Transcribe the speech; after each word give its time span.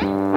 Bye. 0.00 0.27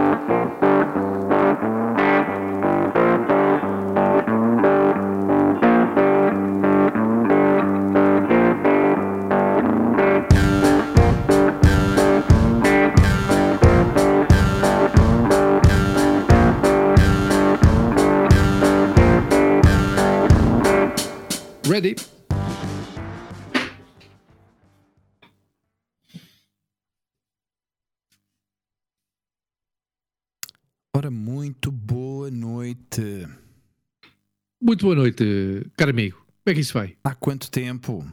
Muito 34.72 34.86
boa 34.86 34.96
noite, 34.96 35.70
caro 35.76 35.92
amigo. 35.92 36.16
Como 36.16 36.30
é 36.46 36.54
que 36.54 36.62
isso 36.62 36.74
vai? 36.74 36.96
Há 37.04 37.14
quanto 37.14 37.52
tempo? 37.52 38.10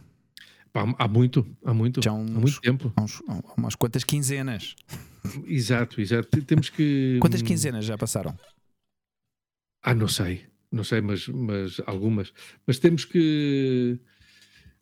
Pá, 0.72 0.92
há 0.98 1.06
muito, 1.06 1.46
há 1.64 1.72
muito, 1.72 2.02
Já 2.02 2.10
há 2.10 2.14
uns- 2.14 2.30
muito 2.32 2.60
tempo. 2.60 2.92
Há, 2.96 3.02
uns- 3.02 3.22
há 3.28 3.54
umas 3.56 3.76
quantas 3.76 4.02
quinzenas? 4.02 4.74
Exato, 5.46 6.00
exato. 6.00 6.42
Temos 6.42 6.68
que. 6.68 7.18
Quantas 7.20 7.42
quinzenas 7.42 7.84
já 7.84 7.96
passaram? 7.96 8.36
Ah, 9.84 9.94
não 9.94 10.08
sei, 10.08 10.46
não 10.72 10.82
sei, 10.82 11.00
mas, 11.00 11.28
mas 11.28 11.80
algumas. 11.86 12.32
Mas 12.66 12.80
temos 12.80 13.04
que. 13.04 13.96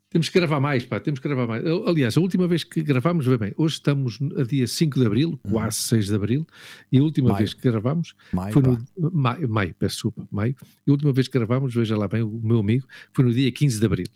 Temos 0.09 0.29
que 0.29 0.39
gravar 0.39 0.61
mais, 0.61 0.85
pá, 0.85 0.99
temos 1.01 1.19
que 1.19 1.27
gravar 1.27 1.45
mais. 1.47 1.65
Aliás, 1.85 2.17
a 2.17 2.21
última 2.21 2.47
vez 2.47 2.63
que 2.63 2.81
gravámos, 2.81 3.25
vê 3.25 3.37
bem, 3.37 3.53
hoje 3.57 3.73
estamos 3.75 4.17
a 4.37 4.43
dia 4.43 4.65
5 4.65 4.97
de 4.97 5.05
Abril, 5.05 5.37
quase 5.49 5.79
6 5.79 6.07
de 6.07 6.15
Abril, 6.15 6.47
e 6.91 6.97
a 6.97 7.03
última 7.03 7.27
Uhum. 7.27 7.33
Maio. 7.33 7.39
vez 7.45 7.53
que 7.53 7.61
gravámos 7.61 8.15
Maio, 8.31 8.53
foi 8.53 8.61
no. 8.61 8.85
Maio, 9.11 9.49
maio, 9.49 9.75
peço 9.77 9.95
desculpa, 9.95 10.25
maio. 10.31 10.55
E 10.85 10.89
a 10.89 10.93
última 10.93 11.11
vez 11.11 11.27
que 11.27 11.37
gravámos, 11.37 11.73
veja 11.73 11.97
lá 11.97 12.07
bem, 12.07 12.21
o 12.23 12.29
meu 12.41 12.59
amigo, 12.59 12.87
foi 13.13 13.25
no 13.25 13.33
dia 13.33 13.51
15 13.51 13.79
de 13.79 13.85
Abril. 13.85 14.07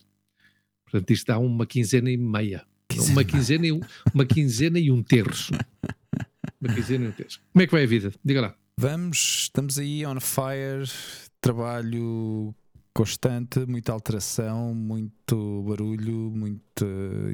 Portanto, 0.85 1.11
isto 1.11 1.27
dá 1.27 1.37
uma 1.37 1.65
quinzena 1.65 2.09
e 2.09 2.15
meia. 2.17 2.63
Quinzena 2.87 3.11
uma, 3.13 3.23
quinzena 3.25 3.67
e 3.67 3.71
um, 3.73 3.79
uma 4.13 4.25
quinzena 4.25 4.79
e 4.79 4.91
um 4.91 5.03
terço. 5.03 5.53
Uma 6.61 6.73
quinzena 6.73 7.05
e 7.05 7.07
um 7.09 7.11
terço. 7.11 7.41
Como 7.51 7.63
é 7.63 7.65
que 7.65 7.71
vai 7.71 7.83
a 7.83 7.87
vida? 7.87 8.13
Diga 8.23 8.41
lá. 8.41 8.55
Vamos, 8.77 9.41
estamos 9.43 9.77
aí 9.77 10.05
on 10.05 10.19
fire, 10.21 10.89
trabalho 11.39 12.55
constante, 12.93 13.65
muita 13.65 13.91
alteração, 13.91 14.73
muito 14.75 15.63
barulho, 15.63 16.31
muita 16.31 16.85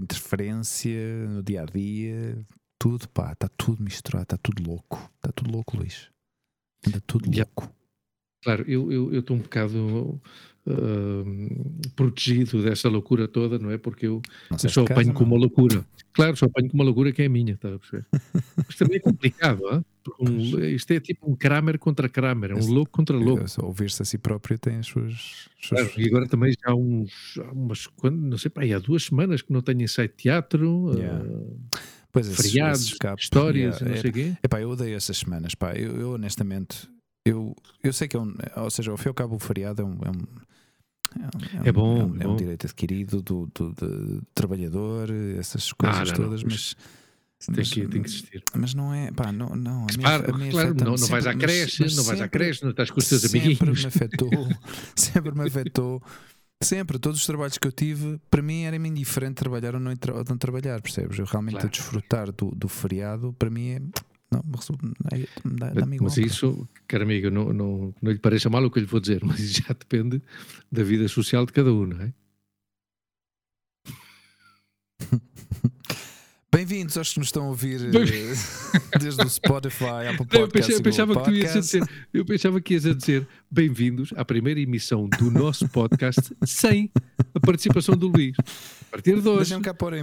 interferência 0.02 1.28
no 1.28 1.42
dia 1.44 1.64
a 1.64 1.66
dia, 1.66 2.46
tudo, 2.80 3.08
pá, 3.10 3.34
está 3.34 3.48
tudo 3.58 3.84
misturado, 3.84 4.24
está 4.24 4.38
tudo 4.38 4.64
louco, 4.68 4.98
está 5.16 5.32
tudo 5.32 5.52
louco, 5.52 5.78
Luís. 5.78 6.10
Está 6.86 7.00
tudo 7.08 7.26
Yeah. 7.34 7.50
louco. 7.58 7.74
Claro, 8.44 8.64
eu 8.70 9.14
estou 9.20 9.36
um 9.36 9.42
bocado 9.42 10.22
ah, 10.68 11.88
protegido 11.96 12.62
dessa 12.64 12.90
loucura 12.90 13.28
toda, 13.28 13.58
não 13.60 13.72
é? 13.72 13.78
Porque 13.78 14.08
eu, 14.08 14.22
eu 14.52 14.70
só 14.70 14.84
apanho 14.84 15.14
com 15.14 15.24
uma 15.24 15.38
loucura. 15.38 15.86
Claro, 16.14 16.36
só 16.36 16.46
apanho 16.46 16.68
com 16.70 16.76
uma 16.76 16.84
loucura 16.84 17.12
que 17.12 17.22
é 17.22 17.26
a 17.26 17.30
minha, 17.30 17.54
está 17.54 17.74
a 17.74 17.78
perceber? 17.80 18.06
Mas 18.58 18.76
também 18.76 18.98
é 18.98 19.00
complicado, 19.00 19.62
um- 20.20 20.60
isto 20.66 20.92
é 20.92 21.00
tipo 21.00 21.30
um 21.32 21.36
Kramer 21.36 21.78
contra 21.78 22.10
Kramer, 22.10 22.52
é 22.52 22.56
um 22.56 22.66
louco 22.72 22.92
contra 22.92 23.16
louco. 23.16 23.48
Só 23.48 23.66
Ouvir-se 23.66 24.02
a 24.02 24.06
si 24.06 24.18
próprio 24.18 24.58
tem 24.58 24.78
as 24.78 24.88
suas. 24.88 25.12
as 25.62 25.68
suas- 25.68 25.82
Claro, 25.82 25.92
e 26.02 26.08
agora 26.08 26.28
também 26.28 26.52
já 26.54 26.72
há 26.72 26.76
uns, 26.76 27.38
há 27.38 27.52
umas, 27.52 27.88
não 28.12 28.38
sei, 28.38 28.50
pá, 28.50 28.62
há 28.64 28.80
duas 28.80 29.04
semanas 29.04 29.42
que 29.42 29.54
não 29.54 29.62
tenho 29.62 29.82
ensaio 29.84 30.08
de 30.10 30.16
teatro, 30.16 30.92
Yeah. 30.98 31.24
ah, 31.24 31.80
Pois, 32.12 32.36
feriados, 32.36 32.82
esses 32.82 32.94
capos, 32.98 33.26
histórias, 33.26 33.76
yeah, 33.76 33.86
não 33.86 33.96
é- 33.96 34.02
sei 34.02 34.10
o 34.10 34.14
quê. 34.14 34.38
Epá, 34.42 34.60
eu 34.62 34.70
odeio 34.72 34.96
essas 34.96 35.18
semanas, 35.18 35.54
pá. 35.54 35.74
Eu, 35.76 35.96
eu, 36.00 36.12
honestamente, 36.14 36.90
eu, 37.24 37.56
eu 37.84 37.94
sei 37.94 38.08
que 38.08 38.16
é 38.16 38.20
um. 38.20 38.34
Ou 38.56 38.72
seja, 38.72 38.90
ao 38.90 38.98
fim 38.98 39.08
e 39.08 39.10
ao 39.10 39.14
cabo, 39.14 39.36
o 39.36 39.40
feriado 39.40 39.82
é 39.84 39.86
um. 39.86 40.00
É, 40.04 40.10
um, 40.10 40.24
é, 41.16 41.58
um- 41.62 41.66
É 41.66 41.72
bom, 41.72 41.98
é 42.00 42.04
um, 42.04 42.16
é 42.20 42.24
é 42.24 42.28
um 42.28 42.32
bom. 42.32 42.36
direito 42.36 42.66
adquirido 42.68 43.22
do, 43.22 43.50
do, 43.54 43.72
do 43.74 44.24
trabalhador, 44.34 45.10
essas 45.40 45.72
coisas 45.74 46.12
não, 46.12 46.18
não, 46.18 46.24
todas, 46.26 46.44
mas, 46.44 46.76
Tem 47.54 47.64
que, 47.64 47.88
tem 47.88 48.02
que 48.02 48.08
existir. 48.10 48.44
mas 48.56 48.74
não 48.74 48.94
é. 48.94 49.12
Pá, 49.12 49.32
não. 49.32 49.56
não 49.56 49.84
a 49.86 49.88
Claro, 49.88 50.34
a 50.34 50.38
mim 50.38 50.50
claro, 50.50 50.74
não, 50.74 50.86
não 50.96 50.98
vais 50.98 51.24
sempre, 51.24 51.30
à 51.30 51.36
creche, 51.36 51.82
não 51.96 52.04
vais 52.04 52.20
à 52.20 52.24
sempre- 52.24 52.30
creche, 52.30 52.64
não 52.64 52.72
estás 52.72 52.90
com 52.92 53.00
os 53.00 53.08
teus 53.08 53.22
sempre 53.22 53.40
amiguinhos. 53.40 53.80
me 53.82 53.88
afetou, 53.88 54.30
sempre 54.96 55.32
me 55.34 55.48
afetou. 55.48 56.02
Sempre, 56.64 56.98
todos 56.98 57.20
os 57.20 57.26
trabalhos 57.28 57.56
que 57.60 57.68
eu 57.68 57.72
tive, 57.72 58.20
para 58.32 58.42
mim 58.42 58.64
era-me 58.64 58.90
indiferente 58.90 59.36
trabalhar 59.36 59.76
ou 59.76 59.80
não, 59.80 59.92
ou 59.92 60.24
não 60.28 60.38
trabalhar, 60.40 60.82
percebes? 60.82 61.20
Eu 61.20 61.26
realmente 61.26 61.54
Claro. 61.54 61.68
a 61.68 61.70
desfrutar 61.70 62.32
do, 62.32 62.50
do 62.56 62.68
feriado, 62.68 63.32
para 63.38 63.48
mim 63.52 63.70
é. 63.70 63.82
Não, 64.32 64.44
é- 65.68 65.74
dá-me 65.74 65.96
igual. 65.96 66.10
Mas 66.10 66.16
pá. 66.16 66.22
isso, 66.22 66.68
caro 66.88 67.04
amigo, 67.04 67.30
não, 67.30 67.54
não, 67.54 67.96
não 68.02 68.12
lhe 68.12 68.20
pareça 68.20 68.50
mal 68.50 68.64
o 68.64 68.70
que 68.70 68.80
eu 68.80 68.82
lhe 68.82 68.90
vou 68.90 69.00
dizer, 69.00 69.24
mas 69.26 69.40
isso 69.40 69.64
já 69.66 69.74
depende 69.74 70.22
da 70.72 70.84
vida 70.84 71.08
social 71.08 71.46
de 71.46 71.54
cada 71.54 71.74
um, 71.74 71.88
não 71.88 72.02
é? 72.02 72.14
Bem-vindos 76.50 76.98
aos 76.98 77.14
que 77.14 77.20
nos 77.20 77.28
estão 77.28 77.44
a 77.44 77.50
ouvir 77.50 77.80
eh, 77.86 77.90
desde 79.00 79.22
o 79.22 79.30
Spotify, 79.30 80.08
Apple 80.12 80.26
Podcasts 80.26 80.76
eu 80.76 80.82
pensava 80.82 81.14
Google 81.14 81.26
que 81.26 81.32
tu 81.32 81.38
ias 81.38 81.54
dizer, 81.54 81.88
eu 82.14 82.26
pensava 82.26 82.60
que 82.60 82.74
ias 82.74 82.86
a 82.86 82.94
dizer 82.94 83.28
bem-vindos 83.52 84.12
à 84.16 84.26
primeira 84.26 84.60
emissão 84.60 85.08
do 85.08 85.30
nosso 85.30 85.68
podcast 85.70 86.36
sem 86.46 86.90
a 87.36 87.40
participação 87.40 87.96
do 87.96 88.08
Luís. 88.08 88.36
A 88.40 88.92
partir 88.92 89.22
de 89.22 89.28
hoje, 89.28 89.54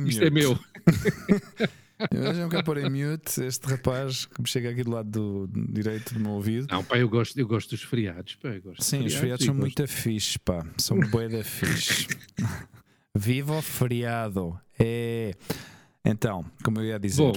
isto 0.06 0.22
é 0.22 0.30
meu. 0.30 0.56
Deixem-me 2.10 2.50
cá 2.50 2.62
pôr 2.62 2.78
em 2.78 2.90
mute 2.90 3.42
este 3.44 3.66
rapaz 3.66 4.26
que 4.26 4.40
me 4.40 4.48
chega 4.48 4.70
aqui 4.70 4.82
do 4.82 4.90
lado 4.90 5.46
do 5.46 5.72
direito 5.72 6.14
do 6.14 6.20
meu 6.20 6.32
ouvido. 6.32 6.66
Não, 6.70 6.84
pá, 6.84 6.98
eu 6.98 7.08
gosto, 7.08 7.38
eu 7.38 7.46
gosto 7.46 7.70
dos 7.70 7.82
feriados. 7.82 8.36
Pá, 8.36 8.48
eu 8.48 8.62
gosto 8.62 8.82
Sim, 8.82 9.04
os 9.04 9.14
feriados 9.14 9.44
são 9.44 9.54
muito 9.54 9.86
fixe, 9.86 10.38
pá. 10.38 10.64
São 10.78 10.98
bué 10.98 11.28
da 11.28 11.44
fixe. 11.44 12.08
Viva 13.16 13.58
o 13.58 13.62
feriado! 13.62 14.58
É. 14.78 15.34
Então, 16.04 16.44
como 16.64 16.80
eu 16.80 16.84
ia 16.84 16.98
dizer, 16.98 17.22
Bom, 17.22 17.32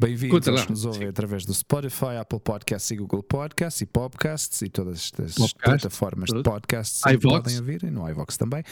bem-vindos 0.00 0.46
aos 0.48 0.64
que 0.64 0.70
nos 0.70 0.84
ouvem 0.84 1.08
através 1.08 1.44
do 1.46 1.54
Spotify, 1.54 2.16
Apple 2.20 2.40
Podcasts 2.40 2.90
e 2.90 2.96
Google 2.96 3.22
Podcasts 3.22 3.80
e 3.80 3.86
Podcasts 3.86 4.60
e 4.62 4.68
todas 4.68 4.98
estas 4.98 5.34
Podcast, 5.34 5.64
plataformas 5.64 6.30
de 6.30 6.42
podcasts 6.42 7.02
que 7.02 7.18
podem 7.18 7.56
ouvir 7.58 7.82
e 7.84 7.90
no 7.90 8.08
iVox 8.08 8.36
também. 8.36 8.62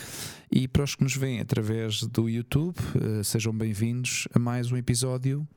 E 0.52 0.68
para 0.68 0.84
os 0.84 0.94
que 0.94 1.02
nos 1.02 1.16
veem 1.16 1.40
através 1.40 2.02
do 2.02 2.28
YouTube, 2.28 2.76
eh, 3.00 3.22
sejam 3.22 3.56
bem-vindos 3.56 4.28
a 4.34 4.38
mais 4.38 4.70
um 4.70 4.76
episódio 4.76 5.48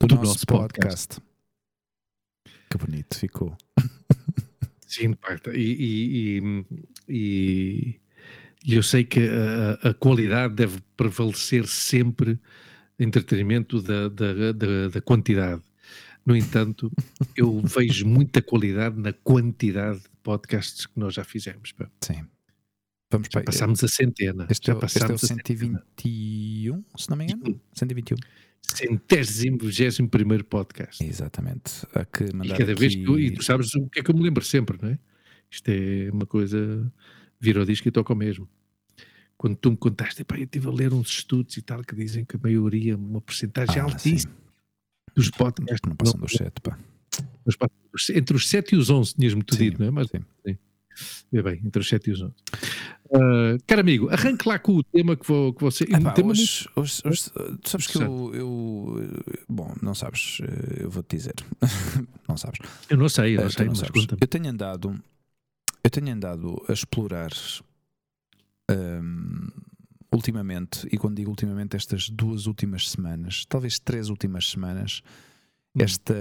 do, 0.00 0.08
Do 0.08 0.14
nosso, 0.16 0.32
nosso 0.32 0.46
podcast. 0.46 1.20
Que 2.68 2.78
bonito 2.78 3.16
ficou. 3.18 3.56
Sim, 4.86 5.14
e, 5.54 6.38
e, 6.38 6.74
e- 7.08 8.00
e 8.64 8.74
eu 8.76 8.82
sei 8.82 9.02
que 9.04 9.18
a, 9.20 9.88
a 9.90 9.94
qualidade 9.94 10.54
deve 10.54 10.80
prevalecer 10.96 11.66
sempre 11.66 12.38
em 13.02 13.10
detrimento 13.10 13.82
da, 13.82 14.08
da, 14.08 14.52
da, 14.52 14.88
da 14.88 15.00
quantidade. 15.00 15.62
No 16.24 16.36
entanto, 16.36 16.90
eu 17.36 17.60
vejo 17.66 18.06
muita 18.06 18.40
qualidade 18.40 18.98
na 18.98 19.12
quantidade 19.12 19.98
de 20.00 20.08
podcasts 20.22 20.86
que 20.86 20.98
nós 20.98 21.14
já 21.14 21.24
fizemos. 21.24 21.72
pá. 21.72 21.90
Sim. 22.00 22.24
Vamos 23.10 23.26
Já 23.26 23.32
para 23.32 23.42
passámos 23.44 23.84
a 23.84 23.88
centena. 23.88 24.46
Este, 24.48 24.66
já 24.68 24.72
é, 24.72 24.76
o- 24.76 24.84
este 24.84 24.98
é 24.98 25.04
o 25.04 25.08
passámos 25.08 25.24
a 25.24 25.26
centena. 25.26 25.84
121, 25.94 26.84
se 26.96 27.10
não 27.10 27.16
me 27.16 27.24
engano. 27.24 27.60
121. 27.74 28.16
Centésimo, 28.64 29.58
vigésimo 29.58 30.08
primeiro 30.08 30.44
podcast. 30.44 31.04
Exatamente. 31.04 31.84
Há 31.94 32.04
que 32.04 32.24
E 32.24 32.48
cada 32.56 32.74
vez 32.74 32.94
que 32.94 33.04
eu, 33.04 33.18
e 33.18 33.26
aqui- 33.26 33.36
tu 33.36 33.42
sabes 33.42 33.74
o 33.74 33.86
que 33.88 34.00
é 34.00 34.02
que 34.02 34.10
eu 34.10 34.14
me 34.16 34.22
lembro 34.22 34.42
sempre, 34.44 34.78
não 34.80 34.88
é? 34.90 34.98
Isto 35.50 35.68
é 35.68 36.10
uma 36.12 36.24
coisa, 36.24 36.90
vira 37.38 37.60
o 37.60 37.66
disco 37.66 37.86
e 37.88 37.90
toca 37.90 38.12
o 38.12 38.16
mesmo. 38.16 38.48
Quando 39.42 39.56
tu 39.56 39.72
me 39.72 39.76
contaste, 39.76 40.24
eu 40.28 40.36
estive 40.44 40.68
a 40.68 40.70
ler 40.70 40.92
uns 40.94 41.08
estudos 41.08 41.56
e 41.56 41.62
tal 41.62 41.82
que 41.82 41.96
dizem 41.96 42.24
que 42.24 42.36
a 42.36 42.38
maioria, 42.40 42.96
uma 42.96 43.20
porcentagem 43.20 43.80
Ah, 43.80 43.82
altíssima 43.82 44.32
dos 45.16 45.30
podcasts, 45.30 45.80
Não 45.84 45.96
passam 45.96 46.20
dos 46.20 46.30
7, 46.30 46.60
pá. 46.60 46.78
entre 48.14 48.36
os 48.36 48.48
7 48.48 48.76
e 48.76 48.78
os 48.78 48.88
11, 48.88 49.14
tinhas-me 49.16 49.42
tu 49.42 49.56
Sim, 49.56 49.64
dito, 49.64 49.80
não 49.80 49.88
é? 49.88 49.90
Mas, 49.90 50.06
sim. 50.10 50.56
vê 51.32 51.42
bem, 51.42 51.60
entre 51.64 51.80
os 51.80 51.88
7 51.88 52.10
e 52.10 52.12
os 52.12 52.22
11. 52.22 52.32
Ah, 53.12 53.58
caro 53.66 53.80
amigo, 53.80 54.08
arranque 54.10 54.48
lá 54.48 54.60
com 54.60 54.76
o 54.76 54.84
tema 54.84 55.16
que, 55.16 55.26
vou, 55.26 55.52
que 55.52 55.60
você. 55.60 55.88
Ah, 55.92 56.00
pá, 56.00 56.14
hoje, 56.24 56.68
hoje- 56.76 57.02
hoje, 57.04 57.30
tu 57.62 57.68
sabes 57.68 57.88
que 57.88 57.98
eu, 57.98 58.30
eu- 58.32 59.24
Bom, 59.48 59.74
não 59.82 59.92
sabes, 59.96 60.38
eh, 60.40 60.84
eu 60.84 60.88
vou-te 60.88 61.16
dizer. 61.16 61.34
não 62.28 62.36
sabes. 62.36 62.60
Eu 62.88 62.96
não 62.96 63.08
sei, 63.08 63.36
eu 63.36 63.40
não 63.40 63.48
tu 63.48 63.54
sei, 63.54 63.66
não 63.66 63.72
mas 63.72 63.80
sabes. 63.80 64.06
Eu 64.20 64.28
tenho 64.28 64.48
andado. 64.48 65.02
Eu 65.82 65.90
tenho 65.90 66.12
andado 66.14 66.64
a 66.68 66.72
explorar 66.72 67.32
hum, 68.70 69.48
ultimamente, 70.12 70.86
e 70.92 70.98
quando 70.98 71.16
digo 71.16 71.30
ultimamente, 71.30 71.76
estas 71.76 72.08
duas 72.08 72.46
últimas 72.46 72.90
semanas, 72.90 73.44
talvez 73.48 73.78
três 73.78 74.08
últimas 74.08 74.48
semanas, 74.50 75.02
Hum. 75.74 75.80
esta, 75.84 76.14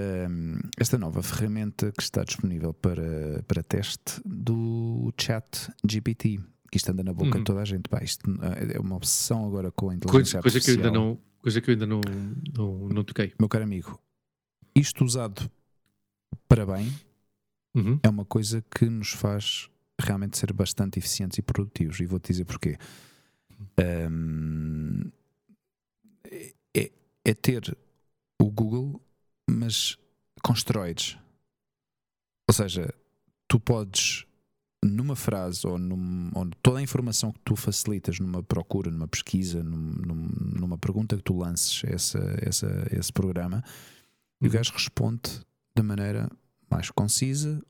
esta 0.80 0.98
nova 0.98 1.22
ferramenta 1.22 1.92
que 1.92 2.02
está 2.02 2.24
disponível 2.24 2.74
para, 2.74 3.44
para 3.46 3.62
teste 3.62 4.22
do 4.26 5.14
chat 5.20 5.70
GPT. 5.86 6.40
Que 6.72 6.78
isto 6.78 6.90
anda 6.90 7.04
na 7.04 7.12
boca 7.12 7.32
Uhum. 7.36 7.40
de 7.40 7.44
toda 7.44 7.60
a 7.62 7.66
gente. 7.66 7.90
Pá, 7.90 8.02
isto 8.02 8.22
é 8.74 8.80
uma 8.80 8.96
obsessão 8.96 9.46
agora 9.46 9.70
com 9.70 9.88
a 9.90 9.90
Coisa, 9.90 9.98
inteligência 10.38 10.42
coisa 10.42 10.60
que 10.62 10.70
eu 10.70 10.76
ainda 10.76 10.88
artificial. 10.88 10.94
não, 11.18 11.20
coisa 11.42 11.60
que 11.60 11.70
eu 11.70 11.74
ainda 11.74 11.86
não, 11.86 12.00
não, 12.56 12.88
não 12.88 13.04
toquei. 13.04 13.34
Meu 13.38 13.50
caro 13.50 13.66
amigo, 13.66 14.00
isto 14.74 15.04
usado 15.04 15.52
para 16.48 16.66
bem 16.66 16.90
Uhum. 17.76 18.00
é 18.04 18.10
uma 18.10 18.24
coisa 18.24 18.64
que 18.74 18.86
nos 18.86 19.12
faz 19.12 19.70
realmente 20.02 20.38
ser 20.38 20.52
bastante 20.54 21.00
eficientes 21.00 21.38
e 21.38 21.42
produtivos. 21.42 22.00
E 22.00 22.06
vou-te 22.06 22.28
dizer 22.32 22.46
porquê. 22.46 22.78
Ahm, 23.78 25.12
é, 26.76 26.92
é 27.26 27.34
ter 27.34 27.78
o 28.42 28.50
Google, 28.52 29.02
mas 29.50 29.98
com 30.44 30.54
esteroides. 30.54 31.18
Ou 32.48 32.54
seja, 32.54 32.94
tu 33.48 33.60
podes, 33.60 34.26
numa 34.84 35.16
frase 35.16 35.66
ou, 35.68 35.78
num, 35.78 36.32
ou 36.34 36.50
toda 36.62 36.80
a 36.80 36.82
informação 36.82 37.32
que 37.32 37.40
tu 37.46 37.56
facilitas 37.56 38.20
numa 38.20 38.42
procura, 38.44 38.90
numa 38.90 39.08
pesquisa, 39.08 39.64
num- 39.64 39.78
num- 40.06 40.60
numa 40.60 40.78
pergunta 40.78 41.16
que 41.16 41.24
tu 41.24 41.38
lances 41.38 41.84
essa, 41.86 42.20
essa, 42.42 42.88
esse 42.92 43.12
programa, 43.14 43.64
e 44.42 44.46
o 44.46 44.48
Uhum. 44.48 44.54
gajo 44.54 44.74
responde 44.74 45.42
da 45.76 45.84
maneira 45.84 46.30
mais 46.70 46.90
concisa, 46.90 47.62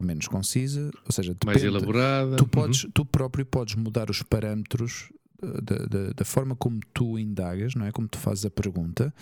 menos 0.00 0.28
concisa, 0.28 0.90
ou 1.04 1.12
seja, 1.12 1.36
Mais 1.44 1.60
depende- 1.60 1.76
elaborada. 1.76 2.36
Tu, 2.36 2.42
Uhum. 2.44 2.48
podes, 2.48 2.86
tu 2.94 3.04
próprio 3.04 3.44
podes 3.44 3.74
mudar 3.74 4.10
os 4.10 4.22
parâmetros 4.22 5.10
uh, 5.42 5.60
da, 5.62 5.76
da, 5.86 6.12
da 6.12 6.24
forma 6.24 6.54
como 6.54 6.78
tu 6.94 7.18
indagas, 7.18 7.74
não 7.74 7.84
é? 7.86 7.90
Como 7.92 8.06
tu 8.08 8.18
fazes 8.18 8.44
a 8.44 8.50
pergunta. 8.50 9.12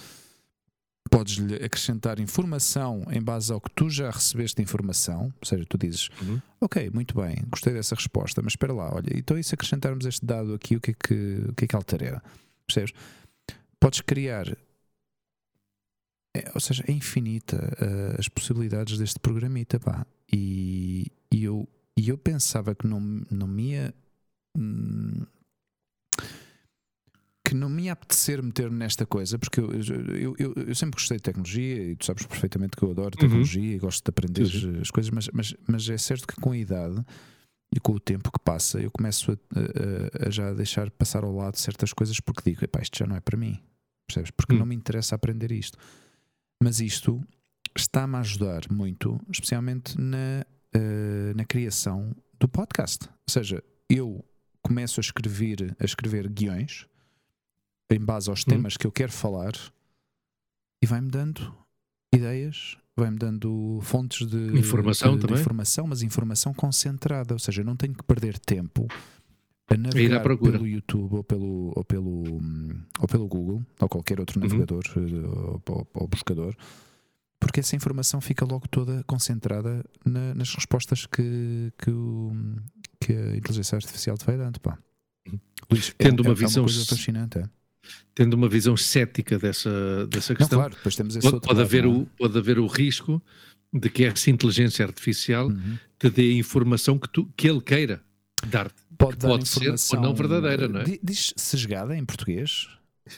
Podes-lhe 1.09 1.55
acrescentar 1.65 2.19
informação 2.19 3.05
em 3.13 3.23
base 3.23 3.53
ao 3.53 3.61
que 3.61 3.71
tu 3.71 3.89
já 3.89 4.11
recebeste 4.11 4.61
informação, 4.61 5.33
ou 5.41 5.47
seja, 5.47 5.65
tu 5.69 5.79
dizes, 5.79 6.09
Uhum. 6.21 6.41
ok, 6.61 6.91
muito 6.91 7.15
bem, 7.15 7.37
gostei 7.49 7.73
dessa 7.73 7.95
resposta, 7.95 8.43
mas 8.43 8.53
espera 8.53 8.73
lá, 8.73 8.93
olha, 8.93 9.17
então 9.17 9.39
e 9.39 9.45
se 9.45 9.55
acrescentarmos 9.55 10.05
este 10.05 10.27
dado 10.27 10.53
aqui, 10.53 10.75
o 10.77 10.81
que 10.81 10.91
é 10.91 10.95
que, 10.95 11.45
o 11.49 11.55
que, 11.55 11.65
é 11.65 11.69
que 11.69 11.77
altera? 11.77 12.21
Percebes? 12.67 12.93
Podes 13.79 14.01
criar, 14.01 14.49
é, 16.37 16.51
ou 16.55 16.61
seja, 16.61 16.85
é 16.89 16.93
infinita 16.93 17.57
uh, 17.57 18.19
as 18.21 18.29
possibilidades 18.29 18.99
deste 18.99 19.21
programita, 19.21 19.79
pá. 19.79 20.05
E, 20.33 21.07
e 21.33 21.45
eu, 21.45 21.69
e 21.97 22.09
eu 22.09 22.19
pensava 22.19 22.75
que 22.75 22.87
não, 22.87 23.01
não 23.31 23.47
me 23.47 23.71
ia. 23.73 23.95
hum, 24.57 25.25
que 27.45 27.55
não 27.55 27.69
me 27.69 27.85
ia 27.85 27.93
apetecer 27.93 28.43
meter 28.43 28.69
nesta 28.73 29.07
coisa, 29.07 29.39
porque 29.39 29.61
eu, 29.61 29.71
eu, 29.73 30.35
eu, 30.37 30.53
eu 30.67 30.75
sempre 30.75 30.97
gostei 30.99 31.17
de 31.17 31.23
tecnologia 31.23 31.91
e 31.93 31.95
tu 31.95 32.05
sabes 32.05 32.27
perfeitamente 32.27 32.77
que 32.77 32.83
eu 32.83 32.91
adoro 32.91 33.17
tecnologia 33.17 33.77
e 33.77 33.79
gosto 33.79 34.05
de 34.05 34.11
aprender 34.11 34.45
Sim, 34.47 34.81
as 34.81 34.91
coisas, 34.91 35.11
mas, 35.11 35.29
mas, 35.33 35.55
mas 35.69 35.89
é 35.89 35.97
certo 35.97 36.27
que 36.27 36.41
com 36.41 36.51
a 36.51 36.57
idade 36.59 37.05
e 37.73 37.79
com 37.79 37.93
o 37.93 38.01
tempo 38.01 38.33
que 38.33 38.41
passa, 38.41 38.81
eu 38.81 38.91
começo 38.91 39.31
a, 39.31 39.35
a- 39.35 40.27
a 40.27 40.31
já 40.31 40.53
deixar 40.55 40.91
passar 40.91 41.23
ao 41.23 41.33
lado 41.33 41.57
certas 41.57 41.93
coisas 41.93 42.19
porque 42.19 42.51
digo, 42.51 42.65
epá, 42.65 42.81
isto 42.83 42.99
já 42.99 43.07
não 43.07 43.15
é 43.15 43.21
para 43.21 43.37
mim, 43.39 43.63
percebes? 44.09 44.33
Porque 44.33 44.53
Hum. 44.55 44.59
não 44.59 44.67
me 44.67 44.75
interessa 44.75 45.15
aprender 45.15 45.53
isto. 45.53 45.79
Mas 46.61 46.81
isto 46.81 47.23
está-me 47.77 48.17
a 48.17 48.21
ajudar 48.21 48.63
muito, 48.71 49.21
especialmente 49.31 50.01
na, 50.01 50.45
eh, 50.73 51.33
na 51.35 51.45
criação 51.45 52.15
do 52.39 52.49
podcast. 52.49 53.07
Ou 53.09 53.31
seja, 53.31 53.63
eu 53.89 54.25
começo 54.63 55.01
a 55.01 55.03
escrever, 55.03 55.75
a 55.79 55.85
escrever 55.85 56.29
guiões 56.29 56.87
em 57.91 58.01
base 58.01 58.29
aos 58.31 58.41
Hum. 58.43 58.51
temas 58.51 58.77
que 58.77 58.87
eu 58.87 58.93
quero 58.93 59.13
falar 59.13 59.53
e 60.83 60.87
vai-me 60.87 61.09
dando 61.09 61.55
ideias, 62.15 62.77
vai-me 62.97 63.19
dando 63.19 63.79
fontes 63.83 64.27
de 64.27 64.59
Informação 64.59 65.13
de- 65.13 65.19
de 65.19 65.27
também. 65.27 65.41
informação, 65.41 65.87
mas 65.87 66.03
informação 66.03 66.53
concentrada. 66.55 67.35
Ou 67.35 67.39
seja, 67.39 67.61
eu 67.61 67.65
não 67.65 67.77
tenho 67.77 67.95
que 67.95 68.03
perder 68.03 68.39
tempo 68.39 68.87
a 69.69 69.77
navegar 69.77 70.21
pelo 70.23 70.67
YouTube 70.67 71.15
ou 71.17 71.25
pelo, 71.25 71.73
ou, 71.77 71.85
pelo, 71.85 72.39
hum, 72.41 72.81
ou 73.01 73.09
pelo 73.09 73.27
Google 73.29 73.63
ou 73.81 73.89
qualquer 73.89 74.19
outro 74.21 74.39
Uhum. 74.41 74.47
navegador 74.47 74.83
eh, 74.97 75.27
ou, 75.27 75.63
ou- 75.69 75.89
ou 75.95 76.09
buscador, 76.09 76.55
porque 77.47 77.61
essa 77.61 77.77
informação 77.77 78.21
fica 78.21 78.45
logo 78.45 78.67
toda 78.69 79.03
concentrada 79.05 79.85
na- 80.05 80.35
nas 80.35 80.55
respostas 80.55 81.07
que, 81.07 81.73
que, 81.79 81.91
o- 81.91 82.33
que 83.01 83.13
a 83.13 83.37
inteligência 83.37 83.77
artificial 83.77 84.17
te 84.19 84.25
vai 84.27 84.37
dando. 84.37 84.59
Pá. 84.61 84.79
Luís, 85.71 85.95
Tendo 85.99 86.21
uma 86.23 86.33
é, 86.33 86.35
visão 86.35 86.63
é 86.63 86.67
uma 86.67 86.67
coisa 86.73 86.81
s- 86.83 86.89
fascinante. 86.89 87.39
É? 87.39 87.49
Tendo 88.15 88.35
uma 88.35 88.49
visão 88.49 88.77
cética 88.77 89.39
dessa, 89.39 90.07
dessa 90.09 90.33
Não, 90.33 90.39
questão, 90.39 90.59
claro, 90.59 90.77
temos 90.97 91.17
esse 91.17 91.29
pode, 91.31 91.41
pode 91.41 91.49
lado, 91.59 91.61
haver 91.61 91.85
não 91.85 91.93
é? 91.93 91.95
o, 91.99 92.07
pode 92.19 92.39
haver 92.39 92.59
o 92.59 92.67
risco 92.67 93.23
de 93.73 93.91
que 93.91 94.05
essa 94.05 94.31
inteligência 94.31 94.85
artificial 94.85 95.49
Uhum. 95.49 95.79
te 95.99 96.11
dê 96.11 96.31
a 96.31 96.35
informação 96.35 96.99
que, 96.99 97.09
tu, 97.09 97.27
que 97.37 97.49
ele 97.49 97.61
queira 97.61 98.03
dar-te. 98.49 98.75
Pode, 98.99 99.17
que 99.17 99.23
dar 99.23 99.29
pode 99.29 99.49
ser 99.49 99.75
ou 99.97 100.01
não 100.03 100.15
verdadeira, 100.15 100.67
não 100.69 100.81
é? 100.81 100.85
Di- 100.85 101.01
Diz 101.03 101.33
sesgada 101.37 101.97
em 101.97 102.05
português? 102.05 102.69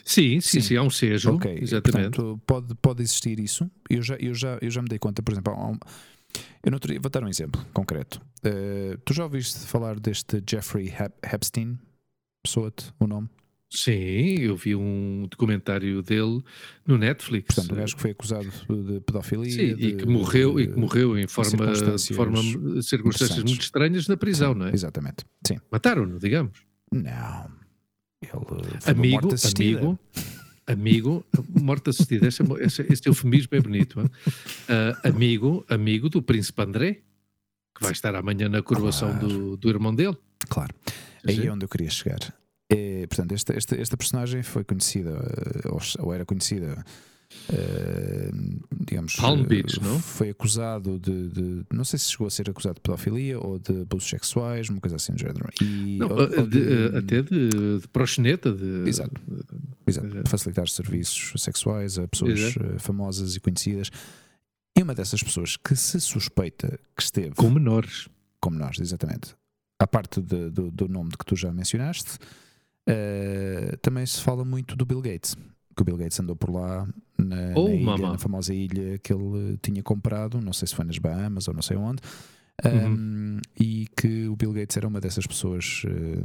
Sim, 0.05 0.39
sim, 0.39 0.59
Sim. 0.59 0.61
sim, 0.61 0.75
há 0.75 0.83
um 0.83 0.89
sejo. 0.89 1.33
Ok, 1.35 1.57
exatamente. 1.61 2.15
portanto, 2.15 2.41
pode, 2.45 2.75
pode 2.75 3.01
existir 3.01 3.39
isso. 3.39 3.69
Eu 3.89 4.01
já, 4.01 4.15
eu, 4.15 4.33
já, 4.33 4.57
eu 4.61 4.69
já 4.69 4.81
me 4.81 4.87
dei 4.87 4.99
conta, 4.99 5.21
por 5.23 5.31
exemplo, 5.31 5.53
um- 5.53 5.77
eu 6.63 6.71
não 6.71 6.77
teria, 6.79 6.99
vou 6.99 7.09
dar 7.09 7.23
um 7.23 7.27
exemplo 7.27 7.65
concreto. 7.73 8.21
Eh, 8.43 8.97
tu 9.03 9.13
já 9.13 9.23
ouviste 9.23 9.59
falar 9.59 9.99
deste 9.99 10.43
Jeffrey 10.47 10.93
Epstein? 11.33 11.79
Soa-te 12.45 12.93
o 12.99 13.07
nome? 13.07 13.29
Sim, 13.71 14.39
eu 14.39 14.55
vi 14.55 14.75
um 14.75 15.27
documentário 15.29 16.01
dele 16.01 16.41
no 16.87 16.97
Netflix. 16.97 17.53
Portanto, 17.55 17.73
o 17.73 17.75
gajo 17.75 17.95
que 17.95 18.01
foi 18.01 18.11
acusado 18.11 18.49
de 18.67 18.99
pedofilia. 19.01 19.51
Sim, 19.51 19.75
de- 19.75 19.87
e 19.87 19.95
que 19.95 20.05
morreu, 20.07 20.59
e 20.59 20.65
que 20.67 20.73
de- 20.73 20.79
morreu 20.79 21.17
em 21.17 21.27
forma, 21.27 21.51
de 21.51 21.57
circunstâncias 21.77 22.15
forma 22.17 22.37
circunstâncias 22.41 22.95
interessantes. 22.95 23.43
muito 23.43 23.61
estranhas 23.61 24.07
na 24.07 24.17
prisão, 24.17 24.53
não 24.55 24.67
é? 24.67 24.73
Exatamente. 24.73 25.23
Sim. 25.45 25.57
Mataram-no, 25.71 26.17
digamos. 26.19 26.63
Não. 26.91 27.51
Ele 28.21 28.31
foi 28.31 28.57
uma 28.57 28.91
Amigo, 28.91 29.21
morte 29.21 29.33
assistida. 29.35 29.79
amigo, 29.79 29.99
amigo, 30.67 31.25
morte 31.59 31.89
assistida, 31.89 32.27
esse, 32.27 32.43
esse, 32.59 32.81
esse 32.93 33.07
eufemismo 33.07 33.49
é 33.55 33.59
bonito. 33.61 34.11
Ah, 34.67 35.09
amigo, 35.09 35.65
amigo 35.69 36.09
do 36.09 36.21
príncipe 36.21 36.61
André, 36.61 36.93
que 37.75 37.81
vai 37.81 37.91
estar 37.91 38.13
amanhã 38.15 38.49
na 38.49 38.61
coroação 38.61 39.11
Claro. 39.11 39.27
do, 39.27 39.57
do 39.57 39.69
irmão 39.69 39.95
dele. 39.95 40.17
Claro. 40.49 40.73
Aí 41.27 41.35
sim. 41.35 41.47
é 41.47 41.51
onde 41.51 41.65
eu 41.65 41.69
queria 41.69 41.89
chegar. 41.89 42.19
É, 42.71 43.07
portanto, 43.07 43.31
esta, 43.33 43.53
esta, 43.57 43.75
esta 43.81 43.97
personagem 43.97 44.43
foi 44.43 44.63
conhecida, 44.63 45.17
ou, 45.69 45.79
ou 46.05 46.13
era 46.13 46.25
conhecida, 46.25 46.85
eh, 47.51 48.31
digamos. 48.79 49.15
Palm 49.15 49.43
Beach, 49.43 49.81
não? 49.81 49.99
Foi 49.99 50.29
acusado 50.29 50.99
de, 50.99 51.27
de- 51.29 51.65
Não 51.71 51.83
sei 51.83 51.99
se 51.99 52.11
chegou 52.11 52.27
a 52.27 52.29
ser 52.29 52.49
acusado 52.49 52.75
de 52.75 52.81
pedofilia 52.81 53.39
ou 53.39 53.59
de 53.59 53.81
abusos 53.81 54.09
sexuais, 54.09 54.69
uma 54.69 54.79
coisa 54.79 54.95
assim 54.95 55.13
do 55.13 55.19
género. 55.19 55.47
E, 55.61 55.97
Não, 55.97 56.09
ou- 56.09 56.19
ah, 56.21 56.29
ou 56.41 56.47
de- 56.47 56.89
de- 56.91 56.97
até 56.97 57.21
de, 57.21 57.79
de 57.79 57.87
proxeneta. 57.91 58.51
De, 58.51 58.87
Exato. 58.89 59.21
Exato, 59.87 60.07
facilitar 60.29 60.67
serviços 60.67 61.41
sexuais 61.41 61.97
a 61.97 62.07
pessoas 62.07 62.39
Exato. 62.39 62.65
eh, 62.75 62.79
famosas 62.79 63.35
e 63.35 63.39
conhecidas. 63.39 63.89
E 64.77 64.83
uma 64.83 64.93
dessas 64.93 65.21
pessoas 65.23 65.57
que 65.57 65.75
se 65.75 65.99
suspeita 65.99 66.79
que 66.95 67.01
esteve 67.03 67.35
Com 67.35 67.49
menores. 67.49 68.07
como 68.39 68.57
nós, 68.57 68.79
exatamente. 68.79 69.35
À 69.79 69.87
parte 69.87 70.21
de- 70.21 70.49
do, 70.49 70.69
do 70.69 70.87
nome 70.87 71.09
de 71.09 71.17
que 71.17 71.25
tu 71.25 71.35
já 71.35 71.51
mencionaste, 71.51 72.17
eh, 72.87 73.77
também 73.81 74.05
se 74.05 74.21
fala 74.21 74.45
muito 74.45 74.75
do 74.75 74.85
Bill 74.85 75.01
Gates. 75.01 75.35
Que 75.75 75.81
o 75.81 75.85
Bill 75.85 75.97
Gates 75.97 76.19
andou 76.19 76.35
por 76.35 76.49
lá 76.51 76.87
na, 77.19 77.53
Oh, 77.55 77.67
na 77.67 77.73
ilha, 77.75 77.97
na 78.11 78.17
famosa 78.17 78.53
ilha 78.53 78.97
que 78.99 79.13
ele 79.13 79.57
tinha 79.61 79.83
comprado, 79.83 80.39
não 80.41 80.53
sei 80.53 80.67
se 80.67 80.75
foi 80.75 80.85
nas 80.85 80.97
Bahamas 80.97 81.47
ou 81.47 81.53
não 81.53 81.61
sei 81.61 81.77
onde, 81.77 82.01
Uhum. 82.65 82.93
um, 82.93 83.39
e 83.59 83.87
que 83.95 84.27
o 84.27 84.35
Bill 84.35 84.51
Gates 84.51 84.75
era 84.75 84.85
uma 84.87 84.99
dessas 84.99 85.25
pessoas 85.25 85.83
eh, 85.85 86.23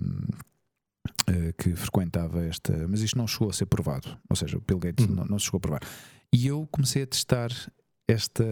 eh, 1.28 1.52
que 1.56 1.74
frequentava 1.76 2.44
esta. 2.44 2.88
Mas 2.88 3.00
isto 3.02 3.16
não 3.16 3.26
chegou 3.26 3.50
a 3.50 3.52
ser 3.52 3.66
provado, 3.66 4.16
ou 4.28 4.34
seja, 4.36 4.56
o 4.58 4.60
Bill 4.60 4.78
Gates 4.78 5.06
Uhum. 5.06 5.14
não, 5.14 5.24
não 5.26 5.38
se 5.38 5.44
chegou 5.46 5.58
a 5.58 5.60
provar. 5.60 5.80
E 6.32 6.46
eu 6.46 6.66
comecei 6.72 7.02
a 7.02 7.06
testar 7.06 7.50
esta. 8.08 8.44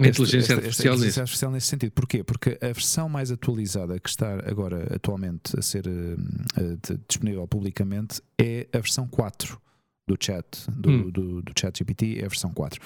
A 0.00 0.08
inteligência 0.08 0.38
esta- 0.38 0.52
esta 0.54 0.54
artificial 0.66 0.94
inteligência 0.94 1.22
artificial 1.22 1.50
nesse 1.52 1.66
sentido. 1.68 1.92
Porquê? 1.92 2.24
Porque 2.24 2.58
a 2.60 2.66
versão 2.66 3.08
mais 3.08 3.30
atualizada 3.30 3.98
que 4.00 4.08
está 4.08 4.34
agora 4.48 4.92
atualmente 4.94 5.56
a 5.58 5.62
ser 5.62 5.86
eh, 5.86 6.76
de- 6.88 7.00
disponível 7.08 7.46
publicamente 7.46 8.20
é 8.36 8.66
a 8.72 8.78
versão 8.78 9.06
4 9.06 9.60
do 10.06 10.16
chat, 10.20 10.44
do, 10.70 10.90
Hum. 10.90 11.10
do, 11.10 11.42
do 11.42 11.52
chat 11.58 11.78
GPT, 11.78 12.18
é 12.20 12.24
a 12.26 12.28
versão 12.28 12.52
4. 12.52 12.80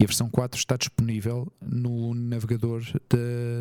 E 0.00 0.04
a 0.04 0.06
versão 0.06 0.30
4 0.30 0.58
está 0.58 0.76
disponível 0.76 1.52
no 1.60 2.14
navegador 2.14 2.82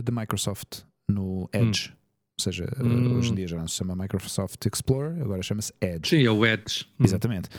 da 0.03 0.12
Microsoft, 0.12 0.82
no 1.08 1.50
Edge. 1.53 1.91
Ou 2.39 2.44
seja, 2.44 2.65
Hum. 2.79 3.17
hoje 3.17 3.32
em 3.32 3.36
dia 3.36 3.48
já 3.48 3.58
não 3.58 3.67
se 3.67 3.75
chama 3.75 3.96
Microsoft 3.96 4.63
Explorer, 4.72 5.22
agora 5.24 5.41
chama-se 5.41 5.74
Edge. 5.82 6.10
Sim, 6.10 6.24
é 6.24 6.29
o 6.32 6.46
Edge. 6.46 6.86
Hum. 7.00 7.03
Exatamente. 7.06 7.50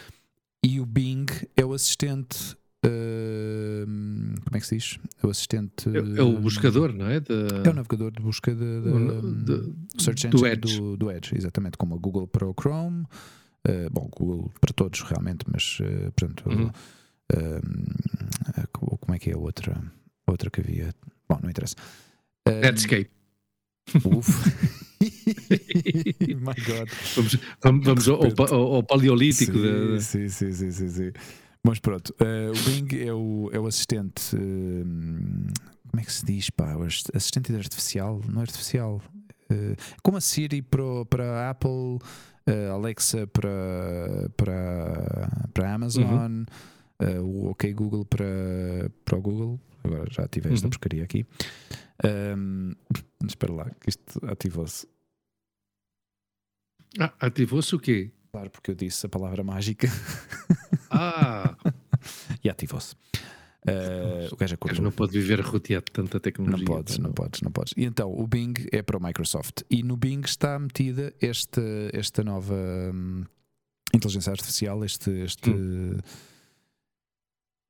E 0.64 0.80
o 0.80 0.86
Bing 0.86 1.26
é 1.56 1.64
o 1.64 1.72
assistente. 1.72 2.56
eh, 2.84 3.84
como 3.84 4.56
é 4.56 4.60
que 4.60 4.66
se 4.66 4.76
diz? 4.76 4.98
É 5.22 5.26
o 5.26 5.30
assistente. 5.30 5.88
É, 5.88 6.20
é 6.20 6.22
o 6.22 6.38
buscador, 6.38 6.92
não 6.92 7.06
é? 7.06 7.18
Da- 7.18 7.34
É 7.64 7.70
o 7.70 7.74
navegador 7.74 8.12
de 8.12 8.22
busca 8.22 8.54
de, 8.54 8.58
de- 8.82 8.88
o- 8.88 9.34
de- 9.44 10.02
Search 10.02 10.28
do 10.28 10.36
Engine 10.38 10.52
Edge. 10.52 10.78
Do, 10.80 10.96
do 10.96 11.10
Edge, 11.10 11.36
exatamente, 11.36 11.76
como 11.76 11.94
a 11.96 11.98
Google 11.98 12.28
para 12.28 12.46
o 12.46 12.54
Chrome. 12.58 13.04
Eh, 13.66 13.88
bom, 13.90 14.08
Google 14.16 14.50
para 14.60 14.72
todos 14.72 15.00
realmente, 15.02 15.44
mas 15.52 15.78
eh, 15.82 16.10
portanto, 16.16 16.44
Uhum. 16.48 16.70
co- 18.72 18.98
como 18.98 19.14
é 19.14 19.18
que 19.18 19.30
é 19.30 19.34
a 19.34 19.38
outra, 19.38 19.80
outra 20.26 20.50
que 20.50 20.60
havia? 20.60 20.94
Bom, 21.28 21.38
não 21.42 21.50
interessa. 21.50 21.76
Netscape. 22.46 23.10
Uf. 24.04 24.28
My 25.00 26.54
God. 26.66 26.88
Vamos, 27.14 27.38
vamos, 27.62 27.84
vamos 27.84 28.08
ao, 28.08 28.54
ao 28.54 28.74
ao- 28.74 28.82
paleolítico. 28.82 29.52
Sim, 29.52 29.62
da- 29.94 30.00
sim, 30.00 30.28
sim, 30.28 30.52
sim, 30.52 30.70
sim, 30.70 30.88
sim. 30.88 31.12
Mas 31.64 31.78
pronto, 31.78 32.14
uh, 32.20 32.50
o 32.52 32.64
Bing 32.70 32.96
é 32.98 33.12
o, 33.12 33.50
é 33.52 33.58
o 33.60 33.66
assistente. 33.66 34.34
Uh, 34.34 34.84
como 35.90 36.00
é 36.00 36.04
que 36.04 36.12
se 36.12 36.24
diz? 36.24 36.50
Pá? 36.50 36.74
O 36.76 36.82
assistente 36.84 37.54
artificial? 37.54 38.20
Não 38.28 38.40
é 38.40 38.42
artificial. 38.42 39.02
Uh, 39.50 39.74
como 40.02 40.16
a 40.16 40.20
Siri 40.20 40.62
para, 40.62 41.04
para 41.08 41.24
a 41.46 41.50
Apple, 41.50 41.98
Alexa 42.72 43.26
para, 43.26 44.30
para, 44.36 45.48
para 45.52 45.70
a 45.70 45.74
Amazon, 45.74 46.44
uhum. 47.00 47.22
o 47.22 47.50
OK 47.50 47.72
Google 47.72 48.04
para, 48.04 48.90
para 49.04 49.18
o 49.18 49.22
Google. 49.22 49.60
Agora 49.84 50.10
já 50.10 50.26
tive 50.28 50.52
esta 50.52 50.66
uhum. 50.66 50.70
porcaria 50.70 51.04
aqui. 51.04 51.26
Um, 52.04 52.74
espera 53.26 53.52
lá, 53.52 53.70
que 53.80 53.90
isto 53.90 54.24
ativou-se. 54.26 54.86
Ah, 56.98 57.12
ativou-se 57.20 57.74
o 57.74 57.78
quê? 57.78 58.10
Claro, 58.30 58.50
porque 58.50 58.70
eu 58.70 58.74
disse 58.74 59.04
a 59.06 59.08
palavra 59.08 59.42
mágica. 59.42 59.88
Ah! 60.90 61.56
e 62.42 62.48
ativou-se. 62.48 62.94
Uh, 63.68 64.34
o 64.34 64.36
gajo 64.36 64.54
acordou. 64.54 64.82
não 64.82 64.92
pode 64.92 65.12
viver 65.12 65.40
rodeado 65.40 65.86
de 65.86 65.92
tanta 65.92 66.20
tecnologia. 66.20 66.58
Não 66.58 66.74
podes, 66.74 66.98
não 66.98 67.12
podes, 67.12 67.40
não 67.42 67.50
podes. 67.50 67.74
E 67.76 67.84
então, 67.84 68.12
o 68.12 68.26
Bing 68.26 68.54
é 68.72 68.82
para 68.82 68.96
o 68.96 69.02
Microsoft. 69.02 69.62
E 69.70 69.82
no 69.82 69.96
Bing 69.96 70.20
está 70.24 70.58
metida 70.58 71.12
esta, 71.20 71.62
esta 71.92 72.24
nova 72.24 72.54
hum, 72.54 73.24
inteligência 73.94 74.30
artificial, 74.30 74.84
este, 74.84 75.10
este, 75.10 75.50
hum. 75.50 75.98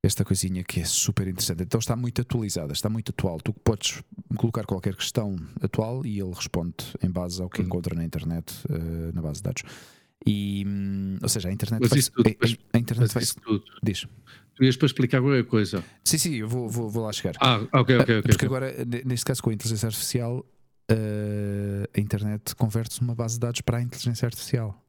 esta 0.03 0.23
coisinha 0.23 0.63
que 0.63 0.79
é 0.81 0.85
super 0.85 1.27
interessante. 1.27 1.63
Então 1.63 1.79
está 1.79 1.95
muito 1.95 2.21
atualizada, 2.21 2.73
está 2.73 2.89
muito 2.89 3.09
atual. 3.09 3.39
Tu 3.39 3.53
podes 3.53 4.01
colocar 4.37 4.65
qualquer 4.65 4.95
questão 4.95 5.35
atual 5.61 6.05
e 6.05 6.19
ele 6.19 6.33
responde 6.33 6.75
em 7.03 7.09
base 7.09 7.41
ao 7.41 7.49
que 7.49 7.61
hum. 7.61 7.65
encontra 7.65 7.95
na 7.95 8.03
internet, 8.03 8.53
uh, 8.69 9.13
na 9.13 9.21
base 9.21 9.39
de 9.39 9.43
dados. 9.43 9.63
E, 10.25 10.65
hum, 10.67 11.17
ou 11.21 11.29
seja, 11.29 11.49
a 11.49 11.51
internet 11.51 11.81
mas 11.81 11.89
vai. 11.89 11.99
Isso 11.99 12.11
tudo, 12.11 12.27
a, 12.27 12.77
a, 12.77 12.79
internet 12.79 13.13
vai. 13.13 13.23
tudo. 13.41 13.63
Diz. 13.81 14.05
Tu 14.59 14.65
ias 14.65 14.75
para 14.75 14.87
explicar 14.87 15.21
qualquer 15.21 15.45
coisa. 15.45 15.81
Sim, 16.03 16.17
sim, 16.17 16.35
eu 16.35 16.47
vou, 16.49 16.67
vou, 16.67 16.89
vou 16.89 17.05
lá 17.05 17.13
chegar. 17.13 17.33
Ah, 17.39 17.61
ok, 17.71 17.97
ok, 17.97 18.19
ok. 18.19 18.21
Porque 18.23 18.45
agora, 18.45 18.73
neste 19.05 19.25
caso, 19.25 19.41
com 19.41 19.51
a 19.51 19.53
inteligência 19.53 19.87
artificial, 19.87 20.45
uh, 20.91 21.89
a 21.95 21.97
internet 21.97 22.53
converte-se 22.57 22.99
numa 22.99 23.15
base 23.15 23.35
de 23.35 23.39
dados 23.39 23.61
para 23.61 23.77
a 23.77 23.81
inteligência 23.81 24.25
artificial. 24.25 24.85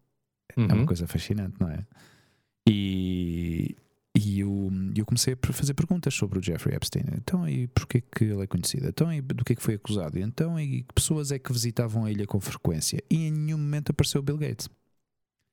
Uhum. 0.56 0.64
É 0.64 0.72
uma 0.72 0.80
uhum. 0.80 0.86
coisa 0.86 1.06
fascinante, 1.06 1.54
não 1.60 1.70
é? 1.70 1.86
E, 2.68 3.76
e 4.12 4.40
eu, 4.40 4.72
eu 4.96 5.06
comecei 5.06 5.34
a 5.40 5.52
fazer 5.52 5.74
perguntas 5.74 6.14
sobre 6.14 6.40
o 6.40 6.42
Jeffrey 6.42 6.74
Epstein. 6.74 7.04
Então, 7.14 7.48
e 7.48 7.68
porquê 7.68 8.00
que 8.00 8.24
ele 8.24 8.42
é 8.42 8.48
conhecido? 8.48 8.88
Então, 8.88 9.12
e 9.12 9.20
do 9.20 9.44
que 9.44 9.52
é 9.52 9.54
que 9.54 9.62
foi 9.62 9.74
acusado? 9.74 10.18
Então, 10.18 10.58
e 10.58 10.82
que 10.82 10.92
pessoas 10.92 11.30
é 11.30 11.38
que 11.38 11.52
visitavam 11.52 12.06
a 12.06 12.10
ilha 12.10 12.26
com 12.26 12.40
frequência? 12.40 13.00
E 13.08 13.28
em 13.28 13.30
nenhum 13.30 13.58
momento 13.58 13.90
apareceu 13.90 14.20
o 14.20 14.24
Bill 14.24 14.36
Gates. 14.36 14.68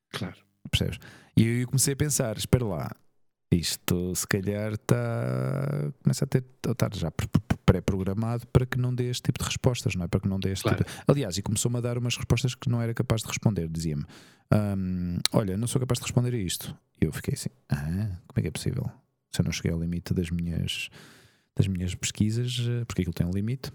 Claro. 0.10 0.38
Percebes? 0.72 0.98
E 1.36 1.62
eu 1.62 1.68
comecei 1.68 1.94
a 1.94 1.96
pensar: 1.98 2.36
espera 2.36 2.66
lá, 2.66 2.96
isto 3.52 4.14
se 4.16 4.28
calhar 4.28 4.74
está. 4.74 5.92
começa 6.04 6.26
a 6.26 6.28
ter. 6.28 6.44
estar 6.68 6.94
já 6.94 7.12
pré-programado 7.66 8.46
para 8.48 8.66
que 8.66 8.78
não 8.78 8.94
dê 8.94 9.10
este 9.10 9.24
tipo 9.24 9.40
de 9.40 9.46
respostas, 9.46 9.96
não 9.96 10.06
é? 10.06 10.08
Para 10.08 10.20
que 10.20 10.28
não 10.28 10.40
dê 10.40 10.52
este 10.52 10.64
claro. 10.64 10.78
tipo 10.84 10.90
de... 10.90 11.04
Aliás, 11.08 11.38
e 11.38 11.42
começou-me 11.42 11.78
a 11.78 11.82
dar 11.82 11.98
umas 11.98 12.16
respostas 12.16 12.56
que 12.56 12.70
não 12.70 12.82
era 12.82 12.94
capaz 12.94 13.22
de 13.22 13.28
responder. 13.28 13.68
Dizia-me: 13.70 14.06
um, 14.54 15.18
Olha, 15.32 15.58
não 15.58 15.68
sou 15.68 15.80
capaz 15.80 16.00
de 16.00 16.04
responder 16.04 16.34
a 16.34 16.38
isto. 16.38 16.76
E 17.02 17.06
eu 17.06 17.14
fiquei 17.14 17.34
assim: 17.34 17.50
Ah, 17.70 18.20
como 18.28 18.38
é 18.38 18.42
que 18.42 18.48
é 18.48 18.52
possível? 18.52 18.90
Se 19.32 19.42
eu 19.42 19.46
não 19.46 19.52
cheguei 19.52 19.72
ao 19.72 19.80
limite 19.80 20.14
das 20.14 20.30
minhas, 20.30 20.90
das 21.56 21.68
minhas 21.68 21.96
pesquisas, 21.96 22.58
eh, 22.60 22.86
porque 22.86 23.02
aquilo 23.02 23.14
tem 23.14 23.28
um 23.28 23.32
limite. 23.32 23.72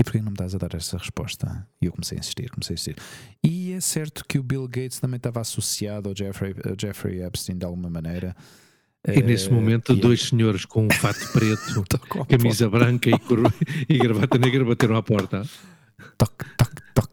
E 0.00 0.02
porquê 0.02 0.18
não 0.18 0.30
me 0.30 0.32
estás 0.32 0.54
a 0.54 0.58
dar 0.58 0.74
essa 0.74 0.96
resposta? 0.96 1.68
E 1.78 1.84
eu 1.84 1.92
comecei 1.92 2.16
a 2.16 2.20
insistir, 2.20 2.48
comecei 2.48 2.72
a 2.72 2.74
insistir. 2.74 2.96
E 3.44 3.72
é 3.72 3.80
certo 3.82 4.24
que 4.26 4.38
o 4.38 4.42
Bill 4.42 4.66
Gates 4.66 4.98
também 4.98 5.18
estava 5.18 5.42
associado 5.42 6.08
ao 6.08 6.16
Jeffrey, 6.16 6.54
ao 6.64 6.74
Jeffrey 6.80 7.22
Epstein 7.22 7.58
de 7.58 7.66
alguma 7.66 7.90
maneira. 7.90 8.34
E 9.06 9.22
nesse 9.22 9.50
uh, 9.50 9.52
momento, 9.52 9.94
dois 9.94 10.22
senhores 10.22 10.64
com 10.64 10.86
um 10.86 10.90
fato 10.90 11.20
preto, 11.32 11.84
camisa 12.26 12.70
branca 12.70 13.10
e, 13.10 13.18
cor... 13.18 13.40
e 13.86 13.98
gravata 13.98 14.38
negra 14.38 14.64
bateram 14.64 14.96
à 14.96 15.02
porta. 15.02 15.42
Toc, 16.16 16.44
toc, 16.56 16.74
toc. 16.94 17.10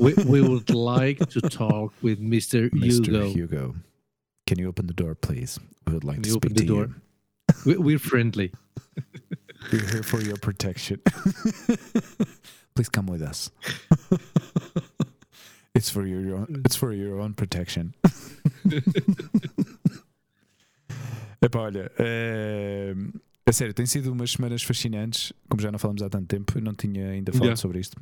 We, 0.00 0.14
we, 0.24 0.40
would 0.40 0.72
like 0.72 1.26
to 1.26 1.42
talk 1.42 1.94
with 2.02 2.18
Mr. 2.18 2.70
Mr. 2.74 3.28
Hugo. 3.28 3.28
Hugo. 3.28 3.74
Can 4.46 4.58
you 4.58 4.70
open 4.70 4.86
the 4.86 4.94
door, 4.94 5.14
please? 5.14 5.60
We 5.86 5.92
would 5.92 6.04
like 6.04 6.22
Can 6.22 6.24
to 6.24 6.30
speak 6.30 6.54
to 6.54 6.64
door? 6.64 6.88
you. 7.66 7.78
We're 7.78 7.98
friendly. 7.98 8.52
We're 9.70 9.86
here 9.92 10.02
for 10.02 10.20
your 10.22 10.38
protection. 10.38 11.00
Please 12.74 12.88
come 12.88 13.06
with 13.06 13.22
us. 13.22 13.50
it's 15.74 15.90
for 15.90 16.06
your 16.06 16.36
own, 16.36 16.62
it's 16.64 16.76
for 16.76 16.92
your 16.92 17.20
own 17.20 17.34
protection. 17.34 17.94
Epá, 21.42 21.58
olha, 21.58 21.90
é, 21.98 22.94
é 23.44 23.52
sério, 23.52 23.74
tem 23.74 23.84
sido 23.84 24.12
umas 24.12 24.32
semanas 24.32 24.62
fascinantes, 24.62 25.32
como 25.48 25.60
já 25.60 25.70
não 25.72 25.78
falamos 25.78 26.02
há 26.02 26.08
tanto 26.08 26.26
tempo, 26.26 26.56
eu 26.56 26.62
não 26.62 26.72
tinha 26.72 27.10
ainda 27.10 27.32
falado 27.32 27.44
yeah. 27.44 27.56
sobre 27.56 27.80
isto. 27.80 28.00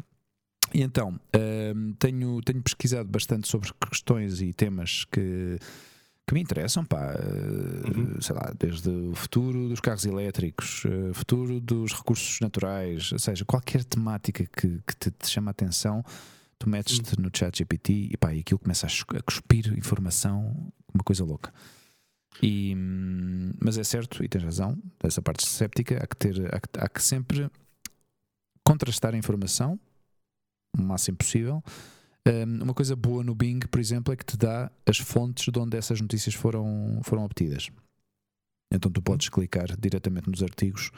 E 0.73 0.83
então, 0.83 1.19
é, 1.33 1.73
tenho, 1.99 2.41
tenho 2.43 2.63
pesquisado 2.63 3.09
bastante 3.09 3.49
sobre 3.49 3.71
questões 3.89 4.41
e 4.41 4.53
temas 4.53 5.05
que 5.11 5.59
que 6.31 6.35
me 6.35 6.41
interessam, 6.41 6.85
pá, 6.85 7.13
uhum. 7.89 8.21
sei 8.21 8.37
lá, 8.37 8.53
desde 8.57 8.89
o 8.89 9.17
futuro 9.17 9.69
dos 9.69 9.81
carros 9.81 10.05
elétricos, 10.05 10.85
uh, 10.85 11.13
futuro 11.13 11.59
dos 11.61 11.93
recursos 11.93 12.39
naturais, 12.39 13.11
ou 13.11 13.19
seja, 13.19 13.45
qualquer 13.45 13.83
temática 13.83 14.47
que, 14.47 14.81
que 14.87 14.97
te, 14.97 15.11
te 15.11 15.29
chama 15.29 15.51
a 15.51 15.53
atenção, 15.53 16.05
tu 16.57 16.71
metes-te 16.71 17.17
uhum. 17.17 17.25
no 17.25 17.31
chat 17.37 17.59
GPT 17.59 18.11
e 18.13 18.17
pá, 18.17 18.33
e 18.33 18.41
aquilo 18.41 18.61
começa 18.61 18.87
a, 18.87 19.23
cuspir 19.23 19.77
informação, 19.77 20.73
uma 20.95 21.03
coisa 21.03 21.25
louca. 21.25 21.53
E, 22.41 22.77
hum, 22.77 23.51
mas 23.61 23.77
é 23.77 23.83
certo, 23.83 24.23
e 24.23 24.29
tens 24.29 24.45
razão, 24.45 24.79
dessa 25.03 25.21
parte 25.21 25.45
escéptica, 25.45 25.99
há 26.01 26.07
que, 26.07 26.17
ter, 26.17 26.55
há 26.55 26.61
que, 26.61 26.69
há 26.79 26.89
que 26.89 27.03
sempre 27.03 27.51
contrastar 28.63 29.15
a 29.17 29.19
informação 29.19 29.81
o 30.79 30.81
máximo 30.81 31.17
possível 31.17 31.61
um, 32.29 32.65
uma 32.65 32.75
coisa 32.75 32.95
boa 32.95 33.25
no 33.25 33.35
Bing, 33.35 33.61
por 33.61 33.81
exemplo, 33.81 34.13
é 34.13 34.17
que 34.17 34.25
te 34.25 34.37
dá 34.37 34.71
as 34.87 34.99
fontes 34.99 35.51
de 35.51 35.59
onde 35.59 35.77
essas 35.77 36.01
notícias 36.01 36.35
foram, 36.35 37.01
foram 37.03 37.25
obtidas. 37.25 37.71
Então 38.73 38.91
tu 38.91 39.03
podes 39.03 39.29
clicar 39.29 39.69
diretamente 39.79 40.29
nos 40.29 40.43
artigos 40.43 40.91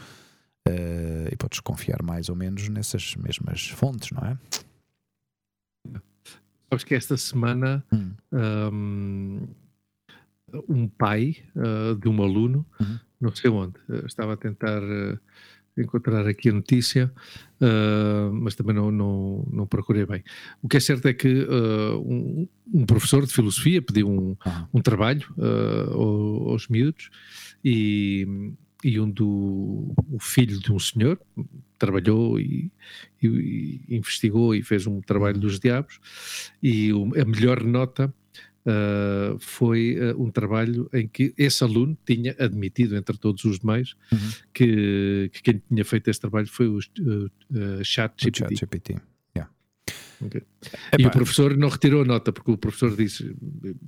uh, 0.68 1.32
e 1.32 1.36
podes 1.36 1.60
confiar 1.60 2.02
mais 2.02 2.28
ou 2.28 2.36
menos 2.36 2.68
nessas 2.68 3.14
mesmas 3.16 3.68
fontes, 3.68 4.10
não 4.10 4.22
é? 4.26 4.38
Sabes 6.68 6.84
que 6.84 6.94
esta 6.94 7.16
semana 7.16 7.84
hum. 7.92 8.14
um, 8.32 9.48
um, 10.68 10.88
pai 10.88 11.36
uh, 11.54 11.94
de 11.96 12.08
um 12.08 12.22
aluno, 12.22 12.66
uhum. 12.80 12.98
não 13.20 13.34
sei 13.34 13.50
onde, 13.50 13.78
uh, 13.88 14.06
estava 14.06 14.32
a 14.32 14.36
tentar 14.36 14.80
encontrar 15.76 16.26
aqui 16.26 16.50
a 16.50 16.52
notícia, 16.52 17.10
uh, 17.60 18.32
mas 18.32 18.54
também 18.54 18.74
não, 18.74 18.90
não, 18.90 19.48
não, 19.50 19.66
procurei 19.66 20.04
bem. 20.04 20.22
O 20.62 20.68
que 20.68 20.76
é 20.76 20.80
certo 20.80 21.06
é 21.06 21.14
que 21.14 21.28
uh, 21.28 21.98
um, 21.98 22.48
um, 22.72 22.84
professor 22.84 23.24
de 23.24 23.32
filosofia 23.32 23.80
pediu 23.80 24.08
um, 24.08 24.36
um 24.72 24.82
trabalho 24.82 25.26
uh, 25.38 26.50
aos 26.50 26.68
miúdos 26.68 27.10
e, 27.64 28.26
e 28.84 29.00
um 29.00 29.08
do 29.08 29.94
o 30.10 30.18
filho 30.20 30.58
de 30.58 30.72
um 30.72 30.78
senhor 30.78 31.18
trabalhou 31.78 32.38
e, 32.38 32.70
e, 33.22 33.28
e 33.88 33.96
investigou 33.96 34.54
e 34.54 34.62
fez 34.62 34.86
um 34.86 35.00
trabalho 35.00 35.38
dos 35.38 35.58
diabos 35.58 35.98
e 36.62 36.90
a 37.20 37.24
melhor 37.24 37.62
nota 37.62 38.12
uh, 38.66 39.38
foi 39.38 39.96
uh, 39.98 40.22
um 40.22 40.30
trabalho 40.30 40.88
em 40.92 41.06
que 41.06 41.34
esse 41.36 41.62
aluno 41.62 41.96
tinha 42.04 42.34
admitido, 42.38 42.96
entre 42.96 43.16
todos 43.16 43.44
os 43.44 43.58
demais, 43.58 43.94
uhum. 44.12 44.18
que, 44.52 45.30
que, 45.32 45.42
quem 45.42 45.62
tinha 45.68 45.84
feito 45.84 46.08
esse 46.08 46.20
trabalho 46.20 46.46
foi 46.46 46.68
o 46.68 46.78
uh, 46.78 47.84
Chat 47.84 48.14
GPT. 48.22 48.56
Chat 48.56 48.60
GPT. 48.60 48.96
Okay. 50.26 50.42
E 50.98 51.04
o 51.04 51.10
professor 51.10 51.56
não 51.56 51.68
retirou 51.68 52.02
a 52.02 52.04
nota, 52.04 52.32
porque 52.32 52.50
o 52.50 52.56
professor 52.56 52.94
disse 52.96 53.34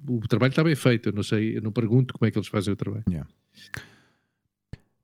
o 0.08 0.20
trabalho 0.26 0.50
está 0.50 0.64
bem 0.64 0.74
feito, 0.74 1.10
eu 1.10 1.12
não 1.12 1.22
sei, 1.22 1.56
eu 1.56 1.62
não 1.62 1.70
pergunto 1.70 2.12
como 2.14 2.26
é 2.26 2.30
que 2.30 2.36
eles 2.36 2.48
fazem 2.48 2.72
o 2.72 2.76
trabalho. 2.76 3.04
Yeah. 3.08 3.28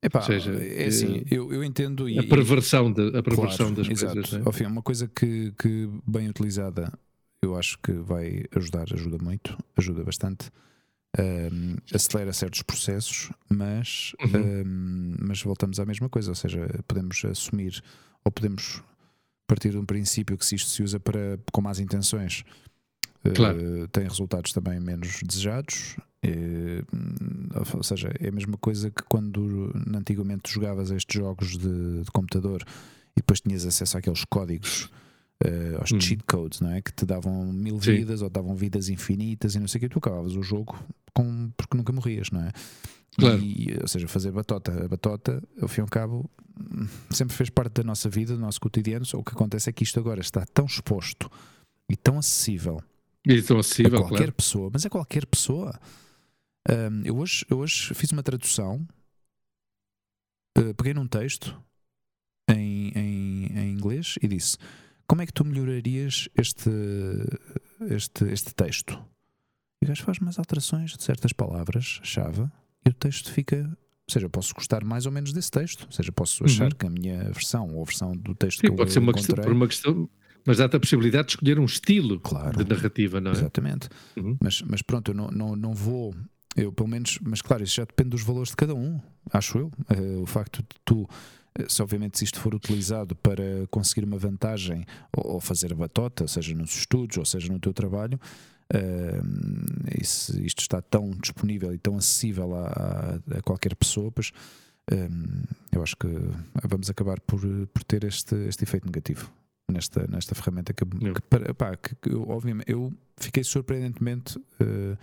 Epá, 0.02 0.22
seja, 0.22 0.52
é 0.52 0.86
assim, 0.86 1.22
eu, 1.30 1.52
eu 1.52 1.62
entendo 1.62 2.06
a 2.06 2.22
perversão, 2.22 2.90
de, 2.90 3.16
a 3.16 3.22
perversão 3.22 3.72
claro, 3.72 3.74
das 3.74 3.88
exato. 3.88 4.14
coisas. 4.14 4.32
Né? 4.32 4.42
Ao 4.44 4.52
fim, 4.52 4.64
é 4.64 4.68
uma 4.68 4.82
coisa 4.82 5.06
que, 5.06 5.52
que 5.58 5.88
bem 6.06 6.28
utilizada 6.28 6.90
eu 7.42 7.56
acho 7.56 7.78
que 7.78 7.92
vai 7.92 8.44
ajudar, 8.54 8.86
ajuda 8.92 9.18
muito, 9.22 9.56
ajuda 9.76 10.04
bastante. 10.04 10.50
Um, 11.18 11.76
acelera 11.92 12.32
certos 12.32 12.62
processos, 12.62 13.30
mas, 13.48 14.12
uhum. 14.20 14.62
um, 14.64 15.16
mas 15.20 15.42
voltamos 15.42 15.80
à 15.80 15.84
mesma 15.84 16.08
coisa, 16.08 16.30
ou 16.30 16.36
seja, 16.36 16.68
podemos 16.86 17.24
assumir 17.24 17.82
ou 18.24 18.30
podemos 18.30 18.80
partir 19.48 19.70
de 19.70 19.78
um 19.78 19.84
princípio 19.84 20.38
que 20.38 20.46
se 20.46 20.54
isto 20.54 20.70
se 20.70 20.82
usa 20.82 21.00
para, 21.00 21.36
com 21.50 21.60
más 21.60 21.80
intenções 21.80 22.44
claro. 23.34 23.58
uh, 23.58 23.88
tem 23.88 24.04
resultados 24.04 24.52
também 24.52 24.78
menos 24.78 25.20
desejados. 25.24 25.96
Uh, 26.24 26.84
ou 27.76 27.82
seja, 27.82 28.12
é 28.20 28.28
a 28.28 28.32
mesma 28.32 28.56
coisa 28.58 28.90
que 28.90 29.02
quando 29.04 29.72
antigamente 29.94 30.52
jogavas 30.52 30.90
estes 30.90 31.20
jogos 31.20 31.56
de, 31.58 32.02
de 32.02 32.10
computador 32.12 32.62
e 33.16 33.20
depois 33.20 33.40
tinhas 33.40 33.64
acesso 33.64 33.98
àqueles 33.98 34.24
códigos 34.24 34.90
uh, 35.44 35.80
aos 35.80 35.92
hum. 35.92 36.00
cheat 36.00 36.22
codes, 36.24 36.60
não 36.60 36.70
é? 36.70 36.80
Que 36.80 36.92
te 36.92 37.04
davam 37.06 37.52
mil 37.52 37.80
Sim. 37.80 37.96
vidas 37.96 38.22
ou 38.22 38.30
davam 38.30 38.54
vidas 38.54 38.88
infinitas 38.88 39.54
e 39.54 39.60
não 39.60 39.68
sei 39.68 39.78
o 39.78 39.82
que, 39.82 39.88
tu 39.88 39.98
acabavas 39.98 40.36
o 40.36 40.42
jogo 40.42 40.78
com, 41.14 41.50
porque 41.56 41.76
nunca 41.76 41.92
morrias, 41.92 42.30
não 42.30 42.42
é? 42.42 42.52
Claro. 43.18 43.40
E, 43.40 43.76
ou 43.80 43.88
seja, 43.88 44.06
fazer 44.06 44.30
batota. 44.30 44.84
A 44.84 44.88
batota, 44.88 45.42
ao 45.60 45.68
fim 45.68 45.80
e 45.80 45.82
ao 45.82 45.88
cabo, 45.88 46.30
sempre 47.10 47.34
fez 47.34 47.50
parte 47.50 47.74
da 47.74 47.82
nossa 47.82 48.08
vida, 48.08 48.34
do 48.34 48.40
nosso 48.40 48.60
cotidiano. 48.60 49.04
Só 49.04 49.18
o 49.18 49.24
que 49.24 49.32
acontece 49.32 49.68
é 49.68 49.72
que 49.72 49.82
isto 49.82 49.98
agora 49.98 50.20
está 50.20 50.44
tão 50.46 50.66
exposto 50.66 51.30
e 51.88 51.96
tão 51.96 52.18
acessível, 52.18 52.82
e 53.26 53.42
tão 53.42 53.58
acessível, 53.58 53.98
a 53.98 54.02
qualquer 54.02 54.16
claro. 54.18 54.32
pessoa, 54.32 54.70
mas 54.72 54.86
a 54.86 54.90
qualquer 54.90 55.26
pessoa. 55.26 55.78
Um, 56.68 57.02
eu, 57.04 57.16
hoje, 57.16 57.44
eu 57.48 57.58
hoje 57.58 57.94
fiz 57.94 58.12
uma 58.12 58.22
tradução, 58.22 58.86
uh, 60.56 60.74
peguei 60.74 60.94
num 60.94 61.06
texto 61.06 61.60
em, 62.48 62.92
em, 62.94 63.46
em 63.58 63.72
inglês 63.72 64.16
e 64.22 64.28
disse: 64.28 64.56
Como 65.10 65.22
é 65.22 65.26
que 65.26 65.32
tu 65.32 65.44
melhorarias 65.44 66.28
este, 66.36 66.70
este, 67.90 68.24
este 68.26 68.54
texto? 68.54 68.96
E 69.82 69.84
o 69.84 69.88
gajo 69.88 70.04
faz 70.04 70.18
umas 70.18 70.38
alterações 70.38 70.96
de 70.96 71.02
certas 71.02 71.32
palavras-chave 71.32 72.44
e 72.86 72.90
o 72.90 72.92
texto 72.94 73.32
fica. 73.32 73.56
Ou 73.58 74.12
seja, 74.12 74.26
eu 74.26 74.30
posso 74.30 74.54
gostar 74.54 74.84
mais 74.84 75.06
ou 75.06 75.10
menos 75.12 75.32
desse 75.32 75.50
texto. 75.50 75.84
Ou 75.86 75.90
seja, 75.90 76.12
posso 76.12 76.44
achar 76.44 76.66
Uhum. 76.70 76.78
que 76.78 76.86
a 76.86 76.90
minha 76.90 77.24
versão 77.32 77.74
ou 77.74 77.82
a 77.82 77.84
versão 77.84 78.12
do 78.16 78.36
texto 78.36 78.60
Sim, 78.60 78.68
que 78.68 78.76
pode 78.76 78.90
eu 78.90 78.92
ser 78.92 78.98
uma 79.00 79.12
questão, 79.12 79.34
por 79.34 79.52
uma 79.52 79.66
questão, 79.66 80.08
mas 80.46 80.58
dá-te 80.58 80.76
a 80.76 80.80
possibilidade 80.80 81.26
de 81.26 81.32
escolher 81.32 81.58
um 81.58 81.64
estilo 81.64 82.20
Claro. 82.20 82.62
de 82.64 82.70
narrativa, 82.72 83.20
não 83.20 83.32
é? 83.32 83.34
Exatamente. 83.34 83.88
Uhum. 84.16 84.38
Mas, 84.40 84.62
mas 84.62 84.80
pronto, 84.80 85.10
eu 85.10 85.14
não, 85.16 85.26
não, 85.32 85.56
não 85.56 85.74
vou. 85.74 86.14
Eu, 86.56 86.72
pelo 86.72 86.88
menos, 86.88 87.18
mas 87.20 87.42
claro, 87.42 87.64
isso 87.64 87.74
já 87.74 87.84
depende 87.84 88.10
dos 88.10 88.22
valores 88.22 88.50
de 88.50 88.56
cada 88.56 88.76
um, 88.76 89.00
acho 89.32 89.58
eu. 89.58 89.72
Eh, 89.88 90.18
o 90.22 90.26
facto 90.26 90.58
de 90.62 90.68
tu, 90.84 91.08
se 91.68 91.82
obviamente 91.82 92.18
se 92.18 92.24
isto 92.24 92.38
for 92.40 92.54
utilizado 92.54 93.14
para 93.16 93.66
conseguir 93.70 94.04
uma 94.06 94.18
vantagem 94.18 94.84
ou, 95.16 95.34
ou 95.34 95.40
fazer 95.40 95.74
batota, 95.74 96.26
seja 96.28 96.54
nos 96.54 96.74
estudos 96.76 97.16
ou 97.18 97.24
seja 97.24 97.52
no 97.52 97.58
teu 97.58 97.72
trabalho, 97.72 98.18
eh, 98.72 99.20
e 100.00 100.04
se 100.04 100.44
isto 100.44 100.60
está 100.60 100.80
tão 100.80 101.10
disponível 101.10 101.74
e 101.74 101.78
tão 101.78 101.96
acessível 101.96 102.54
a, 102.54 102.66
a- 102.68 103.38
a 103.38 103.42
qualquer 103.42 103.74
pessoa, 103.74 104.12
pois 104.12 104.30
eh, 104.90 105.08
eu 105.72 105.82
acho 105.82 105.96
que 105.96 106.06
vamos 106.68 106.88
acabar 106.90 107.20
por, 107.20 107.40
por 107.72 107.82
ter 107.84 108.04
este, 108.04 108.34
este 108.48 108.64
efeito 108.64 108.86
negativo 108.86 109.30
nesta, 109.70 110.06
nesta 110.08 110.34
ferramenta 110.34 110.72
que, 110.72 110.84
que, 110.84 111.54
pá, 111.54 111.76
que- 111.76 111.94
que 111.96 112.10
eu, 112.10 112.28
obviamente 112.28 112.70
eu 112.70 112.92
fiquei 113.16 113.42
surpreendentemente 113.44 114.40
eh, 114.60 114.96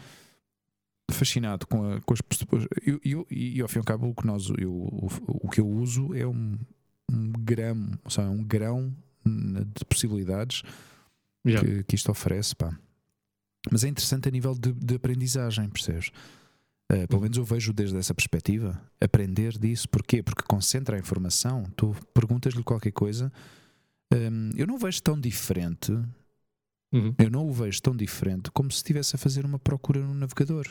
fascinado 1.12 1.66
com, 1.68 1.84
a- 1.94 2.02
com 2.02 2.14
as 2.14 2.22
pessoas 2.22 2.66
e 3.02 3.62
ao 3.62 3.68
fim 3.68 3.78
e 3.78 3.80
ao 3.80 3.84
cabo 3.86 4.10
o 4.10 4.16
que, 4.16 4.26
nós, 4.28 4.50
eu, 4.58 4.72
o, 4.72 5.08
o 5.28 5.50
que 5.50 5.62
eu 5.62 5.68
uso 5.68 6.14
é 6.14 6.26
um, 6.28 6.58
um 7.12 7.32
grão, 7.32 7.90
seja, 8.10 8.30
um 8.30 8.44
grão 8.44 8.94
de 9.26 9.86
possibilidades 9.86 10.64
Yeah. 11.46 11.66
que, 11.66 11.84
que 11.86 11.96
isto 11.96 12.12
oferece, 12.12 12.54
pá. 12.54 12.78
Mas 13.72 13.86
é 13.86 13.88
interessante 13.88 14.28
a 14.28 14.32
nível 14.32 14.54
de, 14.54 14.74
de 14.74 14.96
aprendizagem, 14.96 15.70
percebes? 15.70 16.10
Uh, 16.92 17.08
pelo 17.08 17.16
Uhum. 17.20 17.22
menos 17.22 17.38
eu 17.38 17.46
vejo 17.46 17.72
desde 17.72 17.96
essa 17.98 18.14
perspectiva 18.14 18.82
aprender 19.00 19.58
disso. 19.58 19.88
Porquê? 19.88 20.22
Porque 20.22 20.44
concentra 20.44 20.98
a 20.98 21.00
informação. 21.00 21.64
Tu 21.78 21.96
perguntas-lhe 22.14 22.64
qualquer 22.64 22.92
coisa. 22.92 23.32
um, 24.14 24.50
eu 24.58 24.68
não 24.68 24.78
vejo 24.78 25.02
tão 25.02 25.18
diferente. 25.20 25.92
Uhum. 26.92 27.16
Eu 27.18 27.30
não 27.30 27.48
o 27.48 27.54
vejo 27.54 27.82
tão 27.82 27.96
diferente 27.96 28.52
como 28.52 28.70
se 28.70 28.78
estivesse 28.78 29.16
a 29.16 29.20
fazer 29.20 29.46
uma 29.46 29.60
procura 29.60 30.02
no 30.02 30.14
navegador. 30.14 30.66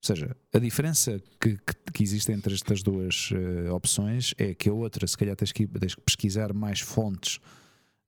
Ou 0.00 0.06
seja, 0.06 0.36
a 0.52 0.58
diferença 0.60 1.20
que, 1.40 1.56
que, 1.56 1.92
que 1.92 2.02
existe 2.02 2.30
entre 2.30 2.54
estas 2.54 2.82
duas 2.82 3.30
eh, 3.32 3.70
opções 3.70 4.32
é 4.38 4.54
que 4.54 4.68
a 4.68 4.72
outra, 4.72 5.06
se 5.06 5.16
calhar, 5.16 5.34
tens 5.34 5.50
que, 5.50 5.66
tens 5.66 5.94
que 5.96 6.00
pesquisar 6.02 6.52
mais 6.54 6.80
fontes 6.80 7.40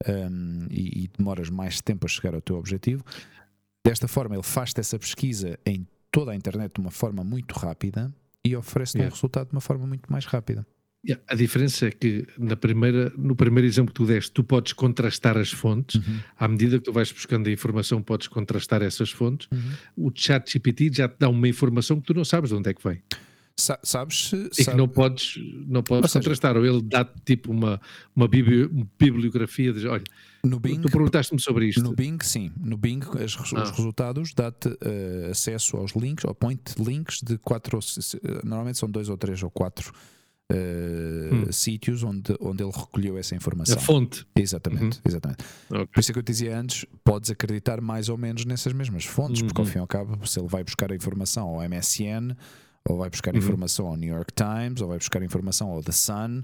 um, 0.09 0.67
e, 0.71 1.05
e 1.05 1.09
demoras 1.09 1.51
mais 1.51 1.81
tempo 1.81 2.07
a 2.07 2.09
chegar 2.09 2.35
ao 2.35 2.41
teu 2.41 2.57
objetivo. 2.57 3.05
Desta 3.85 4.07
forma, 4.07 4.37
ele 4.37 4.43
faz-te 4.43 4.79
essa 4.79 4.99
pesquisa 4.99 5.59
em 5.67 5.87
toda 6.13 6.31
a 6.31 6.37
internet 6.37 6.75
de 6.75 6.81
uma 6.81 6.91
forma 6.91 7.25
muito 7.25 7.55
rápida 7.55 8.15
e 8.45 8.55
oferece-te 8.57 8.99
um 8.99 9.01
Yeah. 9.01 9.15
resultado 9.15 9.49
de 9.49 9.55
uma 9.55 9.61
forma 9.61 9.87
muito 9.87 10.11
mais 10.11 10.25
rápida. 10.27 10.67
Yeah, 11.03 11.23
A 11.29 11.35
diferença 11.35 11.87
é 11.87 11.91
que 11.91 12.27
na 12.39 12.57
primeira, 12.57 13.11
no 13.17 13.35
primeiro 13.35 13.67
exemplo 13.67 13.93
que 13.93 14.01
tu 14.01 14.07
deste, 14.07 14.33
tu 14.33 14.45
podes 14.45 14.75
contrastar 14.75 15.39
as 15.39 15.51
fontes. 15.51 15.99
À 16.39 16.47
medida 16.47 16.79
que 16.79 16.85
tu 16.85 16.93
vais 16.93 17.11
buscando 17.11 17.49
a 17.49 17.51
informação, 17.53 18.03
podes 18.03 18.29
contrastar 18.29 18.83
essas 18.83 19.11
fontes. 19.11 19.49
O 19.97 20.11
chat 20.15 20.53
GPT 20.53 20.91
já 20.93 21.09
te 21.09 21.17
dá 21.19 21.29
uma 21.31 21.49
informação 21.49 21.99
que 22.01 22.07
tu 22.07 22.13
não 22.15 22.25
sabes 22.25 22.51
de 22.51 22.57
onde 22.57 22.69
é 22.69 22.75
que 22.75 22.87
vem. 22.87 23.03
Sa- 23.57 23.79
sabes. 23.83 24.33
E 24.33 24.49
que 24.51 24.65
sabe- 24.65 24.77
não 24.77 24.89
podes, 24.89 25.37
não 25.67 25.79
Ou 25.81 25.83
podes 25.83 26.11
seja- 26.11 26.21
contrastar. 26.21 26.57
Ou 26.59 26.67
ele 26.67 26.83
dá-te 26.83 27.13
tipo 27.25 27.51
uma, 27.51 27.81
uma 28.15 28.29
bibli- 28.29 28.67
uma 28.67 28.87
bibliografia 28.99 29.73
de 29.73 29.87
olha, 29.89 30.05
Bing, 30.45 30.81
tu 30.83 30.91
perguntaste-me 30.91 31.41
sobre 31.41 31.67
isto. 31.67 31.83
No 31.83 31.95
Bing, 31.95 32.19
sim. 32.23 32.51
No 32.59 32.77
Bing, 32.77 33.01
as 33.23 33.37
Ah. 33.39 33.63
os 33.63 33.71
resultados 33.71 34.35
dá-te 34.35 34.69
eh, 34.83 35.29
acesso 35.31 35.77
aos 35.79 35.93
links, 35.95 36.25
ou 36.27 36.35
point 36.35 36.61
links 36.79 37.21
de 37.23 37.39
quatro. 37.39 37.81
se- 37.81 38.21
Normalmente 38.45 38.77
são 38.79 38.91
dois 38.91 39.09
ou 39.09 39.17
três 39.17 39.43
ou 39.43 39.51
quatro 39.51 39.93
eh, 40.51 41.31
Hum. 41.33 41.53
sítios 41.53 42.03
onde, 42.03 42.35
onde 42.41 42.63
ele 42.63 42.73
recolheu 42.73 43.17
essa 43.17 43.35
informação. 43.35 43.77
a 43.79 43.81
fonte. 43.81 44.27
Exatamente, 44.35 45.01
exatamente. 45.07 45.45
Ok. 45.71 45.87
Por 45.87 46.01
isso 46.01 46.11
é 46.11 46.13
que 46.13 46.19
eu 46.19 46.23
te 46.23 46.27
dizia 46.33 46.59
antes: 46.59 46.85
podes 47.05 47.31
acreditar 47.31 47.81
mais 47.81 48.09
ou 48.09 48.19
menos 48.19 48.45
nessas 48.45 48.73
mesmas 48.73 49.05
fontes, 49.05 49.43
porque 49.43 49.61
ao 49.61 49.65
Uhum. 49.67 49.71
fim 49.73 49.79
e 49.79 49.81
ao 49.81 49.87
cabo, 49.87 50.27
se 50.27 50.39
ele 50.41 50.49
vai 50.49 50.65
buscar 50.65 50.91
a 50.91 50.95
informação 50.95 51.49
ao 51.49 51.63
MSN, 51.63 52.35
ou 52.89 52.99
vai 52.99 53.09
buscar 53.11 53.33
Uhum. 53.35 53.39
informação 53.39 53.87
ao 53.87 53.97
New 53.97 54.13
York 54.15 54.33
Times, 54.35 54.81
ou 54.81 54.89
vai 54.89 54.99
buscar 54.99 55.23
informação 55.23 55.69
ao 55.71 55.83
The 55.83 55.93
Sun, 55.93 56.43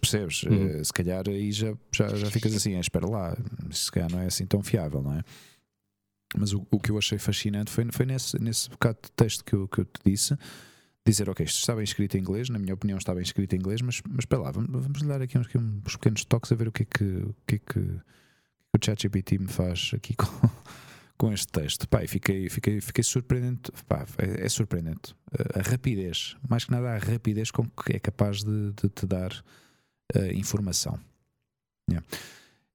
percebes? 0.00 0.42
Uhum. 0.42 0.68
Eh, 0.80 0.84
se 0.84 0.92
calhar 0.92 1.22
aí 1.28 1.50
já, 1.50 1.72
já, 1.92 2.08
já 2.14 2.30
ficas 2.30 2.54
assim, 2.54 2.74
"Ah, 2.76 2.80
espera 2.80 3.08
lá, 3.08 3.36
se 3.70 3.90
calhar 3.90 4.10
não 4.10 4.20
é 4.20 4.26
assim 4.26 4.44
tão 4.46 4.62
fiável, 4.62 5.02
não 5.02 5.14
é? 5.14 5.22
Mas 6.36 6.52
o, 6.52 6.66
o 6.70 6.78
que 6.78 6.90
eu 6.90 6.98
achei 6.98 7.16
fascinante 7.18 7.70
foi, 7.70 7.86
foi 7.90 8.04
nesse, 8.04 8.38
nesse 8.38 8.68
bocado 8.68 8.98
de 9.02 9.10
texto 9.12 9.42
que 9.42 9.54
eu, 9.54 9.66
que 9.66 9.80
eu 9.80 9.84
te 9.86 9.98
disse. 10.04 10.36
Dizer, 11.08 11.30
ok, 11.30 11.42
isto 11.42 11.60
está 11.60 11.74
bem 11.74 11.84
escrito 11.84 12.18
em 12.18 12.20
inglês, 12.20 12.50
na 12.50 12.58
minha 12.58 12.74
opinião 12.74 12.98
está 12.98 13.14
bem 13.14 13.22
escrito 13.22 13.54
em 13.54 13.58
inglês, 13.58 13.80
mas, 13.80 14.02
mas 14.06 14.18
espera 14.20 14.42
lá, 14.42 14.50
vamos, 14.50 14.68
vamos 14.70 15.02
dar 15.04 15.22
aqui 15.22 15.38
uns, 15.38 15.48
uns 15.54 15.96
pequenos 15.96 16.22
toques 16.26 16.52
a 16.52 16.54
ver 16.54 16.68
o 16.68 16.72
que 16.72 16.82
é 16.82 16.86
que, 16.86 17.04
o 17.04 17.34
que, 17.46 17.54
é 17.54 17.58
que 17.58 17.78
o 17.78 18.84
ChatGPT 18.84 19.38
me 19.38 19.48
faz 19.48 19.92
aqui 19.94 20.12
com, 20.16 20.26
com 21.16 21.32
este 21.32 21.48
texto. 21.48 21.88
Pá, 21.88 22.06
fiquei, 22.06 22.50
fiquei, 22.50 22.78
fiquei 22.82 23.02
surpreendente. 23.02 23.72
Pá, 23.88 24.04
é, 24.18 24.44
é 24.44 24.48
surpreendente. 24.50 25.16
A, 25.32 25.60
a 25.60 25.62
rapidez, 25.62 26.36
mais 26.46 26.66
que 26.66 26.72
nada, 26.72 26.90
a 26.90 26.98
rapidez 26.98 27.50
com 27.50 27.66
que 27.66 27.96
é 27.96 27.98
capaz 27.98 28.44
de, 28.44 28.72
de 28.72 28.90
te 28.90 29.06
dar 29.06 29.32
eh, 30.14 30.34
informação. 30.34 31.00
Yeah. 31.90 32.06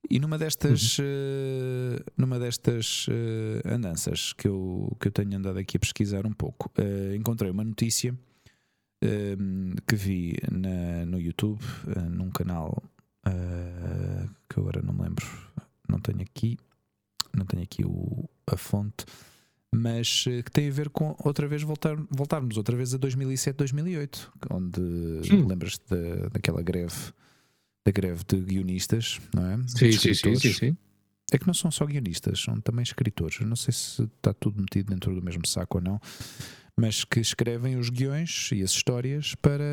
E 0.09 0.19
numa 0.19 0.37
destas, 0.37 0.97
eh, 0.99 2.03
numa 2.17 2.37
destas 2.37 3.07
eh, 3.09 3.61
andanças 3.65 4.33
que 4.33 4.47
eu, 4.47 4.95
que 4.99 5.07
eu 5.07 5.11
tenho 5.11 5.37
andado 5.37 5.57
aqui 5.57 5.77
a 5.77 5.79
pesquisar 5.79 6.25
um 6.25 6.33
pouco, 6.33 6.71
eh, 6.77 7.15
encontrei 7.15 7.49
uma 7.51 7.63
notícia 7.63 8.17
que 9.85 9.97
vi 9.97 10.37
na, 10.49 11.05
no 11.05 11.19
YouTube, 11.19 11.61
num 12.09 12.31
canal 12.31 12.81
que 14.49 14.57
agora 14.57 14.81
não 14.81 14.93
me 14.93 15.01
lembro, 15.01 15.25
não 15.89 15.99
tenho 15.99 16.21
aqui, 16.21 16.57
não 17.35 17.45
tenho 17.45 17.63
aqui 17.63 17.83
o, 17.83 18.29
a 18.47 18.55
fonte, 18.55 19.05
mas 19.75 20.23
que 20.23 20.49
tem 20.49 20.69
a 20.69 20.71
ver 20.71 20.89
com 20.89 21.17
outra 21.21 21.49
vez 21.49 21.63
voltar, 21.63 21.97
voltarmos 22.09 22.55
outra 22.55 22.77
vez 22.77 22.93
a 22.93 22.97
2007, 22.97 23.57
2008, 23.57 24.31
onde 24.51 24.79
lembras-te 25.49 25.83
da, 25.89 26.29
daquela 26.29 26.61
greve 26.61 27.11
da 27.85 27.91
greve 27.91 28.23
de 28.27 28.37
guionistas, 28.37 29.19
não 29.35 29.45
é? 29.45 29.57
Sim, 29.67 29.91
sim, 29.91 30.13
sim, 30.13 30.35
sim, 30.35 30.53
sim. 30.53 30.77
É 31.31 31.37
que 31.37 31.47
não 31.47 31.53
são 31.53 31.71
só 31.71 31.85
guionistas, 31.85 32.39
são 32.39 32.59
também 32.61 32.83
escritores. 32.83 33.39
Eu 33.41 33.47
não 33.47 33.55
sei 33.55 33.73
se 33.73 34.03
está 34.03 34.33
tudo 34.33 34.59
metido 34.61 34.89
dentro 34.91 35.13
do 35.15 35.21
mesmo 35.21 35.45
saco 35.47 35.79
ou 35.79 35.83
não, 35.83 35.99
mas 36.77 37.03
que 37.03 37.19
escrevem 37.19 37.75
os 37.75 37.89
guiões 37.89 38.49
e 38.51 38.61
as 38.61 38.71
histórias 38.71 39.33
para, 39.35 39.63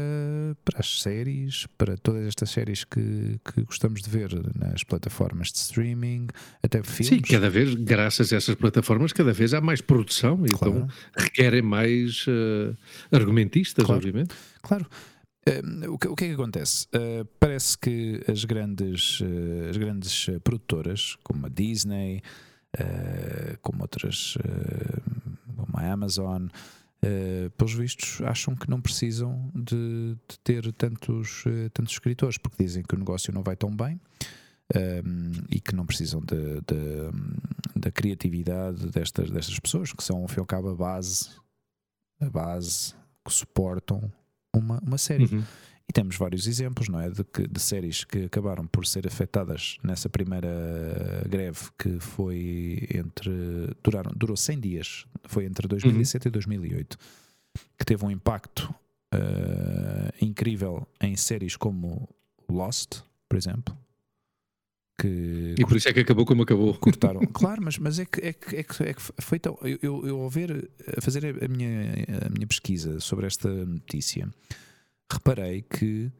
para 0.64 0.80
as 0.80 1.02
séries, 1.02 1.66
para 1.78 1.96
todas 1.98 2.26
estas 2.26 2.50
séries 2.50 2.84
que, 2.84 3.38
que 3.44 3.62
gostamos 3.62 4.00
de 4.02 4.08
ver 4.10 4.30
nas 4.54 4.84
plataformas 4.84 5.48
de 5.52 5.58
streaming, 5.58 6.28
até 6.62 6.82
filmes. 6.82 7.08
Sim, 7.08 7.20
cada 7.20 7.48
vez, 7.50 7.74
graças 7.74 8.32
a 8.32 8.36
essas 8.36 8.54
plataformas, 8.54 9.12
cada 9.12 9.32
vez 9.32 9.52
há 9.54 9.60
mais 9.60 9.80
produção 9.80 10.44
e 10.46 10.50
Claro. 10.50 10.76
então 10.78 10.88
requerem 11.16 11.62
mais 11.62 12.24
eh, 12.28 12.74
argumentistas, 13.12 13.84
Claro. 13.84 13.98
obviamente. 13.98 14.34
Claro. 14.62 14.86
O, 15.88 15.98
que, 15.98 16.08
o 16.08 16.14
que 16.14 16.24
é 16.24 16.28
que 16.28 16.34
acontece? 16.34 16.86
Eh, 16.92 17.24
parece 17.38 17.76
que 17.78 18.22
as 18.28 18.44
grandes, 18.44 19.20
eh, 19.22 19.70
as 19.70 19.76
grandes 19.76 20.26
produtoras, 20.44 21.16
como 21.22 21.46
a 21.46 21.48
Disney, 21.48 22.22
eh, 22.78 23.56
como 23.62 23.82
outras, 23.82 24.36
como 25.56 25.76
a 25.76 25.92
Amazon, 25.92 26.48
pelos 27.56 27.72
vistos, 27.72 28.20
acham 28.22 28.54
que 28.54 28.68
não 28.68 28.80
precisam 28.80 29.50
de, 29.54 30.14
de 30.28 30.38
ter 30.44 30.70
tantos, 30.74 31.44
tantos 31.72 31.94
escritores, 31.94 32.36
porque 32.36 32.62
dizem 32.62 32.82
que 32.82 32.94
o 32.94 32.98
negócio 32.98 33.32
não 33.32 33.42
vai 33.42 33.56
tão 33.56 33.74
bem. 33.74 33.98
ehm, 34.74 35.32
e 35.50 35.58
que 35.60 35.74
não 35.74 35.86
precisam 35.86 36.22
da 37.74 37.90
criatividade 37.90 38.88
destas, 38.90 39.30
destas 39.30 39.58
pessoas, 39.58 39.92
que 39.92 40.04
são, 40.04 40.18
ao 40.18 40.28
fim 40.28 40.36
e 40.36 40.40
ao 40.40 40.46
cabo, 40.46 40.68
a 40.70 40.74
base, 40.74 41.30
a 42.20 42.28
base 42.28 42.94
que 43.24 43.32
suportam 43.32 44.12
uma, 44.54 44.78
uma 44.80 44.98
série. 44.98 45.24
Uhum. 45.24 45.42
E 45.88 45.92
temos 45.92 46.14
vários 46.16 46.46
exemplos, 46.46 46.88
não 46.88 47.00
é? 47.00 47.10
De, 47.10 47.24
que- 47.24 47.48
de 47.48 47.60
séries 47.60 48.04
que 48.04 48.24
acabaram 48.24 48.64
por 48.66 48.86
ser 48.86 49.06
afetadas 49.08 49.76
nessa 49.82 50.08
primeira 50.08 50.48
greve 51.28 51.68
que 51.76 51.98
foi 51.98 52.86
entre. 52.94 53.30
Duraram, 53.82 54.12
durou 54.14 54.36
100 54.36 54.60
dias, 54.60 55.04
foi 55.24 55.46
entre 55.46 55.66
2007 55.66 56.28
e 56.28 56.30
2008, 56.30 56.96
que 57.76 57.84
teve 57.84 58.04
um 58.04 58.10
impacto 58.10 58.72
uh, 59.12 60.14
incrível 60.24 60.86
em 61.00 61.16
séries 61.16 61.56
como 61.56 62.08
Lost, 62.48 63.00
por 63.28 63.36
exemplo. 63.36 63.76
Que 65.00 65.54
e 65.58 65.64
por 65.64 65.78
isso 65.78 65.88
é 65.88 65.94
que 65.94 66.00
acabou 66.00 66.26
como 66.26 66.42
acabou. 66.42 66.74
Cortaram. 66.74 67.20
claro, 67.32 67.62
mas, 67.64 67.78
mas 67.78 67.98
é, 67.98 68.04
que, 68.04 68.20
é, 68.20 68.34
que, 68.34 68.56
é, 68.56 68.62
que, 68.62 68.82
é 68.82 68.92
que 68.92 69.00
foi 69.18 69.38
tão. 69.38 69.56
Eu, 69.62 70.06
eu, 70.06 70.20
ao 70.20 70.28
ver, 70.28 70.70
a 70.94 71.00
fazer 71.00 71.24
a 71.42 71.48
minha, 71.48 71.70
a 72.26 72.28
minha 72.28 72.46
pesquisa 72.46 73.00
sobre 73.00 73.26
esta 73.26 73.48
notícia, 73.48 74.28
reparei 75.10 75.62
que 75.62 76.12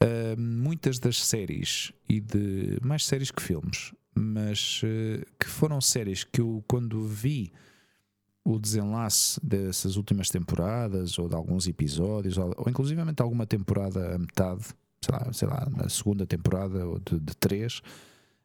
uh, 0.00 0.40
muitas 0.40 1.00
das 1.00 1.20
séries 1.24 1.92
e 2.08 2.20
de 2.20 2.78
mais 2.82 3.04
séries 3.04 3.32
que 3.32 3.42
filmes, 3.42 3.92
mas 4.14 4.80
uh, 4.84 5.26
que 5.36 5.48
foram 5.48 5.80
séries 5.80 6.22
que 6.22 6.40
eu, 6.40 6.62
quando 6.68 7.04
vi 7.04 7.52
o 8.44 8.60
desenlace 8.60 9.40
dessas 9.44 9.96
últimas 9.96 10.28
temporadas 10.28 11.18
ou 11.18 11.28
de 11.28 11.34
alguns 11.34 11.66
episódios, 11.66 12.38
ou, 12.38 12.54
ou 12.56 12.70
inclusivamente 12.70 13.20
alguma 13.20 13.44
temporada 13.44 14.14
a 14.14 14.18
metade, 14.18 14.66
sei 15.04 15.14
lá, 15.14 15.32
sei 15.32 15.48
lá 15.48 15.68
na 15.76 15.88
segunda 15.88 16.24
temporada 16.24 16.86
ou 16.86 17.00
de, 17.00 17.18
de 17.18 17.36
três, 17.36 17.82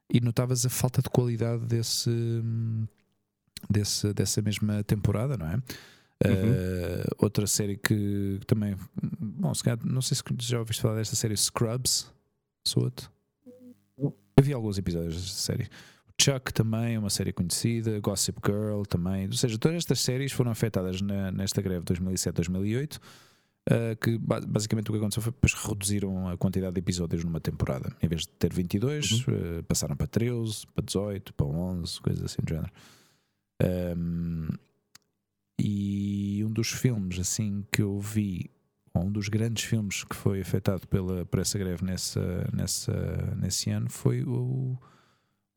e 0.10 0.22
notavas 0.22 0.65
a 0.65 0.70
falta 0.70 1.02
de 1.02 1.10
qualidade 1.10 1.65
desse, 1.65 2.10
desse 3.70 4.13
dessa 4.13 4.41
mesma 4.41 4.84
temporada, 4.84 5.38
não 5.38 5.48
é? 5.48 5.56
Uhum. 5.56 6.52
Uh, 6.52 7.15
outra 7.20 7.46
série 7.46 7.78
que 7.78 8.39
também, 8.48 8.76
bom, 9.20 9.54
se 9.54 9.63
calhar, 9.63 9.80
não 9.86 10.02
sei 10.02 10.15
se 10.15 10.24
já 10.39 10.60
ouviste 10.60 10.82
falar 10.82 10.96
desta 10.96 11.15
série 11.15 11.36
Scrubs, 11.36 12.10
Soa-te? 12.68 13.10
Eu 13.98 14.44
vi 14.44 14.54
alguns 14.54 14.78
episódios 14.78 15.15
desta 15.15 15.38
série. 15.38 15.70
Chuck 16.20 16.54
também, 16.54 16.98
uma 16.98 17.10
série 17.10 17.32
conhecida, 17.32 18.00
Gossip 18.00 18.39
Girl 18.46 18.82
também. 18.84 19.28
Ou 19.28 19.34
seja, 19.34 19.58
todas 19.58 19.78
estas 19.78 20.00
séries 20.00 20.32
foram 20.32 20.52
afetadas 20.52 21.02
na, 21.02 21.32
nesta 21.32 21.62
greve 21.62 21.86
de 21.86 21.94
2007-2008. 21.94 23.00
Uh, 23.67 23.95
que 23.99 24.19
basicamente 24.19 24.89
o 24.89 24.93
que 24.93 24.99
aconteceu 24.99 25.23
foi 25.23 25.32
que 25.32 25.39
depois 25.41 25.54
reduziram 25.54 26.28
a 26.28 26.38
quantidade 26.38 26.73
de 26.73 26.80
episódios 26.80 27.23
numa 27.23 27.39
temporada. 27.39 27.95
Em 28.01 28.08
vez 28.08 28.21
de 28.21 28.28
ter 28.28 28.54
22, 28.54 29.12
uhum. 29.12 29.34
uh, 29.60 29.63
passaram 29.63 29.95
para 29.95 30.06
13, 30.06 30.67
para 30.67 30.86
18, 30.86 31.34
para 31.34 31.47
11, 31.47 32.01
coisas 32.01 32.23
assim 32.23 32.41
do 32.43 32.49
género. 32.49 32.71
Um, 33.97 34.49
e 35.60 36.43
um 36.45 36.51
dos 36.51 36.69
filmes 36.69 37.17
assim 37.17 37.65
que 37.71 37.82
eu 37.82 37.99
vi, 37.99 38.51
um 38.93 39.12
dos 39.12 39.30
grandes 39.30 39.63
filmes 39.63 40.04
que 40.04 40.15
foi 40.15 40.41
afetado 40.41 40.88
pela, 40.88 41.25
por 41.25 41.39
essa 41.39 41.58
greve 41.58 41.84
nessa, 41.84 42.47
nessa, 42.54 43.36
nesse 43.36 43.71
ano 43.71 43.89
foi 43.89 44.23
o 44.23 44.78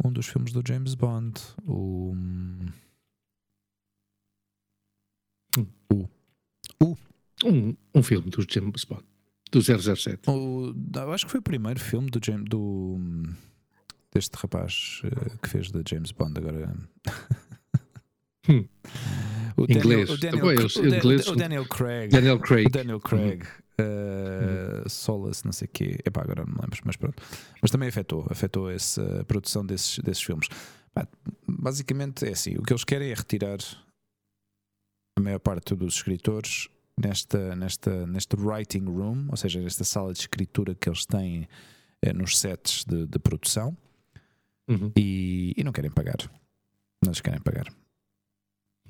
um 0.04 0.12
dos 0.12 0.26
filmes 0.26 0.52
do 0.52 0.62
James 0.66 0.94
Bond. 0.94 1.40
O. 1.66 2.14
O. 5.92 6.08
o. 6.84 6.96
Um, 7.44 7.74
um 7.94 8.02
filme 8.02 8.30
do 8.30 8.44
James 8.48 8.84
Bond. 8.84 9.04
Do 9.50 9.60
007. 9.62 10.28
O, 10.28 10.74
eu 10.94 11.12
acho 11.12 11.24
que 11.24 11.30
foi 11.30 11.40
o 11.40 11.42
primeiro 11.42 11.80
filme 11.80 12.10
do 12.10 12.20
James. 12.24 12.44
Do, 12.48 12.98
deste 14.12 14.34
rapaz 14.36 15.02
uh, 15.04 15.38
que 15.38 15.48
fez 15.48 15.70
da 15.70 15.80
James 15.88 16.12
Bond 16.12 16.38
agora. 16.38 16.74
Hum. 18.48 18.66
O 19.56 19.64
inglês. 19.64 20.08
Daniel, 20.08 20.12
o 20.12 20.18
Daniel, 20.18 20.44
o, 20.46 20.96
inglês. 20.96 21.28
O 21.28 21.36
Daniel 21.36 21.66
Craig. 21.66 22.10
Daniel 22.10 22.38
Craig. 22.38 22.66
O 22.66 22.70
Daniel 22.70 23.00
Craig. 23.00 23.42
Uhum. 23.42 24.84
Uh, 24.84 24.88
Solace, 24.88 25.44
não 25.44 25.52
sei 25.52 25.66
o 25.66 25.70
quê. 25.70 25.98
Epá, 26.04 26.22
agora 26.22 26.44
não 26.44 26.52
me 26.52 26.60
lembro, 26.60 26.80
mas 26.84 26.96
pronto. 26.96 27.22
Mas 27.60 27.70
também 27.70 27.88
afetou, 27.88 28.26
afetou 28.30 28.70
essa 28.70 29.24
produção 29.26 29.66
desses, 29.66 29.98
desses 29.98 30.22
filmes. 30.22 30.48
basicamente 31.46 32.24
é 32.24 32.30
assim: 32.30 32.56
o 32.56 32.62
que 32.62 32.72
eles 32.72 32.84
querem 32.84 33.10
é 33.10 33.14
retirar 33.14 33.58
a 35.16 35.20
maior 35.20 35.40
parte 35.40 35.74
dos 35.74 35.96
escritores 35.96 36.68
nesta, 36.98 37.54
nesta, 37.56 38.06
neste 38.06 38.36
writing 38.36 38.84
room, 38.84 39.26
ou 39.30 39.36
seja, 39.36 39.60
nesta 39.60 39.84
sala 39.84 40.12
de 40.12 40.20
escritura 40.20 40.74
que 40.74 40.88
eles 40.88 41.06
têm 41.06 41.48
é, 42.02 42.12
nos 42.12 42.38
sets 42.38 42.84
de, 42.84 43.06
de 43.06 43.18
produção 43.18 43.76
uhum. 44.68 44.92
e, 44.96 45.54
e, 45.56 45.64
não 45.64 45.72
querem 45.72 45.90
pagar. 45.90 46.18
Não 47.04 47.10
lhes 47.10 47.20
querem 47.20 47.40
pagar. 47.40 47.66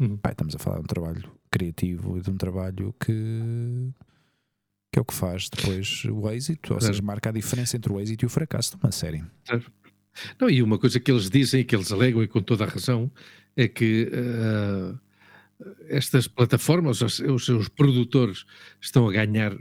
Uhum. 0.01 0.17
Pai, 0.17 0.33
estamos 0.33 0.55
a 0.55 0.59
falar 0.59 0.77
de 0.77 0.85
um 0.85 0.87
trabalho 0.87 1.33
criativo 1.51 2.19
e 2.19 2.21
de 2.21 2.31
um 2.31 2.37
trabalho 2.37 2.95
que 3.01 3.93
que 4.91 4.99
é 4.99 5.03
o 5.03 5.05
que 5.05 5.13
faz 5.13 5.51
depois 5.51 6.05
o 6.07 6.31
êxito, 6.31 6.73
ou 6.73 6.81
seja, 6.81 7.03
marca 7.03 7.29
a 7.29 7.33
diferença 7.33 7.77
entre 7.77 7.93
o 7.93 8.01
êxito 8.01 8.25
e 8.25 8.27
o 8.27 8.31
fracasso 8.31 8.71
de 8.71 8.83
uma 8.83 8.91
série. 8.91 9.23
Não, 10.41 10.49
e 10.49 10.63
uma 10.63 10.79
coisa 10.79 10.99
que 10.99 11.11
eles 11.11 11.29
dizem, 11.29 11.65
que 11.65 11.77
eles 11.77 11.93
alegam 11.93 12.23
e 12.23 12.29
com 12.29 12.43
toda 12.43 12.65
a 12.65 12.67
razão, 12.67 13.11
é 13.55 13.69
que 13.69 14.11
uh, 14.11 14.99
estas 15.89 16.29
plataformas, 16.29 17.01
os, 17.03 17.45
seus 17.45 17.69
produtores, 17.69 18.45
estão 18.81 19.09
a 19.09 19.13
ganhar 19.13 19.57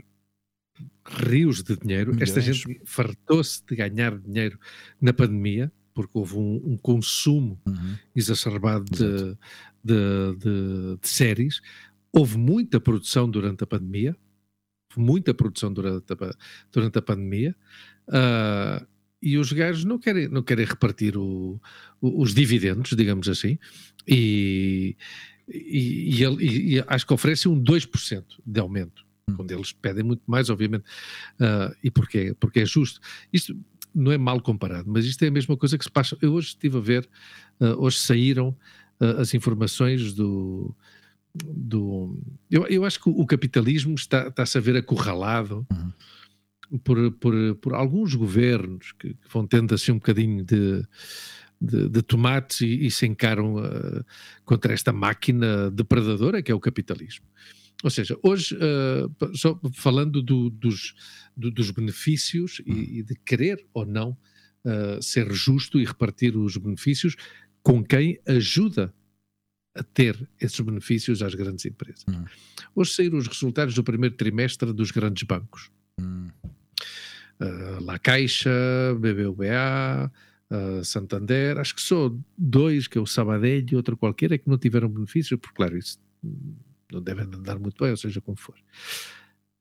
rios 1.04 1.62
de 1.62 1.76
dinheiro. 1.76 2.12
Milhões. 2.12 2.28
Esta 2.28 2.40
gente 2.40 2.80
fartou-se 2.84 3.62
de 3.66 3.76
ganhar 3.76 4.18
dinheiro 4.18 4.58
na 5.00 5.12
pandemia, 5.12 5.72
porque 5.94 6.16
houve 6.16 6.36
um, 6.36 6.62
um 6.64 6.76
consumo 6.76 7.60
uhum. 7.66 7.96
exacerbado 8.14 8.84
de, 8.84 9.36
de, 9.82 10.36
de, 10.38 10.98
de 11.00 11.08
séries. 11.08 11.60
Houve 12.12 12.38
muita 12.38 12.80
produção 12.80 13.28
durante 13.28 13.64
a 13.64 13.66
pandemia, 13.66 14.16
muita 14.96 15.34
produção 15.34 15.72
durante 15.72 16.12
a, 16.12 16.16
durante 16.70 16.98
a 16.98 17.02
pandemia. 17.02 17.56
Uh, 18.08 18.86
e 19.20 19.36
os 19.36 19.52
gajos 19.52 19.84
não 19.84 19.98
querem, 19.98 20.28
não 20.28 20.42
querem 20.42 20.64
repartir 20.64 21.16
o, 21.16 21.60
o, 22.00 22.22
os 22.22 22.32
dividendos, 22.32 22.90
digamos 22.90 23.28
assim, 23.28 23.58
e, 24.06 24.96
e, 25.48 26.24
e, 26.24 26.76
e 26.76 26.84
acho 26.86 27.06
que 27.06 27.12
oferecem 27.12 27.50
um 27.50 27.62
2% 27.62 28.24
de 28.44 28.60
aumento, 28.60 29.04
hum. 29.28 29.34
quando 29.36 29.50
eles 29.52 29.72
pedem 29.72 30.04
muito 30.04 30.22
mais, 30.26 30.50
obviamente. 30.50 30.84
Uh, 31.40 31.74
e 31.82 31.90
porquê? 31.90 32.34
Porque 32.38 32.60
é 32.60 32.66
justo. 32.66 33.00
Isto 33.32 33.56
não 33.94 34.12
é 34.12 34.18
mal 34.18 34.40
comparado, 34.40 34.90
mas 34.90 35.04
isto 35.04 35.22
é 35.24 35.28
a 35.28 35.30
mesma 35.30 35.56
coisa 35.56 35.78
que 35.78 35.84
se 35.84 35.90
passa. 35.90 36.16
Eu 36.20 36.34
hoje 36.34 36.48
estive 36.48 36.76
a 36.76 36.80
ver, 36.80 37.08
uh, 37.60 37.82
hoje 37.82 37.98
saíram 37.98 38.56
uh, 39.00 39.20
as 39.20 39.34
informações 39.34 40.12
do, 40.12 40.74
do. 41.34 42.18
Eu, 42.50 42.66
eu 42.66 42.84
acho 42.84 43.00
que 43.00 43.08
o 43.08 43.26
capitalismo 43.26 43.94
está, 43.94 44.28
está 44.28 44.42
a 44.42 44.60
ver 44.60 44.76
acorralado 44.76 45.66
uhum. 45.70 46.78
por, 46.78 47.10
por, 47.12 47.54
por 47.56 47.74
alguns 47.74 48.14
governos 48.14 48.92
que, 48.92 49.14
que, 49.14 49.28
vão 49.32 49.46
tendo 49.46 49.74
assim 49.74 49.92
um 49.92 49.96
bocadinho 49.96 50.44
de, 50.44 50.84
de, 51.60 51.88
de 51.88 52.02
tomates 52.02 52.60
e, 52.60 52.86
e, 52.86 52.90
se 52.90 53.06
encaram 53.06 53.56
uh, 53.56 54.04
contra 54.44 54.72
esta 54.72 54.92
máquina 54.92 55.70
depredadora 55.70 56.42
que 56.42 56.52
é 56.52 56.54
o 56.54 56.60
capitalismo. 56.60 57.26
Ou 57.82 57.90
seja, 57.90 58.18
hoje, 58.22 58.56
uh, 58.56 59.36
só 59.36 59.58
falando 59.72 60.22
do, 60.22 60.50
dos, 60.50 60.94
do, 61.36 61.50
dos 61.50 61.70
benefícios 61.70 62.60
e, 62.66 62.72
uhum. 62.72 62.78
e, 62.78 63.02
de 63.02 63.14
querer 63.14 63.64
ou 63.72 63.86
não 63.86 64.16
uh, 64.64 65.02
ser 65.02 65.32
justo 65.32 65.80
e 65.80 65.84
repartir 65.84 66.36
os 66.36 66.56
benefícios 66.56 67.16
com 67.62 67.84
quem 67.84 68.18
ajuda 68.26 68.94
a 69.74 69.82
ter 69.82 70.28
esses 70.40 70.58
benefícios 70.60 71.22
às 71.22 71.34
grandes 71.34 71.64
empresas. 71.64 72.04
Hum. 72.08 72.24
Hoje 72.74 72.92
saíram 72.92 73.18
os 73.18 73.28
resultados 73.28 73.74
do 73.74 73.84
primeiro 73.84 74.16
trimestre 74.16 74.72
dos 74.72 74.90
grandes 74.90 75.22
bancos. 75.22 75.70
Hum. 76.00 76.28
Uh, 77.40 77.84
La 77.84 77.98
Caixa, 77.98 78.50
BBVA, 78.98 80.10
uh, 80.50 80.84
Santander, 80.84 81.58
acho 81.58 81.74
que 81.74 81.82
só 81.82 82.12
dois, 82.36 82.86
que 82.86 82.98
é 82.98 83.00
o 83.00 83.06
Sabadell 83.06 83.64
e 83.70 83.76
outro 83.76 83.96
qualquer, 83.96 84.32
é 84.32 84.38
que 84.38 84.48
não 84.48 84.58
tiveram 84.58 84.88
benefícios, 84.88 85.38
porque 85.40 85.56
claro, 85.56 85.76
isso 85.76 85.98
não 86.92 87.02
devem 87.02 87.24
andar 87.24 87.58
muito 87.58 87.82
bem, 87.82 87.90
ou 87.90 87.96
seja, 87.96 88.20
como 88.20 88.36
for. 88.36 88.56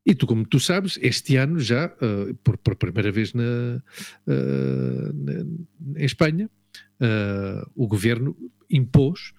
E 0.08 0.16
tu, 0.16 0.26
como 0.26 0.46
tu 0.48 0.58
sabes, 0.58 0.98
este 1.02 1.36
ano 1.36 1.60
já, 1.60 1.88
uh, 1.88 2.34
por, 2.36 2.58
por 2.58 2.78
primeira 2.78 3.12
vez 3.12 3.34
na, 3.34 3.44
uh, 4.26 5.14
na 5.14 6.00
em 6.02 6.06
Espanha, 6.06 6.50
uh, 7.02 7.70
o 7.76 7.86
governo 7.88 8.36
impôs 8.70 9.34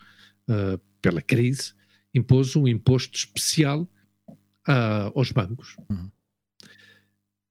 pela 1.03 1.21
crise, 1.21 1.75
impôs 2.15 2.57
um 2.57 2.67
imposto 2.67 3.19
especial 3.19 3.87
aos 5.15 5.31
bancos. 5.31 5.77
Uhum. 5.91 6.11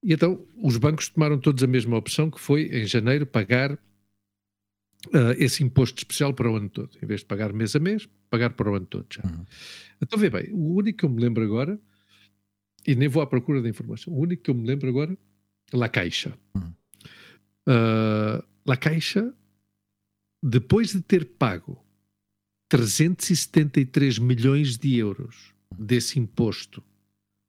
E 0.07 0.13
então 0.13 0.47
os 0.55 0.77
bancos 0.77 1.09
tomaram 1.09 1.37
todos 1.37 1.61
a 1.61 1.67
mesma 1.67 1.97
opção, 1.97 2.31
que 2.31 2.39
foi 2.39 2.61
em 2.67 2.85
janeiro 2.87 3.25
pagar 3.25 3.73
uh, 3.73 5.33
esse 5.37 5.65
imposto 5.65 5.97
especial 5.97 6.33
para 6.33 6.49
o 6.49 6.55
ano 6.55 6.69
todo. 6.69 6.97
Em 7.03 7.05
vez 7.05 7.19
de 7.19 7.25
pagar 7.25 7.51
mês 7.51 7.75
a 7.75 7.79
mês, 7.79 8.07
pagar 8.29 8.51
para 8.51 8.71
o 8.71 8.75
ano 8.75 8.85
todo 8.85 9.05
já. 9.13 9.21
Uhum. 9.21 9.43
Então 10.01 10.17
vê 10.17 10.29
bem, 10.29 10.49
o 10.53 10.75
único 10.75 10.99
que 10.99 11.03
eu 11.05 11.09
me 11.09 11.21
lembro 11.21 11.43
agora, 11.43 11.77
e 12.87 12.95
nem 12.95 13.09
vou 13.09 13.21
à 13.21 13.27
procura 13.27 13.61
da 13.61 13.67
informação, 13.67 14.13
o 14.13 14.17
único 14.21 14.43
que 14.43 14.49
eu 14.49 14.55
me 14.55 14.65
lembro 14.65 14.87
agora 14.87 15.11
é 15.73 15.75
La 15.75 15.89
Caixa. 15.89 16.33
Uhum. 16.55 16.73
Uh, 17.67 18.41
La 18.65 18.77
Caixa, 18.77 19.33
depois 20.41 20.93
de 20.93 21.01
ter 21.01 21.25
pago 21.25 21.85
373 22.69 24.19
milhões 24.19 24.77
de 24.77 24.95
euros 24.95 25.53
desse 25.77 26.17
imposto 26.17 26.81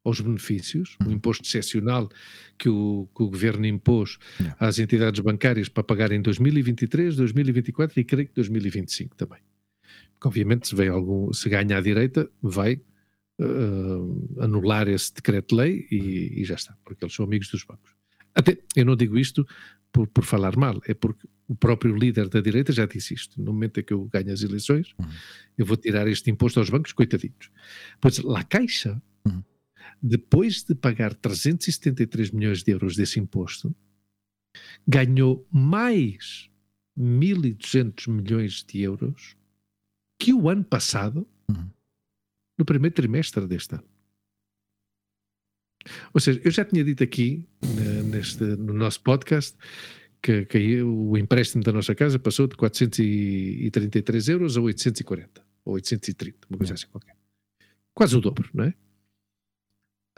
aos 0.04 0.20
benefícios, 0.20 0.96
um 1.06 1.10
imposto 1.10 1.44
excepcional 1.44 2.08
que 2.56 2.68
o, 2.68 3.08
que 3.14 3.22
o 3.22 3.28
governo 3.28 3.66
impôs 3.66 4.18
yeah. 4.40 4.56
às 4.58 4.78
entidades 4.78 5.20
bancárias 5.20 5.68
para 5.68 5.82
pagar 5.82 6.12
em 6.12 6.22
2023, 6.22 7.16
2024 7.16 8.00
e 8.00 8.04
creio 8.04 8.28
que 8.28 8.34
2025 8.34 9.16
também. 9.16 9.40
Porque 10.12 10.28
obviamente 10.28 10.68
se 10.68 10.74
vem 10.74 10.88
algum, 10.88 11.32
se 11.32 11.48
ganha 11.48 11.78
à 11.78 11.80
direita, 11.80 12.28
vai 12.42 12.80
uh, 13.40 14.42
anular 14.42 14.88
esse 14.88 15.14
decreto-lei 15.14 15.86
e, 15.90 16.40
e, 16.40 16.44
já 16.44 16.54
está, 16.54 16.76
porque 16.84 17.04
eles 17.04 17.14
são 17.14 17.24
amigos 17.24 17.48
dos 17.48 17.64
bancos. 17.64 17.92
Até, 18.34 18.58
eu 18.76 18.84
não 18.84 18.96
digo 18.96 19.18
isto 19.18 19.46
por, 19.92 20.06
por, 20.08 20.24
falar 20.24 20.56
mal, 20.56 20.80
é 20.86 20.94
porque 20.94 21.26
o 21.46 21.54
próprio 21.54 21.96
líder 21.96 22.28
da 22.28 22.40
direita 22.40 22.72
já 22.72 22.86
disse 22.86 23.14
isto. 23.14 23.40
No 23.40 23.52
momento 23.52 23.80
em 23.80 23.82
que 23.82 23.92
eu 23.92 24.04
ganho 24.04 24.32
as 24.32 24.42
eleições, 24.42 24.94
uhum. 24.98 25.06
eu 25.56 25.66
vou 25.66 25.76
tirar 25.76 26.06
este 26.06 26.30
imposto 26.30 26.58
aos 26.58 26.68
bancos, 26.68 26.92
coitadinhos. 26.92 27.50
Pois 28.00 28.18
lá 28.18 28.44
Caixa, 28.44 29.00
uhum. 29.26 29.42
Depois 30.02 30.62
de 30.62 30.74
pagar 30.74 31.14
373 31.14 32.30
milhões 32.30 32.62
de 32.62 32.72
euros 32.72 32.96
desse 32.96 33.18
imposto, 33.18 33.74
ganhou 34.86 35.46
mais 35.50 36.50
1.200 36.98 38.10
milhões 38.10 38.64
de 38.64 38.80
euros 38.82 39.36
que 40.18 40.32
o 40.32 40.48
ano 40.48 40.64
passado, 40.64 41.26
uhum. 41.48 41.70
no 42.58 42.64
primeiro 42.64 42.94
trimestre 42.94 43.46
deste 43.46 43.74
ano. 43.74 43.84
Ou 46.12 46.20
seja, 46.20 46.40
eu 46.44 46.50
já 46.50 46.64
tinha 46.64 46.82
dito 46.84 47.02
aqui, 47.04 47.46
neste, 48.04 48.42
no 48.42 48.72
nosso 48.72 49.00
podcast, 49.00 49.56
que, 50.20 50.44
que, 50.44 50.82
o 50.82 51.16
empréstimo 51.16 51.62
da 51.62 51.72
nossa 51.72 51.94
casa 51.94 52.18
passou 52.18 52.48
de 52.48 52.56
433 52.56 54.28
euros 54.28 54.56
a 54.56 54.60
840, 54.60 55.42
ou 55.64 55.74
830, 55.74 56.48
uma 56.50 56.58
coisa 56.58 56.74
assim 56.74 56.86
qualquer. 56.88 57.16
Quase 57.94 58.16
o 58.16 58.20
dobro, 58.20 58.50
não 58.52 58.64
é? 58.64 58.74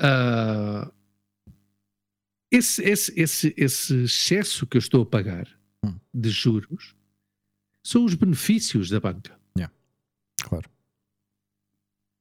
Uh, 0.01 0.91
esse, 2.51 2.83
esse, 2.83 3.21
esse, 3.21 3.55
esse 3.57 3.95
excesso 4.03 4.67
que 4.67 4.77
eu 4.77 4.81
estou 4.81 5.03
a 5.03 5.07
pagar 5.07 5.47
hum. 5.85 5.95
de 6.13 6.31
juros 6.31 6.97
são 7.85 8.05
os 8.05 8.15
benefícios 8.15 8.89
da 8.89 8.99
banca. 8.99 9.39
Yeah. 9.57 9.73
Claro. 10.43 10.69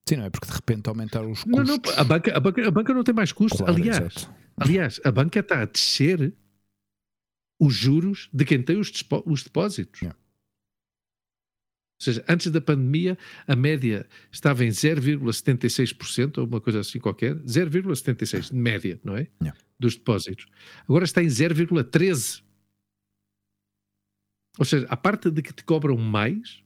Sim, 0.08 0.18
não 0.18 0.26
é 0.26 0.30
porque 0.30 0.48
de 0.48 0.54
repente 0.54 0.88
aumentar 0.88 1.24
os 1.24 1.44
custos. 1.44 1.52
Não, 1.52 1.63
não, 1.63 1.80
a 1.98 2.04
banca, 2.04 2.36
a 2.36 2.39
banca, 2.39 2.68
a 2.68 2.72
banca 2.72 2.94
não 2.94 3.04
tem 3.04 3.15
mais 3.15 3.32
custos. 3.32 3.60
Claro, 3.60 3.76
aliás, 3.76 4.30
aliás, 4.58 5.02
a 5.04 5.12
banca 5.12 5.39
está 5.39 5.62
a 5.62 5.65
descer 5.65 6.34
os 7.60 7.74
juros 7.74 8.30
de 8.34 8.46
quem 8.46 8.62
tem 8.62 8.78
os, 8.78 8.92
os 9.26 9.44
depósitos. 9.44 10.02
Yeah. 10.02 10.18
Ou 11.99 12.03
seja, 12.03 12.23
antes 12.29 12.49
da 12.49 12.62
pandemia, 12.62 13.17
a 13.45 13.55
média 13.57 14.07
estava 14.31 14.63
em 14.63 14.69
0,76%, 14.69 16.38
ou 16.38 16.45
uma 16.45 16.62
coisa 16.62 16.79
assim 16.79 16.97
qualquer, 16.97 17.35
0,76% 17.39 18.51
de 18.51 18.55
média, 18.55 18.99
não 19.03 19.17
é? 19.17 19.27
Yeah. 19.41 19.59
Dos 19.77 19.95
depósitos. 19.95 20.45
Agora 20.88 21.03
está 21.03 21.21
em 21.21 21.27
0,13%. 21.27 22.41
Ou 24.57 24.65
seja, 24.65 24.88
a 24.89 24.97
parte 24.97 25.29
de 25.29 25.41
que 25.41 25.53
te 25.53 25.63
cobram 25.63 25.97
mais, 25.97 26.62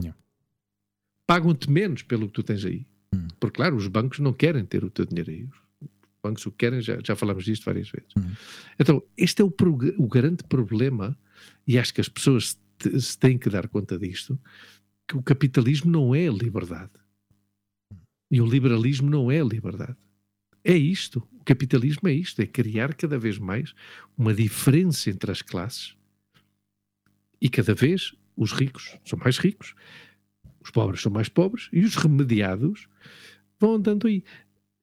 pagam-te 1.27 1.69
menos 1.69 2.03
pelo 2.03 2.27
que 2.27 2.33
tu 2.33 2.43
tens 2.43 2.63
aí. 2.63 2.85
Hum. 3.13 3.27
Porque, 3.39 3.57
claro, 3.57 3.75
os 3.75 3.87
bancos 3.87 4.19
não 4.19 4.33
querem 4.33 4.65
ter 4.65 4.83
o 4.83 4.89
teu 4.89 5.05
dinheiro 5.05 5.31
aí. 5.31 5.43
Os 5.81 5.89
bancos 6.21 6.45
o 6.45 6.51
que 6.51 6.57
querem, 6.57 6.81
já, 6.81 6.99
já 7.03 7.15
falamos 7.15 7.45
disto 7.45 7.65
várias 7.65 7.89
vezes. 7.89 8.09
Hum. 8.17 8.31
Então, 8.79 9.03
este 9.17 9.41
é 9.41 9.45
o, 9.45 9.53
o, 9.97 10.07
grande 10.07 10.43
problema, 10.43 11.17
e 11.67 11.77
acho 11.77 11.93
que 11.93 12.01
as 12.01 12.09
pessoas 12.09 12.57
se 12.99 13.17
têm 13.17 13.37
que 13.37 13.49
dar 13.49 13.67
conta 13.67 13.97
disto, 13.97 14.39
que 15.07 15.17
o 15.17 15.23
capitalismo 15.23 15.91
não 15.91 16.15
é 16.15 16.27
liberdade. 16.27 16.91
E 18.31 18.41
o 18.41 18.45
liberalismo 18.45 19.09
não 19.09 19.31
é 19.31 19.41
liberdade. 19.41 19.97
É 20.63 20.75
isto. 20.75 21.27
O 21.33 21.43
capitalismo 21.43 22.07
é 22.07 22.13
isto: 22.13 22.41
é 22.41 22.47
criar 22.47 22.93
cada 22.93 23.17
vez 23.17 23.37
mais 23.37 23.73
uma 24.17 24.33
diferença 24.33 25.09
entre 25.09 25.31
as 25.31 25.41
classes. 25.41 25.95
E 27.41 27.49
cada 27.49 27.73
vez 27.73 28.15
os 28.35 28.51
ricos 28.51 28.97
são 29.03 29.19
mais 29.19 29.37
ricos 29.37 29.75
os 30.63 30.71
pobres 30.71 31.01
são 31.01 31.11
mais 31.11 31.27
pobres 31.27 31.69
e 31.73 31.83
os 31.83 31.95
remediados 31.95 32.87
vão 33.59 33.75
andando 33.75 34.07
aí. 34.07 34.23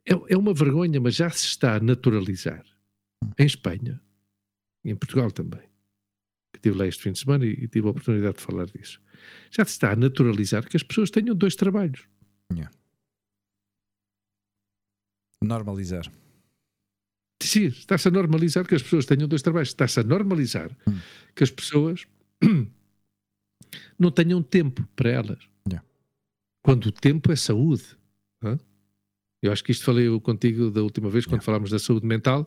É, 0.06 0.12
é 0.34 0.36
uma 0.36 0.52
vergonha, 0.52 1.00
mas 1.00 1.14
já 1.16 1.30
se 1.30 1.46
está 1.46 1.76
a 1.76 1.80
naturalizar 1.80 2.64
em 3.38 3.46
Espanha 3.46 4.00
e 4.84 4.90
em 4.90 4.96
Portugal 4.96 5.30
também. 5.30 5.62
Que 6.52 6.58
estive 6.58 6.76
lá 6.76 6.86
este 6.86 7.02
fim 7.02 7.12
de 7.12 7.18
semana 7.18 7.46
e, 7.46 7.52
e, 7.52 7.68
tive 7.68 7.86
a 7.86 7.90
oportunidade 7.90 8.36
de 8.36 8.42
falar 8.42 8.66
disso. 8.66 9.00
Já 9.50 9.64
se 9.64 9.72
está 9.72 9.92
a 9.92 9.96
naturalizar 9.96 10.68
que 10.68 10.76
as 10.76 10.82
pessoas 10.82 11.10
tenham 11.10 11.34
dois 11.34 11.56
trabalhos. 11.56 12.06
Yeah. 12.52 12.70
Normalizar. 15.42 16.10
Sim, 17.42 17.66
está-se 17.66 18.08
a 18.08 18.10
normalizar 18.10 18.66
que 18.66 18.74
as 18.74 18.82
pessoas 18.82 19.06
tenham 19.06 19.26
dois 19.26 19.42
trabalhos. 19.42 19.70
Está-se 19.70 20.00
a 20.00 20.02
normalizar 20.02 20.70
hum. 20.86 20.98
que 21.34 21.42
as 21.42 21.50
pessoas 21.50 22.06
não 23.98 24.10
tenham 24.10 24.42
tempo 24.42 24.86
para 24.94 25.10
elas. 25.10 25.50
Quando 26.62 26.86
o 26.86 26.92
tempo 26.92 27.32
é 27.32 27.36
saúde. 27.36 27.96
Eu 29.42 29.52
acho 29.52 29.64
que 29.64 29.72
isto 29.72 29.84
falei 29.84 30.06
eu 30.06 30.20
contigo 30.20 30.70
da 30.70 30.82
última 30.82 31.08
vez, 31.08 31.24
quando 31.24 31.40
yeah. 31.40 31.44
falámos 31.44 31.70
da 31.70 31.78
saúde 31.78 32.06
mental, 32.06 32.46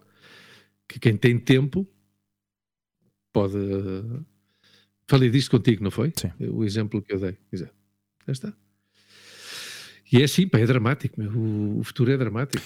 que 0.88 1.00
quem 1.00 1.18
tem 1.18 1.40
tempo 1.40 1.88
pode. 3.32 3.58
Falei 5.08 5.30
disto 5.30 5.52
contigo, 5.52 5.84
não 5.84 5.92
foi? 5.92 6.12
Sim. 6.16 6.32
O 6.50 6.64
exemplo 6.64 7.02
que 7.02 7.14
eu 7.14 7.20
dei. 7.20 7.38
Exato. 7.52 7.74
Já 8.26 8.32
está. 8.32 8.54
E 10.14 10.22
é 10.22 10.26
assim, 10.26 10.48
pá, 10.48 10.60
é 10.60 10.66
dramático, 10.68 11.20
meu. 11.20 11.32
O, 11.80 11.84
futuro 11.84 12.12
é 12.12 12.16
dramático. 12.16 12.64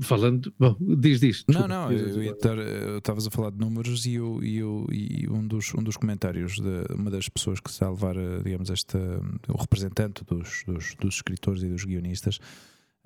Falando. 0.00 0.50
Bom, 0.58 0.74
diz, 0.80 1.20
diz. 1.20 1.44
Não, 1.46 1.68
não, 1.68 1.92
eu 1.92 2.96
estavas 2.96 3.26
a 3.26 3.30
falar 3.30 3.50
de 3.50 3.58
números 3.58 4.06
e, 4.06 4.14
eu, 4.14 4.42
e, 4.42 4.56
eu, 4.56 4.86
e 4.90 5.28
um, 5.28 5.46
dos, 5.46 5.74
um 5.74 5.82
dos 5.82 5.98
comentários 5.98 6.54
de 6.54 6.94
uma 6.94 7.10
das 7.10 7.28
pessoas 7.28 7.60
que 7.60 7.68
está 7.68 7.84
a 7.84 7.90
levar, 7.90 8.16
eh, 8.16 8.40
digamos, 8.42 8.70
esta, 8.70 8.98
o 9.48 9.58
representante 9.58 10.24
dos, 10.24 10.64
dos, 10.66 10.94
dos 10.94 11.16
escritores 11.16 11.62
e 11.62 11.68
dos 11.68 11.84
guionistas, 11.84 12.38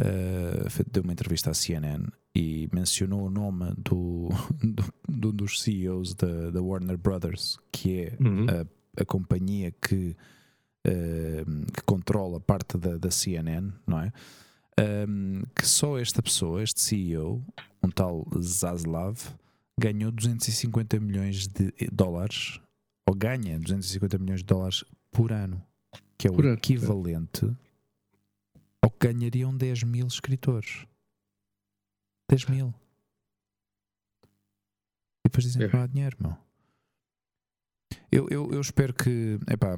uh, 0.00 0.90
deu 0.90 1.02
uma 1.02 1.12
entrevista 1.12 1.50
à 1.50 1.54
CNN 1.54 2.06
e 2.34 2.68
mencionou 2.72 3.26
o 3.26 3.30
nome 3.30 3.72
do, 3.76 4.28
do, 4.62 4.84
do 5.08 5.32
dos 5.32 5.62
CEOs 5.62 6.14
da, 6.14 6.50
da 6.50 6.62
Warner 6.62 6.96
Brothers, 6.96 7.58
que 7.70 8.00
é 8.00 8.16
uhum. 8.20 8.46
a, 8.48 9.02
a 9.02 9.04
companhia 9.04 9.72
que 9.72 10.16
Ehm, 10.86 11.64
que 11.72 11.82
controla 11.82 12.38
parte 12.38 12.76
da, 12.76 12.98
da 12.98 13.10
CNN, 13.10 13.72
não 13.86 14.00
é? 14.00 14.12
Um, 14.78 14.82
ehm, 14.82 15.42
que 15.54 15.66
só 15.66 15.98
esta 15.98 16.22
pessoa, 16.22 16.62
este 16.62 16.80
CEO, 16.80 17.42
um 17.82 17.88
tal 17.88 18.26
Zaslav, 18.38 19.18
ganhou 19.80 20.12
250 20.12 21.00
milhões 21.00 21.48
de 21.48 21.72
dólares, 21.90 22.60
ou 23.08 23.14
ganha 23.14 23.58
250 23.58 24.18
milhões 24.18 24.40
de 24.40 24.46
dólares 24.46 24.84
por 25.10 25.32
ano, 25.32 25.62
que 26.18 26.28
é 26.28 26.30
o 26.30 26.52
equivalente 26.52 27.50
que 28.90 29.08
ganhariam 29.08 29.56
10 29.56 29.82
mil 29.84 30.06
escritores. 30.06 30.86
10 32.30 32.46
mil. 32.46 32.74
E 35.24 35.28
depois 35.28 35.44
dizem 35.44 35.62
é. 35.62 35.68
que 35.68 35.74
não 35.74 35.82
há 35.82 35.86
dinheiro, 35.86 36.16
meu. 36.20 36.36
Eu, 38.10 38.28
eu, 38.30 38.52
eu 38.52 38.60
espero 38.60 38.94
que. 38.94 39.38
Epá, 39.48 39.76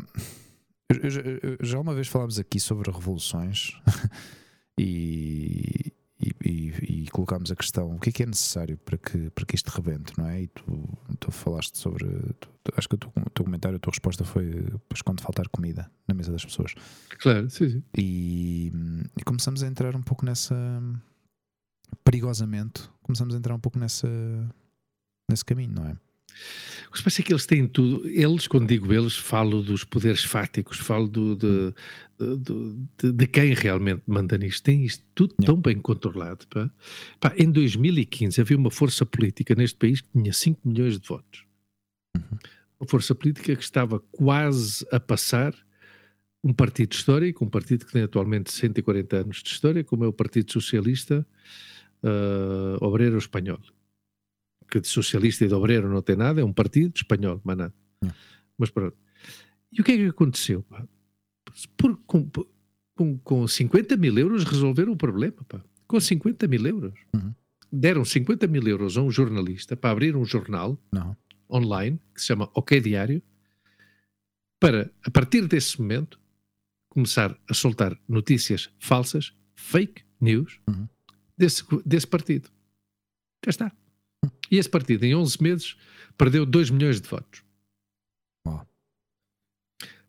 eu, 0.89 0.99
eu, 1.01 1.59
já 1.61 1.81
uma 1.81 1.95
vez 1.95 2.09
falámos 2.09 2.39
aqui 2.39 2.61
sobre 2.61 2.91
revoluções 2.91 3.81
e, 4.79 5.93
e, 6.19 6.35
e, 6.43 7.03
e, 7.05 7.11
colocámos 7.11 7.51
a 7.53 7.57
questão: 7.57 7.95
o 7.95 8.01
que 8.01 8.09
é 8.09 8.13
que 8.13 8.23
é 8.23 8.27
necessário 8.27 8.79
para 8.79 8.97
que, 8.97 9.31
para 9.31 9.45
que 9.45 9.55
isto 9.55 9.69
rebente, 9.69 10.13
não 10.17 10.27
é? 10.27 10.43
E 10.43 10.47
tu, 10.49 10.99
tu 11.21 11.31
falaste 11.31 11.77
sobre. 11.77 12.07
Tu, 12.41 12.49
acho 12.75 12.89
que 12.89 12.95
o 12.95 12.99
teu, 12.99 13.13
o 13.15 13.31
teu, 13.31 13.45
comentário, 13.45 13.77
a 13.77 13.79
tua 13.79 13.91
resposta 13.91 14.25
foi: 14.25 14.65
pois 14.89 15.03
quando 15.03 15.21
faltar 15.21 15.47
comida 15.49 15.91
na 16.09 16.15
mesa 16.15 16.33
das 16.33 16.45
pessoas. 16.45 16.75
Claro, 17.19 17.51
sim, 17.51 17.69
sim. 17.69 17.83
E, 17.97 18.73
e 19.19 19.25
começamos 19.25 19.63
a 19.63 19.67
entrar 19.67 19.95
um 19.95 20.03
pouco 20.03 20.25
nessa. 20.25 20.57
Perigosamente, 22.03 22.89
começamos 23.03 23.35
a 23.35 23.39
entrar 23.39 23.55
um 23.55 23.61
pouco 23.61 23.79
nessa, 23.79 24.09
nesse 25.29 25.45
caminho, 25.45 25.75
não 25.75 25.87
é? 25.87 25.97
O 26.89 26.93
que 26.93 27.21
é 27.21 27.25
que 27.25 27.33
eles 27.33 27.47
têm 27.47 27.67
tudo. 27.67 28.09
Eles, 28.09 28.47
quando 28.47 28.69
digo 28.69 28.93
eles, 28.93 29.17
falo 29.17 29.63
dos 29.63 29.85
poderes 29.85 30.25
fáticos, 30.25 30.79
falo 30.79 31.07
do, 31.09 31.37
de, 31.37 31.75
de, 32.19 33.13
de, 33.13 33.27
quem 33.27 33.53
realmente 33.53 34.03
manda 34.07 34.39
nisto. 34.39 34.63
Tem 34.63 34.85
isto 34.85 35.05
tudo 35.15 35.35
tão 35.45 35.57
bem 35.57 35.79
controlado. 35.79 36.47
Pá. 36.49 36.71
Pá, 37.21 37.35
em 37.37 37.51
2015 37.51 38.41
havia 38.41 38.57
uma 38.57 38.71
força 38.71 39.05
política 39.05 39.55
neste 39.55 39.77
país 39.77 40.01
que 40.01 40.09
tinha 40.13 40.33
5 40.33 40.61
milhões 40.65 40.99
de 40.99 41.07
votos. 41.07 41.45
Uhum. 42.17 42.39
Uma 42.81 42.89
força 42.89 43.15
política 43.15 43.55
que 43.55 43.63
estava 43.63 44.01
quase 44.01 44.87
a 44.91 45.01
passar 45.01 45.55
um 46.43 46.53
partido 46.53 46.93
histórico, 46.93 47.45
um 47.45 47.49
partido 47.49 47.85
que 47.85 47.93
tem 47.93 48.03
atualmente 48.03 48.53
140 48.53 49.17
anos 49.17 49.43
de 49.43 49.51
história, 49.51 49.83
como 49.83 50.05
é 50.05 50.07
o 50.07 50.13
Partido 50.13 50.53
Socialista 50.53 51.27
uh, 52.03 52.85
Obreiro 52.85 53.19
Espanhol 53.19 53.61
que 54.71 54.81
de 54.81 54.89
socialista 54.89 55.45
e 55.45 55.49
de 55.49 55.55
obreiro 55.55 55.89
não 55.89 56.03
tem 56.03 56.17
nada, 56.17 56.41
é 56.41 56.45
um 56.45 56.53
partido 56.53 56.93
espanhol, 56.97 57.41
mas 57.45 57.57
nada. 57.57 57.75
Mas 58.59 58.71
pronto. 58.71 58.97
E 59.73 59.81
o 59.81 59.85
que 59.85 59.93
é 59.93 59.97
que 59.97 60.07
aconteceu? 60.07 60.65
Por, 61.77 61.97
com, 62.07 62.31
com, 62.95 63.19
com 63.19 63.47
50 63.49 63.97
mil 63.97 64.17
euros 64.19 64.45
resolveram 64.45 64.93
o 64.93 64.97
problema. 64.97 65.37
Pá. 65.49 65.63
Com 65.87 66.01
50 66.01 66.47
mil 66.49 66.67
euros. 66.67 66.99
Uhum. 67.15 67.35
Deram 67.71 68.05
50 68.05 68.47
mil 68.47 68.67
euros 68.67 68.97
a 68.97 69.03
um 69.03 69.11
jornalista 69.11 69.77
para 69.77 69.91
abrir 69.91 70.17
um 70.17 70.25
jornal 70.25 70.79
não. 70.93 71.17
online 71.51 72.01
que 72.15 72.21
se 72.21 72.29
chama 72.29 72.51
OK 72.55 72.81
Diário 72.81 73.23
para, 74.59 74.91
a 75.05 75.11
partir 75.11 75.47
desse 75.47 75.81
momento, 75.81 76.19
começar 76.89 77.39
a 77.49 77.53
soltar 77.55 77.99
notícias 78.09 78.71
falsas, 78.79 79.35
fake 79.55 80.03
News 80.21 80.59
Uhum. 80.69 80.89
desse, 81.37 81.63
desse 81.85 82.07
partido. 82.07 82.49
Já 83.45 83.51
está. 83.51 83.73
E 84.51 84.57
esse 84.59 84.69
partido, 84.69 85.05
em 85.05 85.15
11 85.15 85.43
meses, 85.43 85.77
perdeu 86.17 86.45
2 86.47 86.71
milhões 86.71 87.01
de 87.01 87.09
votos. 87.09 87.43
Uau. 88.47 88.67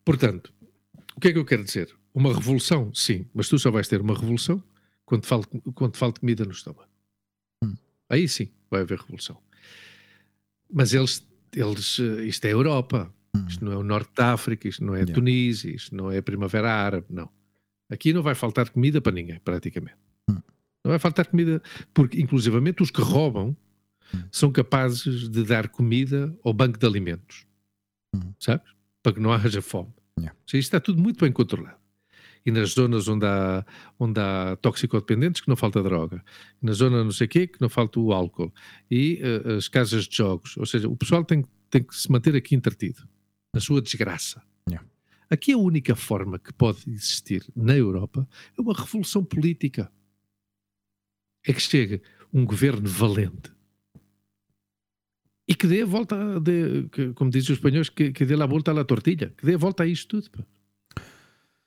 Portanto, 0.04 0.54
o 1.16 1.20
que 1.20 1.30
é 1.30 1.34
que 1.34 1.40
eu 1.40 1.46
quero 1.46 1.64
dizer? 1.64 1.94
Uma 2.14 2.34
revolução, 2.34 2.94
sim, 2.94 3.28
mas 3.34 3.48
tu 3.48 3.60
só 3.60 3.70
vais 3.70 3.88
ter 3.88 4.02
uma 4.02 4.14
revolução 4.14 4.64
quando 5.06 5.22
te 5.22 5.28
falte, 5.28 5.48
quando 5.74 5.92
te 5.92 5.98
falte 5.98 6.20
comida 6.20 6.46
no 6.46 6.52
estômago. 6.52 6.90
Hum. 7.64 7.76
Aí 8.10 8.28
sim 8.28 8.50
vai 8.70 8.82
haver 8.82 9.00
revolução. 9.00 9.38
Mas 10.72 10.94
eles, 10.94 11.26
eles 11.54 12.00
eh, 12.00 12.26
isto 12.26 12.46
é 12.46 12.50
a 12.50 12.52
Europa, 12.52 13.14
Hum. 13.38 13.46
isto 13.48 13.64
não 13.64 13.72
é 13.72 13.78
o 13.78 13.84
Norte 13.84 14.12
da 14.16 14.34
África, 14.34 14.68
isto 14.68 14.84
não 14.84 14.94
é 14.96 15.00
a 15.00 15.02
Yeah. 15.02 15.14
Tunísia, 15.14 15.72
isto 15.76 15.96
não 15.96 16.12
é 16.12 16.18
a 16.18 16.24
Primavera 16.24 16.72
Árabe, 16.72 17.08
não. 17.10 17.30
Aqui 17.90 18.12
não 18.12 18.22
vai 18.22 18.36
faltar 18.36 18.70
comida 18.70 19.00
para 19.00 19.12
ninguém, 19.12 19.40
praticamente. 19.40 19.98
Hum. 20.30 20.42
Não 20.84 20.90
vai 20.92 21.00
faltar 21.00 21.28
comida, 21.28 21.62
porque 21.94 22.20
inclusivamente 22.20 22.82
os 22.82 22.92
que 22.92 23.02
roubam. 23.02 23.56
São 24.32 24.52
capazes 24.52 25.30
de 25.30 25.44
dar 25.44 25.70
comida 25.70 26.36
ao 26.44 26.54
banco 26.54 26.78
de 26.78 26.86
alimentos, 26.86 27.46
Hum. 28.16 28.34
sabes? 28.40 28.68
Para 29.04 29.14
que 29.14 29.20
não 29.20 29.32
haja 29.34 29.62
fome. 29.62 29.94
Yeah. 30.20 30.36
Seja, 30.46 30.60
Isto 30.60 30.68
está 30.70 30.80
tudo 30.80 31.02
muito 31.02 31.20
bem 31.20 31.32
controlado. 31.32 31.78
E 32.46 32.52
nas 32.52 32.70
zonas 32.72 33.08
onde 33.10 33.26
há, 33.26 33.66
onde 34.00 34.20
há 34.22 34.56
toxicodependentes, 34.62 35.42
que 35.42 35.50
não 35.50 35.56
falta 35.58 35.84
droga. 35.84 36.24
Na 36.62 36.72
zona 36.72 37.04
não 37.04 37.12
sei 37.12 37.26
o 37.28 37.30
quê, 37.30 37.46
que 37.46 37.60
não 37.60 37.68
falta 37.68 38.00
o 38.00 38.14
álcool. 38.14 38.54
E 38.90 39.20
eh, 39.22 39.56
as 39.56 39.68
casas 39.68 40.08
de 40.08 40.16
jogos. 40.16 40.56
Ou 40.56 40.66
seja, 40.66 40.88
o 40.88 40.96
pessoal 40.96 41.26
tem, 41.26 41.44
tem 41.70 41.84
que 41.84 41.94
se 41.94 42.10
manter 42.10 42.36
aqui 42.36 42.56
entretido, 42.56 43.08
na 43.54 43.60
sua 43.60 43.82
desgraça. 43.82 44.42
Yeah. 44.70 44.88
Aqui 45.30 45.52
a 45.52 45.58
única 45.58 45.94
forma 45.94 46.40
que 46.40 46.54
pode 46.54 46.90
existir 46.90 47.46
na 47.54 47.76
Europa 47.76 48.28
é 48.58 48.62
uma 48.62 48.74
revolução 48.74 49.26
política. 49.26 49.92
É 51.46 51.52
que 51.52 51.62
chegue 51.62 52.02
um 52.34 52.46
governo 52.46 52.88
valente 52.88 53.52
e 55.48 55.56
que 55.56 55.66
dê 55.68 55.82
a 55.82 55.86
volta, 55.86 56.40
dê, 56.40 56.84
que, 56.92 57.14
como 57.14 57.32
dizem 57.32 57.54
os 57.54 57.58
espanhóis, 57.58 57.90
que, 57.90 58.12
que 58.12 58.26
dê 58.26 58.34
a 58.42 58.46
volta 58.46 58.72
à 58.80 58.84
tortilha, 58.84 59.34
que 59.38 59.46
dê 59.46 59.54
a 59.56 59.58
volta 59.58 59.84
a 59.84 59.88
isto 59.88 60.22
tudo. 60.22 60.30
pá. 60.32 60.44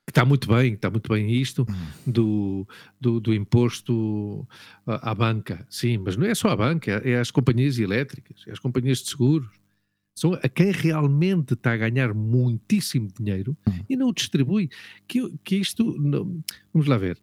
Que 0.06 0.10
está 0.12 0.24
muito 0.24 0.48
bem, 0.48 0.74
está 0.74 0.90
muito 0.90 1.08
bem 1.08 1.30
isto 1.30 1.64
do, 2.06 2.66
do, 3.00 3.20
do 3.20 3.32
imposto 3.32 4.46
à, 4.84 5.10
à 5.12 5.14
banca. 5.14 5.64
Sim, 5.70 5.98
mas 5.98 6.16
não 6.16 6.26
é 6.26 6.34
só 6.34 6.48
a 6.48 6.56
banca, 6.56 7.00
é 7.04 7.18
às 7.18 7.30
companhias 7.30 7.78
elétricas, 7.78 8.42
é 8.46 8.50
às 8.52 8.58
companhias 8.58 8.98
de 8.98 9.10
seguros. 9.10 9.48
São 10.14 10.34
a 10.34 10.48
quem 10.48 10.72
realmente 10.72 11.54
está 11.54 11.72
a 11.72 11.76
ganhar 11.76 12.12
muitíssimo 12.12 13.08
dinheiro 13.18 13.56
Hum. 13.66 13.84
e 13.88 13.96
não 13.96 14.08
o 14.08 14.12
distribui. 14.12 14.68
Que, 15.06 15.32
que 15.44 15.56
isto, 15.56 15.96
não- 15.98 16.42
vamos 16.74 16.88
lá 16.88 16.98
ver, 16.98 17.18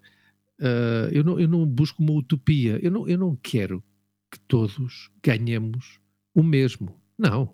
Ah, 0.60 1.10
eu, 1.12 1.24
não, 1.24 1.40
eu 1.40 1.48
não 1.48 1.66
busco 1.68 2.02
uma 2.02 2.14
utopia, 2.14 2.80
eu 2.82 2.90
não, 2.90 3.08
eu 3.08 3.18
não 3.18 3.36
quero 3.36 3.84
que 4.32 4.40
todos 4.48 5.12
ganhemos 5.22 6.00
o 6.38 6.44
mesmo. 6.44 6.96
Não. 7.18 7.52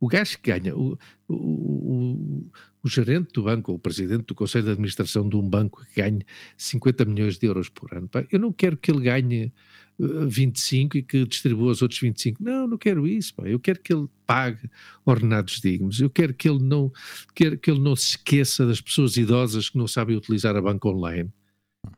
O 0.00 0.08
gajo 0.08 0.38
que 0.38 0.50
ganha, 0.50 0.74
o, 0.74 0.98
o, 1.28 1.34
o, 1.34 2.50
o 2.82 2.88
gerente 2.88 3.30
do 3.34 3.42
banco, 3.42 3.72
ou 3.72 3.76
o 3.76 3.80
presidente 3.80 4.24
do 4.24 4.34
conselho 4.34 4.64
de 4.64 4.70
administração 4.70 5.28
de 5.28 5.36
um 5.36 5.46
banco 5.46 5.84
que 5.84 6.00
ganhe 6.00 6.22
50 6.56 7.04
milhões 7.04 7.38
de 7.38 7.46
euros 7.46 7.68
por 7.68 7.94
ano, 7.94 8.08
eu 8.32 8.38
não 8.38 8.52
quero 8.52 8.78
que 8.78 8.90
ele 8.90 9.02
ganhe 9.02 9.52
eh, 10.00 10.26
25 10.26 10.96
e 10.96 11.02
que 11.02 11.26
distribua 11.26 11.72
os 11.72 11.82
outros 11.82 12.00
25. 12.00 12.42
Não, 12.42 12.66
não 12.66 12.78
quero 12.78 13.06
isso. 13.06 13.34
Pá. 13.34 13.46
Eu 13.46 13.60
quero 13.60 13.80
que 13.80 13.92
ele 13.92 14.08
pague 14.26 14.70
ordenados 15.04 15.60
dignos. 15.60 16.00
Eu 16.00 16.08
quero 16.08 16.32
que 16.32 16.48
ele 16.48 16.62
não, 16.62 16.90
quero 17.34 17.58
que 17.58 17.70
ele 17.70 17.80
não 17.80 17.94
se 17.94 18.10
esqueça 18.10 18.66
das 18.66 18.80
pessoas 18.80 19.18
idosas 19.18 19.68
que 19.68 19.76
não 19.76 19.86
sabem 19.86 20.16
utilizar 20.16 20.56
a 20.56 20.62
banca 20.62 20.88
online 20.88 21.30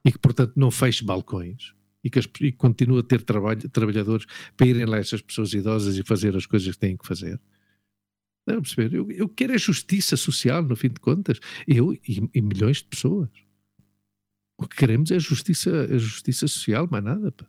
e 0.04 0.10
que, 0.10 0.18
portanto, 0.18 0.52
não 0.56 0.72
feche 0.72 1.04
balcões. 1.04 1.75
E 2.06 2.10
que, 2.10 2.18
as, 2.20 2.24
e 2.26 2.52
que 2.52 2.52
continue 2.52 3.00
a 3.00 3.02
ter 3.02 3.22
trabalho, 3.22 3.68
trabalhadores 3.70 4.26
para 4.56 4.66
irem 4.66 4.84
lá 4.86 4.98
essas 4.98 5.20
pessoas 5.20 5.52
idosas 5.52 5.96
e 5.98 6.02
fazer 6.04 6.36
as 6.36 6.46
coisas 6.46 6.72
que 6.74 6.78
têm 6.78 6.96
que 6.96 7.06
fazer. 7.06 7.40
Não, 8.46 8.62
perceber? 8.62 8.94
Eu, 8.94 9.10
eu 9.10 9.28
quero 9.28 9.54
a 9.54 9.58
justiça 9.58 10.16
social, 10.16 10.62
no 10.62 10.76
fim 10.76 10.88
de 10.88 11.00
contas. 11.00 11.40
Eu 11.66 11.92
e, 11.92 12.28
e 12.32 12.40
milhões 12.40 12.76
de 12.78 12.84
pessoas. 12.84 13.28
O 14.58 14.68
que 14.68 14.76
queremos 14.76 15.10
é 15.10 15.16
a 15.16 15.18
justiça, 15.18 15.70
a 15.84 15.98
justiça 15.98 16.46
social, 16.46 16.88
mais 16.90 17.02
nada. 17.04 17.32
Pá. 17.32 17.44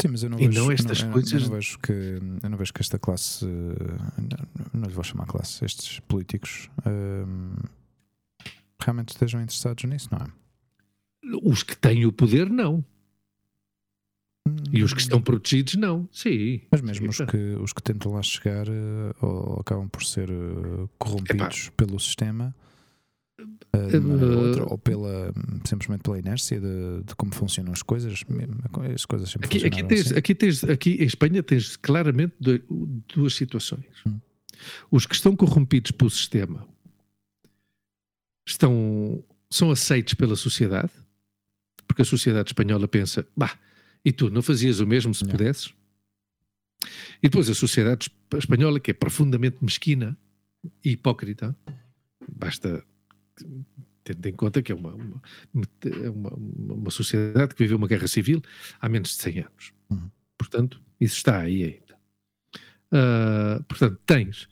Sim, 0.00 0.08
mas 0.08 0.22
eu 0.22 0.30
não 0.30 0.38
E 0.40 0.46
vejo, 0.48 0.60
não 0.60 0.70
estas 0.72 1.02
não- 1.02 1.12
coisas- 1.12 1.32
Eu 1.32 1.40
não, 1.48 1.50
vejo 1.56 1.78
que, 1.78 1.92
eu 1.92 2.50
não 2.50 2.58
vejo 2.58 2.72
que 2.72 2.80
esta 2.80 2.98
classe. 2.98 3.44
Não, 3.46 4.80
não 4.80 4.88
lhe 4.88 4.94
vou 4.94 5.02
chamar 5.04 5.26
classe, 5.26 5.64
estes 5.64 6.00
políticos. 6.00 6.68
ehm, 6.86 7.54
realmente 8.80 9.10
estejam 9.10 9.40
interessados 9.40 9.84
nisso, 9.84 10.08
não 10.12 10.18
é? 10.26 10.28
Os 11.42 11.62
que 11.62 11.76
têm 11.76 12.04
o 12.06 12.12
poder, 12.12 12.48
não. 12.50 12.84
E 14.72 14.82
os 14.82 14.92
que 14.92 15.00
estão 15.00 15.20
protegidos, 15.20 15.74
não. 15.74 16.08
Sim. 16.12 16.60
Mas 16.70 16.80
mesmo 16.80 17.08
os 17.08 17.16
Sim, 17.16 17.26
que, 17.26 17.36
os 17.60 17.72
que 17.72 17.82
tentam 17.82 18.12
lá 18.12 18.22
chegar 18.22 18.66
eh, 18.68 19.14
ou 19.20 19.60
acabam 19.60 19.88
por 19.88 20.04
ser 20.04 20.28
eh, 20.30 20.88
corrompidos 20.98 21.70
pelo 21.76 21.98
sistema 21.98 22.54
eh, 23.72 23.96
outra, 24.36 24.64
ou 24.64 24.78
pela, 24.78 25.32
simplesmente 25.64 26.02
pela 26.02 26.18
inércia 26.18 26.60
de, 26.60 27.02
de 27.04 27.14
como 27.16 27.34
funcionam 27.34 27.72
as 27.72 27.82
coisas. 27.82 28.24
As 28.94 29.04
coisas 29.06 29.30
sempre 29.30 29.46
Aqui, 29.46 29.66
aqui, 29.66 29.84
tens, 29.84 30.06
assim. 30.06 30.16
aqui, 30.16 30.34
tens, 30.34 30.64
aqui 30.64 30.90
em 31.00 31.04
Espanha 31.04 31.42
tens 31.42 31.76
claramente 31.76 32.34
du- 32.40 33.02
duas 33.14 33.34
situações. 33.34 33.84
Hum. 34.06 34.18
Os 34.90 35.06
que 35.06 35.14
estão 35.14 35.36
corrompidos 35.36 35.90
pelo 35.92 36.10
sistema 36.10 36.66
estão, 38.46 39.22
são 39.50 39.70
aceitos 39.70 40.14
pela 40.14 40.34
sociedade, 40.36 40.90
porque 41.86 42.02
a 42.02 42.04
sociedade 42.04 42.48
espanhola 42.50 42.88
pensa, 42.88 43.26
bah, 43.36 43.56
e 44.04 44.12
tu 44.12 44.30
não 44.30 44.42
fazias 44.42 44.80
o 44.80 44.86
mesmo 44.86 45.14
se 45.14 45.24
Não. 45.24 45.30
pudesses? 45.30 45.74
E 47.22 47.28
depois 47.28 47.48
a 47.50 47.54
sociedade 47.54 48.04
esp- 48.04 48.34
espanhola, 48.34 48.78
que 48.78 48.90
é 48.90 48.94
profundamente 48.94 49.58
mesquina 49.62 50.16
e 50.84 50.90
hipócrita, 50.90 51.56
basta 52.30 52.84
tendo 54.04 54.26
em 54.26 54.32
conta 54.32 54.62
que 54.62 54.72
é 54.72 54.74
uma, 54.74 54.94
uma, 54.94 55.22
é 56.02 56.10
uma, 56.10 56.30
uma 56.34 56.90
sociedade 56.90 57.54
que 57.54 57.62
viveu 57.62 57.76
uma 57.76 57.88
guerra 57.88 58.08
civil 58.08 58.40
há 58.80 58.88
menos 58.88 59.10
de 59.10 59.22
100 59.22 59.38
anos. 59.40 59.72
Uhum. 59.90 60.10
Portanto, 60.36 60.80
isso 61.00 61.16
está 61.16 61.40
aí 61.40 61.64
ainda. 61.64 61.98
Ah, 62.90 63.62
portanto, 63.68 64.00
tens 64.06 64.48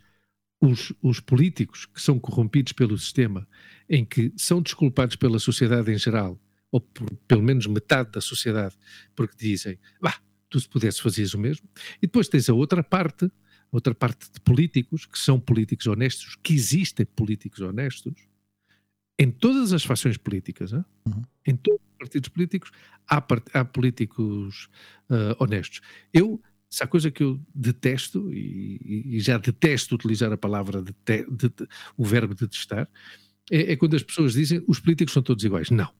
os, 0.61 0.93
os 1.01 1.21
políticos 1.21 1.87
que 1.87 2.01
são 2.01 2.19
corrompidos 2.19 2.73
pelo 2.73 2.99
sistema, 2.99 3.47
em 3.89 4.05
que 4.05 4.33
são 4.37 4.61
desculpados 4.61 5.17
pela 5.17 5.39
sociedade 5.39 5.91
em 5.93 5.99
geral, 5.99 6.39
ou 6.71 6.81
por 6.81 7.09
pelo 7.29 7.43
menos 7.43 7.67
metade 7.67 8.11
da 8.13 8.21
sociedade, 8.21 8.77
porque 9.15 9.35
dizem, 9.39 9.79
bah, 10.01 10.19
tu 10.49 10.61
se 10.61 10.69
pudesse 10.69 11.01
fazias 11.03 11.35
o 11.35 11.39
mesmo. 11.39 11.69
E 11.99 12.07
depois 12.07 12.29
tens 12.29 12.49
a 12.49 12.55
outra 12.55 12.83
parte, 12.83 13.27
a 13.27 13.31
outra 13.73 13.95
parte 13.95 14.31
de 14.33 14.41
políticos, 14.41 15.07
que 15.07 15.19
são 15.19 15.41
políticos 15.41 15.87
honestos, 15.87 16.37
que 16.43 16.55
existem 16.55 17.07
políticos 17.07 17.61
honestos, 17.61 18.15
em 19.19 19.31
todas 19.31 19.73
as 19.73 19.83
fações 19.85 20.17
políticas, 20.19 20.73
hã? 20.73 20.85
Uhum. 21.07 21.23
em 21.47 21.57
todos 21.57 21.81
os 21.81 21.97
partidos 21.99 22.29
políticos, 22.29 22.71
há, 23.07 23.21
part- 23.21 23.49
há 23.55 23.65
políticos 23.65 24.69
ah, 25.09 25.35
honestos. 25.39 25.81
Eu, 26.13 26.41
se 26.69 26.83
há 26.83 26.87
coisa 26.87 27.11
que 27.11 27.23
eu 27.23 27.41
detesto, 27.55 28.31
e, 28.33 29.15
e- 29.17 29.21
já 29.21 29.39
detesto 29.39 29.95
utilizar 29.95 30.31
a 30.33 30.37
palavra, 30.37 30.83
de- 30.83 30.95
o 31.97 32.05
verbo 32.05 32.35
detestar, 32.35 32.89
é, 33.51 33.73
é 33.73 33.77
quando 33.77 33.97
as 33.97 34.03
pessoas 34.03 34.35
dizem 34.35 34.63
os 34.67 34.81
políticos 34.81 35.15
são 35.15 35.23
todos 35.23 35.43
iguais. 35.45 35.71
Não. 35.71 35.91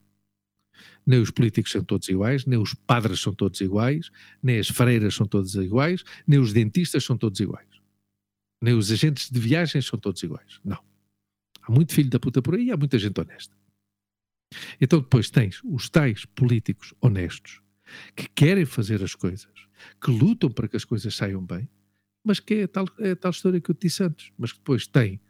Nem 1.07 1.21
os 1.21 1.31
políticos 1.31 1.71
são 1.71 1.85
todos 1.85 2.09
iguais, 2.09 2.45
nem 2.45 2.59
os 2.59 2.75
padres 2.75 3.21
são 3.21 3.33
todos 3.33 3.61
iguais, 3.61 4.11
nem 4.43 4.59
as 4.59 4.69
freiras 4.69 5.15
são 5.15 5.27
todas 5.27 5.55
iguais, 5.55 6.03
nem 6.27 6.41
os 6.41 6.53
dentistas 6.53 7.05
são 7.05 7.17
todos 7.17 7.39
iguais. 7.39 7.69
Nem 8.61 8.75
os 8.75 8.91
agentes 8.91 9.31
de 9.31 9.39
viagens 9.39 9.87
são 9.87 9.99
todos 9.99 10.23
iguais. 10.23 10.61
Não. 10.65 10.83
Há 11.63 11.71
muito 11.71 11.93
filho 11.93 12.11
da 12.11 12.19
puta 12.19 12.43
por 12.43 12.55
aí 12.55 12.71
há 12.71 12.77
muita 12.77 12.99
gente 12.99 13.21
honesta. 13.21 13.57
Então 14.81 15.01
depois 15.01 15.31
tens 15.31 15.61
os 15.65 15.89
tais 15.89 16.25
políticos 16.25 16.95
honestos 17.01 17.61
que 18.15 18.29
querem 18.29 18.65
fazer 18.65 19.03
as 19.03 19.15
coisas, 19.15 19.53
que 20.01 20.11
lutam 20.11 20.51
para 20.51 20.69
que 20.69 20.77
as 20.77 20.85
coisas 20.85 21.15
saiam 21.15 21.45
bem, 21.45 21.69
mas 22.25 22.41
que 22.41 22.55
é 22.55 22.63
a 22.65 22.69
tal, 22.69 22.87
é 22.99 23.13
a 23.13 23.17
tal 23.17 23.31
história 23.31 23.61
que 23.61 23.71
eu 23.71 23.75
te 23.75 23.87
disse 23.87 24.03
antes, 24.03 24.33
mas 24.37 24.53
que 24.53 24.59
depois 24.59 24.87
tem 24.87 25.21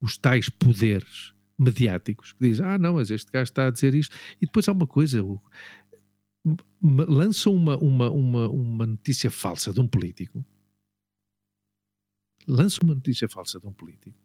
os 0.00 0.16
tais 0.16 0.48
poderes 0.48 1.34
mediáticos 1.58 2.32
que 2.32 2.48
dizem, 2.48 2.64
ah 2.66 2.78
não, 2.78 2.94
mas 2.94 3.10
este 3.10 3.30
gajo 3.30 3.44
está 3.50 3.66
a 3.66 3.70
dizer 3.70 3.94
isto, 3.94 4.14
e 4.40 4.46
depois 4.46 4.68
há 4.68 4.72
uma 4.72 4.86
coisa, 4.86 5.18
m- 5.18 7.04
lançam 7.08 7.54
uma, 7.54 7.76
uma, 7.78 8.10
uma, 8.10 8.48
uma 8.48 8.86
notícia 8.86 9.30
falsa 9.30 9.72
de 9.72 9.80
um 9.80 9.86
político, 9.88 10.44
lançam 12.46 12.80
uma 12.84 12.94
notícia 12.94 13.28
falsa 13.28 13.58
de 13.60 13.66
um 13.66 13.72
político, 13.72 14.18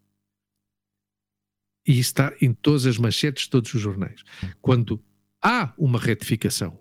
e 1.88 2.00
está 2.00 2.36
em 2.42 2.54
todas 2.54 2.86
as 2.86 2.98
manchetes 2.98 3.44
de 3.46 3.50
todos 3.50 3.74
os 3.74 3.82
jornais. 3.82 4.22
Quando 4.62 5.04
há 5.42 5.74
uma 5.78 5.98
retificação, 6.00 6.78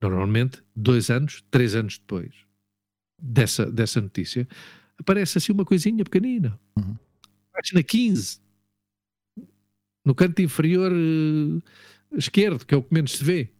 normalmente 0.00 0.62
dois 0.74 1.10
anos, 1.10 1.42
três 1.50 1.74
anos 1.74 1.98
depois 1.98 2.32
dessa, 3.20 3.70
dessa 3.70 4.00
notícia, 4.00 4.48
aparece 4.96 5.38
assim 5.38 5.52
uma 5.52 5.64
coisinha 5.64 6.04
pequenina. 6.04 6.58
Uhum. 6.76 6.96
Página 7.52 7.82
15. 7.82 8.40
No 10.08 10.14
canto 10.14 10.40
inferior 10.40 10.90
eh, 10.90 11.60
esquerdo, 12.16 12.64
que 12.64 12.74
é 12.74 12.78
o 12.78 12.82
que 12.82 12.94
menos 12.94 13.12
se 13.12 13.22
vê. 13.22 13.52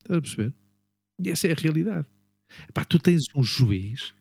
Estás 0.00 0.18
a 0.18 0.20
perceber? 0.20 0.54
E 1.22 1.30
essa 1.30 1.46
é 1.46 1.52
a 1.52 1.54
realidade. 1.54 2.04
Pá, 2.74 2.84
tu 2.84 2.98
tens 2.98 3.26
um 3.32 3.44
juiz 3.44 4.12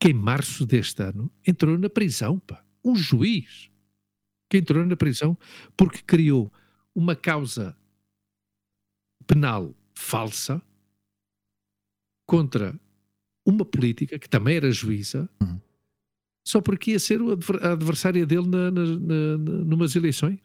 que 0.00 0.08
em 0.08 0.14
março 0.14 0.64
deste 0.64 1.02
ano 1.02 1.30
entrou 1.46 1.76
na 1.76 1.90
prisão, 1.90 2.38
pá. 2.38 2.64
Um 2.82 2.96
juiz 2.96 3.70
que 4.48 4.56
entrou 4.56 4.86
na 4.86 4.96
prisão 4.96 5.36
porque 5.76 6.00
criou 6.00 6.50
uma 6.94 7.14
causa 7.14 7.76
penal 9.26 9.74
falsa 9.94 10.62
contra 12.26 12.74
uma 13.44 13.66
política 13.66 14.18
que 14.18 14.30
também 14.30 14.56
era 14.56 14.70
juíza, 14.72 15.28
Uhum. 15.42 15.60
só 16.42 16.62
porque 16.62 16.92
ia 16.92 16.98
ser 16.98 17.20
a 17.60 17.72
adversária 17.72 18.24
dele 18.24 18.48
na, 18.48 18.70
na, 18.70 18.84
na, 18.96 19.36
numas 19.38 19.94
eleições. 19.94 20.40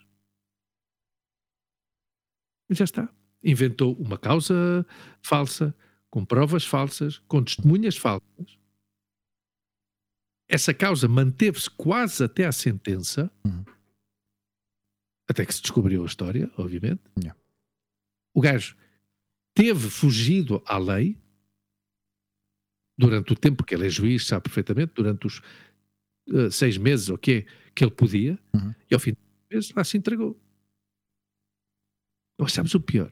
E 2.72 2.76
já 2.76 2.86
está. 2.86 3.14
Inventou 3.44 3.94
uma 3.96 4.18
causa 4.18 4.86
falsa, 5.22 5.76
com 6.10 6.24
provas 6.26 6.66
falsas, 6.66 7.20
com 7.28 7.44
testemunhas 7.44 7.98
falsas. 7.98 8.58
Essa 10.50 10.74
causa 10.74 11.08
manteve-se 11.08 11.70
quase 11.70 12.24
até 12.24 12.46
à 12.46 12.52
sentença, 12.52 13.32
Uhum. 13.46 13.64
até 15.30 15.46
que 15.46 15.54
se 15.54 15.62
descobriu 15.62 16.04
a 16.04 16.06
história, 16.06 16.52
obviamente. 16.58 17.02
Yeah. 17.18 17.40
O 18.34 18.42
gajo 18.42 18.76
teve 19.56 19.90
fugido 19.90 20.62
à 20.66 20.78
lei 20.78 21.18
durante 22.98 23.32
o 23.34 23.36
tempo 23.36 23.64
que 23.64 23.74
ele 23.74 23.88
é 23.88 23.90
juiz, 23.90 24.28
sabe 24.28 24.44
perfeitamente, 24.44 24.94
durante 24.94 25.26
os 25.28 25.42
eh, 26.34 26.50
seis 26.52 26.78
meses 26.78 27.10
ou 27.10 27.18
que 27.18 27.46
que 27.74 27.84
ele 27.86 27.92
podia, 27.92 28.38
Uhum. 28.54 28.76
e 28.90 28.94
ao 28.94 29.00
fim 29.00 29.12
de 29.14 29.18
meses 29.50 29.72
lá 29.74 29.84
se 29.86 29.98
entregou. 29.98 30.38
Mas 32.42 32.54
sabes 32.54 32.74
o 32.74 32.80
pior? 32.80 33.12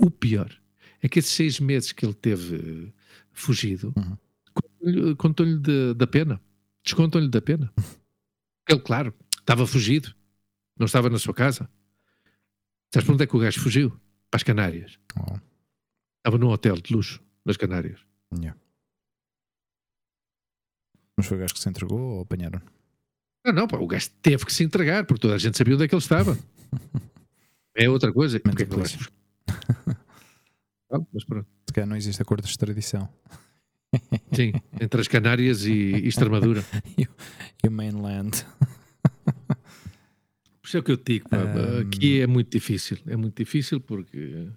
O 0.00 0.10
pior 0.10 0.50
é 1.00 1.08
que 1.08 1.20
esses 1.20 1.30
seis 1.30 1.60
meses 1.60 1.92
que 1.92 2.04
ele 2.04 2.14
teve 2.14 2.56
eh, 2.88 2.92
fugido, 3.32 3.92
Uhum. 3.96 4.16
contam-lhe- 4.52 5.14
contam-lhe 5.16 5.58
de- 5.58 5.94
da 5.94 6.06
pena. 6.06 6.40
Descontam-lhe 6.84 7.28
da 7.28 7.40
pena. 7.40 7.72
Ele, 8.68 8.80
claro, 8.80 9.14
estava 9.38 9.66
fugido. 9.66 10.14
Não 10.78 10.86
estava 10.86 11.08
na 11.08 11.18
sua 11.18 11.32
casa. 11.34 11.70
Sabes 12.92 13.04
para 13.06 13.14
onde 13.14 13.22
é 13.24 13.26
que 13.26 13.36
o 13.36 13.40
gajo 13.40 13.60
fugiu? 13.60 13.90
Para 14.30 14.38
as 14.38 14.42
Canárias. 14.42 14.98
Oh, 15.16 15.38
Estava 16.18 16.36
num 16.38 16.48
hotel 16.48 16.74
de 16.76 16.92
luxo, 16.92 17.22
nas 17.44 17.56
Canárias. 17.56 18.00
yeah. 18.36 18.58
Mas 21.16 21.26
foi 21.26 21.36
o 21.36 21.40
gajo 21.40 21.54
que 21.54 21.60
se 21.60 21.68
entregou 21.68 22.00
ou 22.00 22.20
apanharam? 22.22 22.60
Não, 23.44 23.52
não, 23.52 23.68
pá, 23.68 23.76
o 23.78 23.86
gajo 23.86 24.10
teve 24.22 24.44
que 24.44 24.52
se 24.52 24.64
entregar, 24.64 25.04
porque 25.06 25.20
toda 25.20 25.34
a 25.34 25.38
gente 25.38 25.56
sabia 25.56 25.74
onde 25.74 25.84
é 25.84 25.88
que 25.88 25.94
ele 25.94 26.02
estava. 26.02 26.36
É 27.80 27.88
outra 27.88 28.12
coisa. 28.12 28.38
Porque 28.38 28.62
é 28.62 28.66
que? 28.66 28.74
Ah, 30.92 30.98
mas 31.12 31.24
pronto. 31.24 31.46
Se 31.66 31.72
calhar 31.72 31.88
não 31.88 31.96
existe 31.96 32.20
acordo 32.20 32.42
de 32.44 32.50
extradição. 32.50 33.08
Sim, 34.32 34.52
entre 34.80 35.00
as 35.00 35.08
Canárias 35.08 35.64
e, 35.64 35.72
e 35.72 36.08
Extremadura. 36.08 36.64
E 37.62 37.68
o 37.68 37.70
mainland. 37.70 38.44
Por 40.60 40.66
isso 40.66 40.76
é 40.76 40.80
o 40.80 40.82
que 40.82 40.92
eu 40.92 40.96
digo, 40.96 41.28
pá, 41.28 41.38
Ahm. 41.38 41.80
aqui 41.86 42.20
é 42.20 42.26
muito 42.26 42.50
difícil. 42.50 42.98
É 43.06 43.16
muito 43.16 43.36
difícil 43.36 43.80
porque. 43.80 44.48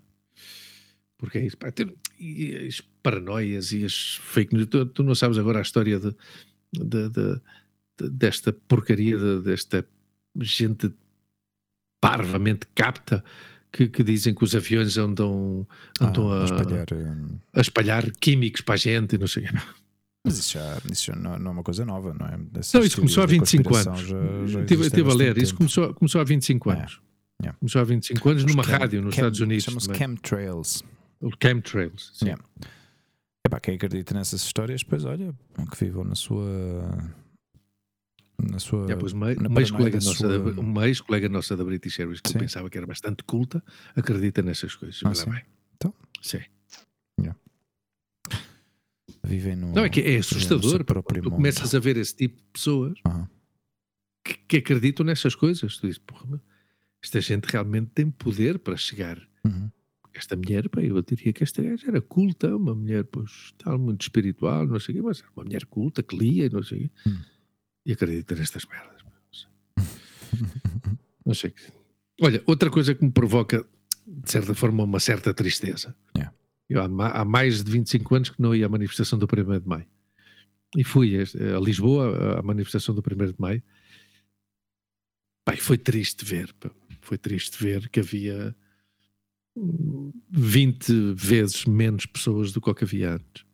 Porque 1.18 1.38
é 1.38 1.46
isso. 1.46 1.58
Pá, 1.58 1.68
e 2.20 2.56
as 2.68 2.82
paranoias 3.02 3.72
e 3.72 3.84
as 3.86 4.16
fake 4.22 4.54
news. 4.56 4.68
Tu, 4.68 4.86
tu 4.88 5.04
não 5.04 5.16
sabes 5.16 5.38
agora 5.38 5.60
a 5.60 5.62
história 5.62 6.00
de, 6.00 6.16
de- 6.74 7.10
de- 7.10 7.42
de- 8.00 8.10
desta 8.10 8.54
porcaria, 8.54 9.18
de- 9.18 9.42
desta 9.42 9.86
gente 10.40 10.94
parvamente 12.08 12.68
capta 12.76 13.24
que, 13.72 13.88
que 13.88 14.04
dizem 14.04 14.34
que 14.36 14.44
os 14.44 14.56
aviões 14.56 14.98
andam, 14.98 15.66
andam 16.00 16.32
Ah, 16.32 16.38
a, 16.38 16.42
a 16.42 16.46
espalhar. 16.46 16.86
a 17.56 17.62
espalhar 17.62 18.12
químicos 18.12 18.62
para 18.62 18.76
a 18.76 18.78
gente 18.78 19.16
e 19.16 19.18
não 19.18 19.28
sei. 19.28 19.46
Mas 20.26 20.38
isso 20.40 20.54
já, 20.54 20.78
isso 20.92 21.06
já 21.06 21.16
não, 21.16 21.38
não 21.40 21.52
é 21.52 21.54
uma 21.56 21.64
coisa 21.64 21.84
nova, 21.84 22.14
não 22.14 22.26
é? 22.26 22.38
Essas 22.60 22.74
Não, 22.74 22.82
isso 22.84 22.98
começou 22.98 23.24
há 23.24 23.28
teorias 23.28 23.52
da 23.52 23.58
25 23.58 23.70
conspiração 23.70 24.16
anos. 24.16 24.52
já- 24.52 24.60
já 24.60 24.84
Estive 24.86 25.12
a 25.12 25.14
ler, 25.14 25.38
isso 25.38 25.56
começou, 25.56 25.94
começou 25.94 26.22
há 26.22 26.24
25 26.24 26.72
É, 26.72 26.78
anos. 26.78 27.00
yeah. 27.42 27.58
Começou 27.60 27.82
há 27.82 27.84
25 27.84 28.30
anos 28.30 28.46
numa 28.46 28.62
Os 28.62 28.68
chem- 28.68 28.78
rádio 28.78 29.02
nos 29.02 29.16
chem- 29.16 29.22
Estados 29.22 29.40
Unidos. 29.42 29.64
Chamam-se 29.66 29.88
também. 29.88 30.00
chemtrails. 30.00 30.84
O 31.20 31.30
chemtrails. 31.42 32.12
Sim. 32.14 32.26
Yeah. 32.26 32.44
Epá, 33.46 33.60
quem 33.60 33.76
acredita 33.76 34.14
nessas 34.14 34.44
histórias, 34.46 34.84
pois 34.84 35.04
olha, 35.04 35.34
que 35.72 35.84
vivam 35.86 36.04
na 36.06 36.16
sua. 36.16 36.94
Na 38.50 38.60
sua. 38.60 38.88
Já, 38.88 38.98
pois 38.98 39.14
uma, 39.14 39.32
uma 39.34 39.62
ex-colega 39.62 40.00
da 40.00 40.06
nossa, 40.06 40.28
da- 40.28 40.40
sua- 40.54 40.60
uma 40.62 40.88
ex-colega 40.88 41.30
nossa 41.30 41.56
da 41.58 41.64
British 41.64 42.00
Airways 42.00 42.20
que 42.22 42.30
Sim. 42.30 42.36
eu 42.38 42.42
pensava 42.42 42.70
que 42.70 42.78
era 42.78 42.86
bastante 42.88 43.24
culta, 43.24 43.64
acredita 43.96 44.42
nessas 44.42 44.76
coisas. 44.76 45.02
Ah, 45.06 45.14
sim? 45.16 45.30
bem. 45.30 45.42
Então? 45.76 45.94
Sim. 46.22 46.40
Vivem 49.26 49.56
no. 49.56 49.72
Não, 49.74 49.86
é 49.86 49.90
que 49.90 50.02
é 50.02 50.18
assustador. 50.18 50.84
próprio 50.84 51.22
Tu 51.22 51.30
mundo. 51.30 51.36
começas 51.38 51.74
a 51.74 51.80
ver 51.80 51.96
esse 51.98 52.14
tipo 52.16 52.36
de 52.36 52.44
pessoas 52.52 53.00
que, 54.24 54.34
que 54.48 54.58
acreditam 54.58 55.06
nessas 55.06 55.34
coisas. 55.34 55.78
Tu 55.78 55.88
dizes, 55.88 55.98
porra, 56.00 56.42
esta 57.02 57.22
gente 57.22 57.46
realmente 57.46 57.92
tem 57.96 58.10
poder 58.12 58.60
para 58.60 58.76
chegar. 58.76 59.18
Uhum. 59.46 59.70
Esta 60.14 60.36
mulher, 60.36 60.68
pá, 60.70 60.82
eu 60.82 61.02
diria 61.02 61.32
que 61.34 61.42
esta 61.42 61.64
gaja 61.64 61.88
era 61.88 62.02
culta, 62.02 62.56
uma 62.56 62.76
mulher, 62.76 63.04
pois, 63.06 63.54
tal, 63.58 63.80
muito 63.80 64.02
espiritual, 64.02 64.68
não 64.68 64.80
sei 64.80 64.94
o 64.94 64.98
quê, 64.98 65.02
mas 65.02 65.20
era 65.22 65.30
uma 65.36 65.44
mulher 65.46 65.66
culta 65.66 66.04
que 66.04 66.16
lia, 66.16 66.46
e 66.46 66.50
não 66.50 66.62
sei 66.62 66.78
o 66.78 66.82
quê. 66.82 66.92
Hum. 67.08 67.18
E 67.86 67.94
acredita 67.94 68.36
nestas 68.36 68.66
merdas. 68.66 69.04
Não 71.26 71.34
sei. 71.34 71.54
Olha, 72.22 72.44
outra 72.46 72.70
coisa 72.70 72.94
que 72.94 73.04
me 73.04 73.12
provoca, 73.12 73.66
de 74.06 74.32
certa 74.32 74.54
forma, 74.54 74.84
uma 74.84 75.00
certa 75.00 75.34
tristeza. 75.34 75.96
Yeah. 76.16 76.36
Eu 76.70 76.82
há, 76.82 76.88
ma- 76.88 77.10
há 77.12 77.26
mais 77.26 77.64
de 77.64 77.72
25 77.72 78.16
anos 78.16 78.30
que 78.30 78.42
não 78.42 78.56
ia 78.56 78.66
à 78.66 78.70
manifestação 78.70 79.18
do 79.18 79.26
1 79.26 79.60
de 79.60 79.68
Maio. 79.68 79.88
E 80.76 80.84
fui 80.84 81.18
a, 81.18 81.60
Lisboa, 81.60 82.40
à 82.40 82.42
manifestação 82.42 82.96
do 82.96 83.02
1 83.02 83.32
de 83.32 83.36
Maio. 83.38 83.64
Pai, 85.46 85.58
foi 85.58 85.78
triste 85.78 86.24
ver, 86.24 86.54
foi 87.02 87.18
triste 87.18 87.62
ver 87.62 87.90
que 87.90 88.00
havia 88.00 88.56
hum, 89.56 90.12
20 90.30 91.14
vezes 91.14 91.66
menos 91.66 92.06
pessoas 92.06 92.52
do 92.52 92.62
que 92.62 92.70
o 92.70 92.76
que 92.76 92.86
havia 92.86 93.16
antes. 93.16 93.46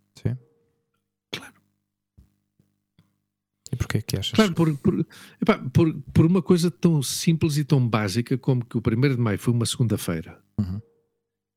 E 3.90 3.92
porquê 3.92 4.02
que 4.04 4.18
achas? 4.18 4.34
Claro, 4.34 4.54
por, 4.54 4.78
por, 4.78 5.06
epá, 5.42 5.58
por, 5.74 5.94
por 6.14 6.26
uma 6.26 6.42
coisa 6.42 6.70
tão 6.70 7.02
simples 7.02 7.58
e 7.58 7.64
tão 7.64 7.86
básica 7.88 8.38
como 8.38 8.64
que 8.64 8.78
o 8.78 8.82
1 8.86 9.16
de 9.16 9.18
Maio 9.18 9.40
foi 9.40 9.54
uma 9.54 9.66
segunda-feira. 9.66 10.40
Uhum. 10.60 10.80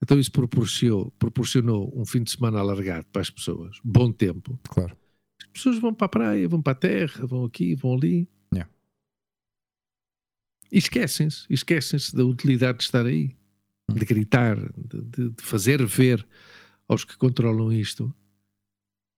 Então 0.02 0.18
isso 0.18 0.32
proporcionou, 0.32 1.10
proporcionou 1.18 1.92
um 1.94 2.04
fim 2.04 2.22
de 2.22 2.30
semana 2.30 2.58
alargado 2.58 3.06
para 3.12 3.22
as 3.22 3.30
pessoas, 3.30 3.76
bom 3.84 4.10
tempo. 4.10 4.58
Claro. 4.68 4.96
As 5.42 5.48
pessoas 5.52 5.78
vão 5.78 5.92
para 5.94 6.06
a 6.06 6.08
praia, 6.08 6.48
vão 6.48 6.62
para 6.62 6.72
a 6.72 6.76
terra, 6.76 7.26
vão 7.26 7.44
aqui, 7.44 7.74
vão 7.74 7.94
ali. 7.94 8.28
Yeah. 8.52 8.70
E 10.70 10.78
esquecem-se, 10.78 11.44
esquecem-se 11.50 12.16
da 12.16 12.24
utilidade 12.24 12.78
de 12.78 12.84
estar 12.84 13.04
aí, 13.06 13.36
Uhum. 13.90 13.96
de 13.96 14.04
gritar, 14.06 14.56
de, 14.56 15.02
de- 15.02 15.30
de 15.30 15.42
fazer 15.42 15.84
ver 15.84 16.26
aos 16.88 17.04
que 17.04 17.16
controlam 17.16 17.72
isto 17.72 18.14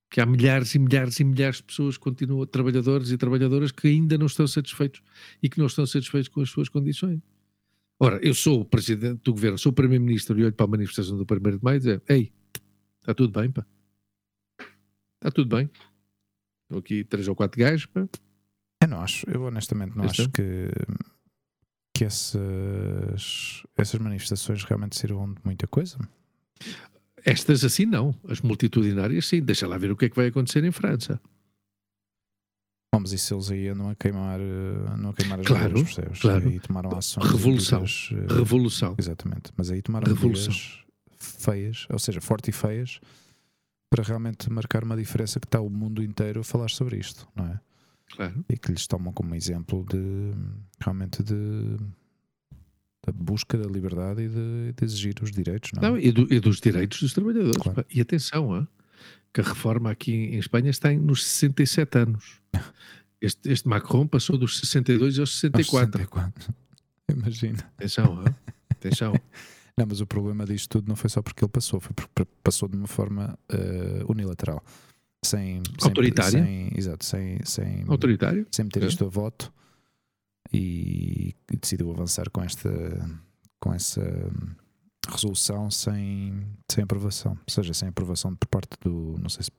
que 0.09 0.21
há 0.21 0.25
milhares 0.25 0.73
e 0.75 0.79
milhares 0.79 1.19
e 1.19 1.23
milhares 1.23 1.57
de 1.57 1.63
pessoas, 1.63 1.97
continuam, 1.97 2.45
trabalhadores 2.45 3.11
e 3.11 3.17
trabalhadoras 3.17 3.71
que 3.71 3.87
ainda 3.87 4.17
não 4.17 4.27
estão 4.27 4.47
satisfeitos 4.47 5.01
e 5.41 5.49
que 5.49 5.59
não 5.59 5.65
estão 5.65 5.85
satisfeitos 5.85 6.29
com 6.29 6.41
as 6.41 6.49
suas 6.49 6.69
condições. 6.69 7.19
Ora, 7.99 8.19
eu 8.21 8.33
sou 8.33 8.61
o 8.61 8.65
presidente 8.65 9.21
do 9.23 9.31
governo, 9.31 9.57
sou 9.57 9.71
o 9.71 9.75
primeiro-ministro 9.75 10.37
e 10.39 10.43
olho 10.43 10.53
para 10.53 10.65
a 10.65 10.69
manifestação 10.69 11.17
do 11.17 11.23
1 11.23 11.57
de 11.57 11.63
maio 11.63 11.77
e 11.77 11.79
dizer: 11.79 12.03
Ei, 12.07 12.31
está 12.99 13.13
tudo 13.13 13.39
bem, 13.39 13.51
pá. 13.51 13.65
Está 15.15 15.31
tudo 15.31 15.55
bem. 15.55 15.69
Estou 16.63 16.79
aqui 16.79 17.03
três 17.03 17.27
ou 17.27 17.35
quatro 17.35 17.59
gajos, 17.59 17.85
pá. 17.85 18.07
Eu 18.81 18.87
não 18.89 19.01
acho, 19.01 19.29
eu 19.29 19.43
honestamente 19.43 19.95
não 19.95 20.03
acho 20.03 20.23
ano? 20.23 20.31
que, 20.31 20.69
que 21.93 22.03
essas, 22.03 23.63
essas 23.77 23.99
manifestações 23.99 24.63
realmente 24.63 24.97
sirvam 24.97 25.33
de 25.33 25.39
muita 25.43 25.65
coisa. 25.65 25.97
Estas 27.25 27.63
assim 27.63 27.85
não. 27.85 28.13
As 28.29 28.39
multitudinárias 28.41 29.25
sim. 29.27 29.41
Deixa 29.41 29.67
lá 29.67 29.77
ver 29.77 29.91
o 29.91 29.97
que 29.97 30.05
é 30.05 30.09
que 30.09 30.15
vai 30.15 30.27
acontecer 30.27 30.63
em 30.63 30.71
França. 30.71 31.19
Vamos, 32.93 33.11
e 33.11 33.17
se 33.17 33.33
eles 33.33 33.51
aí 33.51 33.67
andam 33.67 33.89
a 33.89 33.95
queimar, 33.95 34.39
eh, 34.39 34.93
andam 34.93 35.09
a 35.09 35.13
queimar 35.13 35.39
as 35.41 35.45
Claro, 35.45 35.73
ruas, 35.75 35.93
percebes? 35.93 36.19
claro. 36.21 36.49
E 36.49 36.59
tomaram 36.61 36.95
ações. 36.97 37.25
Revolução. 37.29 37.81
medidas, 37.81 38.09
eh, 38.13 38.33
Revolução. 38.37 38.95
Exatamente, 38.97 39.51
mas 39.57 39.69
aí 39.69 39.81
tomaram 39.81 40.07
Revolução. 40.07 40.53
medidas 40.53 40.85
feias, 41.17 41.87
ou 41.89 41.99
seja, 41.99 42.21
fortes 42.21 42.49
e 42.49 42.51
feias, 42.53 42.99
para 43.89 44.01
realmente 44.03 44.49
marcar 44.49 44.83
uma 44.83 44.95
diferença 44.95 45.39
que 45.41 45.45
está 45.47 45.59
o 45.59 45.69
mundo 45.69 46.01
inteiro 46.01 46.39
a 46.39 46.43
falar 46.43 46.69
sobre 46.69 46.97
isto, 46.97 47.27
não 47.35 47.45
é? 47.47 47.59
Claro. 48.15 48.45
E 48.47 48.57
que 48.57 48.71
lhes 48.71 48.87
tomam 48.87 49.11
como 49.11 49.35
exemplo 49.35 49.83
de 49.89 50.31
realmente 50.79 51.21
de 51.21 51.75
da 53.05 53.11
busca 53.13 53.57
da 53.57 53.67
liberdade 53.67 54.21
e 54.23 54.27
de, 54.29 54.73
de 54.73 54.83
exigir 54.85 55.15
os 55.21 55.31
direitos, 55.31 55.71
não 55.73 55.81
é? 55.83 55.89
Não, 55.91 55.97
e, 55.97 56.11
do- 56.11 56.33
e 56.33 56.39
dos 56.39 56.59
direitos 56.59 57.01
dos 57.01 57.13
trabalhadores. 57.13 57.61
Claro. 57.61 57.85
E 57.93 58.01
atenção, 58.01 58.53
hã, 58.53 58.67
que 59.33 59.41
a 59.41 59.43
reforma 59.43 59.91
aqui 59.91 60.11
em 60.13 60.37
Espanha 60.39 60.69
está 60.69 60.91
nos 60.93 61.23
67 61.25 61.97
anos. 61.97 62.39
Este, 63.21 63.49
este 63.49 63.67
Macron 63.67 64.05
passou 64.05 64.37
dos 64.37 64.59
62 64.59 65.17
aos 65.17 65.29
Aos 65.29 65.39
64. 65.39 65.99
64. 65.99 66.53
Imagina. 67.09 67.59
Atenção, 67.77 68.19
hã? 68.19 68.25
atenção. 68.69 69.13
Não, 69.77 69.85
mas 69.87 69.99
o 69.99 70.05
problema 70.05 70.45
disto 70.45 70.69
tudo 70.69 70.87
não 70.87 70.95
foi 70.95 71.09
só 71.09 71.21
porque 71.21 71.43
ele 71.43 71.51
passou, 71.51 71.79
foi 71.79 71.91
porque 71.93 72.29
passou 72.43 72.69
de 72.69 72.77
uma 72.77 72.87
forma 72.87 73.37
uh, 73.51 74.11
unilateral. 74.11 74.63
Sem, 75.23 75.61
Autoritária? 75.81 76.43
Sem, 76.43 76.71
exato, 76.75 77.03
sem, 77.05 77.39
sem, 77.43 77.83
Autoritário? 77.87 78.45
sem 78.51 78.65
meter 78.65 78.83
isto 78.83 79.05
a 79.05 79.09
voto 79.09 79.51
e, 80.55 81.35
e, 81.51 81.57
decidiu 81.57 81.91
avançar 81.91 82.29
com 82.29 82.41
esta 82.41 82.69
com 83.59 83.73
essa 83.73 84.01
resolução 85.07 85.69
sem, 85.69 86.45
sem 86.69 86.83
aprovação, 86.83 87.33
ou 87.33 87.53
seja, 87.53 87.73
sem 87.73 87.89
aprovação 87.89 88.35
por 88.35 88.47
parte 88.47 88.75
do, 88.81 89.15
não 89.21 89.29
sei 89.29 89.43
se 89.43 89.51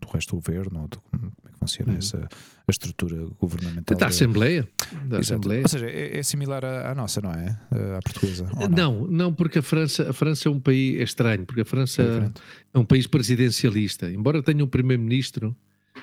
do 0.00 0.08
resto 0.12 0.30
do 0.30 0.36
governo 0.36 0.82
ou 0.82 0.88
do, 0.88 1.00
como 1.00 1.32
é 1.44 1.50
que 1.50 1.58
funciona 1.58 1.92
uhum. 1.92 1.98
essa 1.98 2.28
a 2.66 2.70
estrutura 2.70 3.16
governamental 3.40 3.96
da, 3.96 4.06
da 4.06 4.06
Assembleia. 4.06 4.68
Da 5.06 5.18
Assembleia. 5.18 5.62
Ou 5.62 5.68
seja, 5.68 5.86
é, 5.86 6.18
é 6.18 6.22
similar 6.22 6.64
à, 6.64 6.92
à, 6.92 6.94
nossa, 6.94 7.20
não 7.20 7.32
é? 7.32 7.58
À 7.96 8.02
portuguesa. 8.02 8.48
Não? 8.54 8.68
não? 8.68 9.06
não, 9.08 9.34
porque 9.34 9.58
a 9.58 9.62
França, 9.62 10.10
a 10.10 10.12
França 10.12 10.48
é 10.48 10.52
um 10.52 10.60
país 10.60 11.00
é 11.00 11.02
estranho, 11.02 11.44
porque 11.46 11.62
a 11.62 11.64
França 11.64 12.02
é, 12.02 12.30
é 12.74 12.78
um 12.78 12.84
país 12.84 13.06
presidencialista. 13.06 14.10
Embora 14.10 14.42
tenha 14.42 14.62
um 14.62 14.68
primeiro-ministro, 14.68 15.56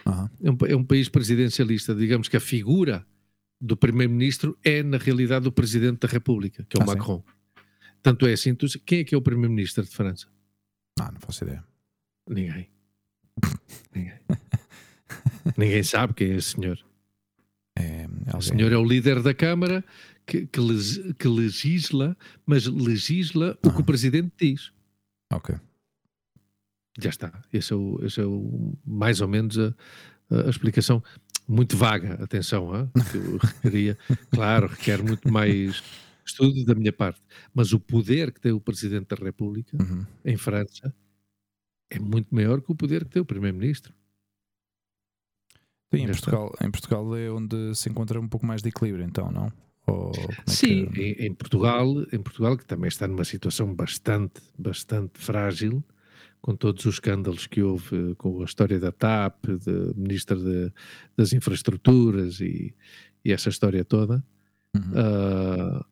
uhum. 0.05 0.29
um, 0.41 0.65
é 0.67 0.75
um 0.75 0.83
país 0.83 1.07
presidencialista. 1.07 1.95
Digamos 1.95 2.27
que 2.27 2.35
a 2.35 2.41
figura 2.41 3.05
do 3.59 3.77
primeiro-ministro 3.77 4.57
é, 4.63 4.83
na 4.83 4.97
realidade, 4.97 5.47
o 5.47 5.51
presidente 5.51 5.99
da 5.99 6.07
República, 6.07 6.65
que 6.69 6.77
é 6.77 6.79
o 6.79 6.83
ah, 6.83 6.87
Macron. 6.87 7.17
Sim. 7.17 7.63
Tanto 8.01 8.27
é 8.27 8.33
assim, 8.33 8.53
tu, 8.53 8.67
quem 8.85 8.99
é 8.99 9.03
que 9.03 9.15
é 9.15 9.17
o 9.17 9.21
primeiro-ministro 9.21 9.83
de 9.83 9.89
França? 9.89 10.27
Ah, 10.99 11.11
não 11.11 11.19
faço 11.19 11.43
ideia. 11.43 11.63
Ninguém. 12.29 12.69
Ninguém. 13.93 14.19
Ninguém 15.57 15.83
sabe 15.83 16.13
quem 16.13 16.31
é 16.31 16.35
esse 16.35 16.51
senhor. 16.51 16.79
É, 17.77 18.07
o 18.35 18.41
senhor 18.41 18.71
é 18.71 18.77
o 18.77 18.85
líder 18.85 19.21
da 19.21 19.33
Câmara 19.33 19.83
que, 20.25 20.47
que, 20.47 21.13
que 21.13 21.27
legisla, 21.27 22.17
mas 22.45 22.65
legisla 22.65 23.57
o 23.63 23.71
que 23.71 23.81
o 23.81 23.83
presidente 23.83 24.33
diz. 24.39 24.71
Ok. 25.31 25.55
Já 26.99 27.09
está. 27.09 27.43
Esse 27.51 27.73
é, 27.73 27.75
o, 27.75 27.99
esse 28.03 28.21
é 28.21 28.25
o, 28.25 28.73
mais 28.85 29.19
ou 29.21 29.27
menos 29.27 29.57
a, 29.59 29.73
a 30.29 30.49
explicação. 30.49 31.03
Muito 31.47 31.77
vaga, 31.77 32.23
atenção, 32.23 32.75
hein? 32.75 32.89
que 33.11 33.17
eu 33.17 33.37
requeria. 33.37 33.97
claro, 34.31 34.67
requer 34.67 35.03
muito 35.03 35.31
mais 35.31 35.83
estudo 36.25 36.65
da 36.65 36.73
minha 36.73 36.91
parte. 36.91 37.21
Mas 37.53 37.71
o 37.71 37.79
poder 37.79 38.31
que 38.31 38.41
tem 38.41 38.51
o 38.51 38.59
Presidente 38.59 39.15
da 39.15 39.23
República 39.23 39.77
uhum. 39.79 40.05
em 40.23 40.37
França 40.37 40.93
é 41.89 41.99
muito 41.99 42.33
maior 42.33 42.61
que 42.61 42.71
o 42.71 42.75
poder 42.75 43.05
que 43.05 43.11
tem 43.11 43.21
o 43.21 43.25
Primeiro-Ministro. 43.25 43.93
Sim, 45.93 46.03
em 46.03 46.07
Portugal, 46.07 46.55
em 46.61 46.71
Portugal 46.71 47.15
é 47.15 47.31
onde 47.31 47.75
se 47.75 47.89
encontra 47.89 48.19
um 48.19 48.27
pouco 48.27 48.45
mais 48.45 48.61
de 48.61 48.69
equilíbrio, 48.69 49.05
então, 49.05 49.31
não? 49.31 49.51
É 49.87 50.51
Sim, 50.51 50.87
que... 50.87 51.01
em, 51.01 51.27
em, 51.27 51.33
Portugal, 51.33 51.87
em 52.11 52.21
Portugal, 52.21 52.57
que 52.57 52.65
também 52.65 52.87
está 52.87 53.07
numa 53.07 53.23
situação 53.23 53.73
bastante, 53.73 54.41
bastante 54.57 55.19
frágil, 55.19 55.83
com 56.45 56.55
todos 56.55 56.85
os 56.85 56.93
escândalos 56.93 57.47
que 57.47 57.63
houve 57.63 58.13
com 58.19 58.39
a 58.43 58.45
história 58.45 58.79
da 58.79 58.91
TAP, 58.91 59.47
da 59.47 59.93
Ministra 59.95 60.35
de, 60.35 60.71
das 61.17 61.33
Infraestruturas 61.33 62.39
e, 62.39 62.71
e, 63.25 63.31
essa 63.31 63.49
história 63.49 63.83
toda, 63.83 64.23
uhum. 64.75 64.91
uh, 64.91 65.83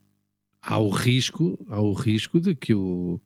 há 0.61 0.77
o 0.77 0.91
risco, 0.91 1.65
há 1.67 1.81
o 1.81 1.91
risco 1.91 2.39
de 2.39 2.53
que, 2.53 2.71
o, 2.71 3.19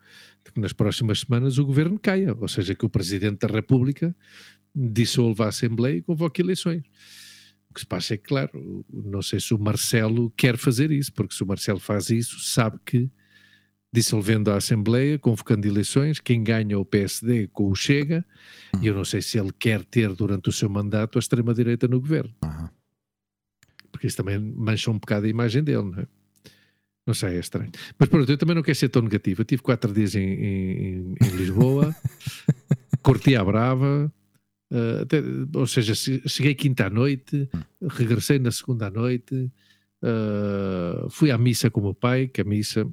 de 0.46 0.54
que 0.54 0.60
nas 0.62 0.72
próximas 0.72 1.20
semanas 1.20 1.58
o 1.58 1.66
governo 1.66 2.00
caia, 2.00 2.34
ou 2.34 2.48
seja, 2.48 2.74
que 2.74 2.86
o 2.86 2.90
Presidente 2.90 3.46
da 3.46 3.54
República 3.54 4.16
dissolva 4.74 5.48
a 5.48 5.50
Assembleia 5.50 5.98
e 5.98 6.02
convoque 6.02 6.42
eleições. 6.42 6.86
O 7.70 7.74
que 7.74 7.82
se 7.82 7.88
passa 7.88 8.14
é 8.14 8.18
que, 8.18 8.24
claro, 8.24 8.86
não 8.90 9.22
sei 9.22 9.42
se 9.42 9.54
o 9.54 9.60
Marcelo 9.60 10.32
quer 10.38 10.56
fazer 10.56 10.92
isso, 10.92 11.12
porque 11.12 11.36
se 11.36 11.44
o 11.44 11.48
Marcelo 11.48 11.82
faz 11.82 12.10
isso, 12.10 12.40
sabe 12.40 12.80
que 12.86 13.12
dissolvendo 13.92 14.52
a 14.52 14.58
Assembleia, 14.58 15.18
convocando 15.18 15.68
eleições, 15.68 16.20
quem 16.20 16.44
ganha 16.44 16.74
é 16.74 16.78
o 16.78 16.86
PSD 16.86 17.48
com 17.48 17.70
o 17.70 17.76
Chega, 17.76 18.26
uhum. 18.74 18.84
e 18.84 18.88
eu 18.88 18.96
não 18.96 19.06
sei 19.06 19.22
se 19.22 19.40
ele 19.40 19.52
quer 19.58 19.84
ter 19.84 20.14
durante 20.14 20.50
o 20.50 20.52
seu 20.52 20.70
mandato 20.70 21.18
a 21.18 21.20
extrema-direita 21.20 21.88
no 21.88 22.00
governo. 22.00 22.34
Uhum. 22.44 22.70
Porque 23.92 24.08
isso 24.08 24.18
também 24.18 24.38
mancha 24.38 24.92
um 24.92 25.00
bocado 25.00 25.26
a 25.26 25.30
imagem 25.30 25.64
dele, 25.64 25.84
não 25.84 26.00
é? 26.00 26.08
Não 27.08 27.14
sei, 27.14 27.38
é 27.38 27.40
estranho. 27.40 27.72
Mas 27.98 28.10
pronto, 28.10 28.30
eu 28.30 28.38
também 28.38 28.54
não 28.54 28.62
quero 28.62 28.78
ser 28.78 28.90
tão 28.90 29.02
negativo. 29.02 29.42
Eu 29.42 29.46
tive 29.46 29.62
quatro 29.62 29.94
dias 29.94 30.14
em, 30.14 30.28
em, 30.28 31.16
em 31.24 31.30
Lisboa, 31.38 31.96
curti 33.02 33.34
a 33.34 33.46
brava, 33.46 34.12
uh, 34.74 35.02
até, 35.04 35.24
ou 35.56 35.66
seja, 35.66 35.96
cheguei 35.96 36.54
quinta 36.54 36.88
à 36.88 36.90
noite, 36.90 37.50
regressei 37.82 38.40
na 38.40 38.52
segunda 38.52 38.88
à 38.88 38.90
noite, 38.90 39.50
uh, 40.04 41.10
fui 41.10 41.32
à 41.32 41.38
missa 41.38 41.70
com 41.70 41.80
o 41.80 41.84
meu 41.84 41.94
pai, 41.94 42.28
que 42.28 42.42
a 42.42 42.44
missa, 42.44 42.86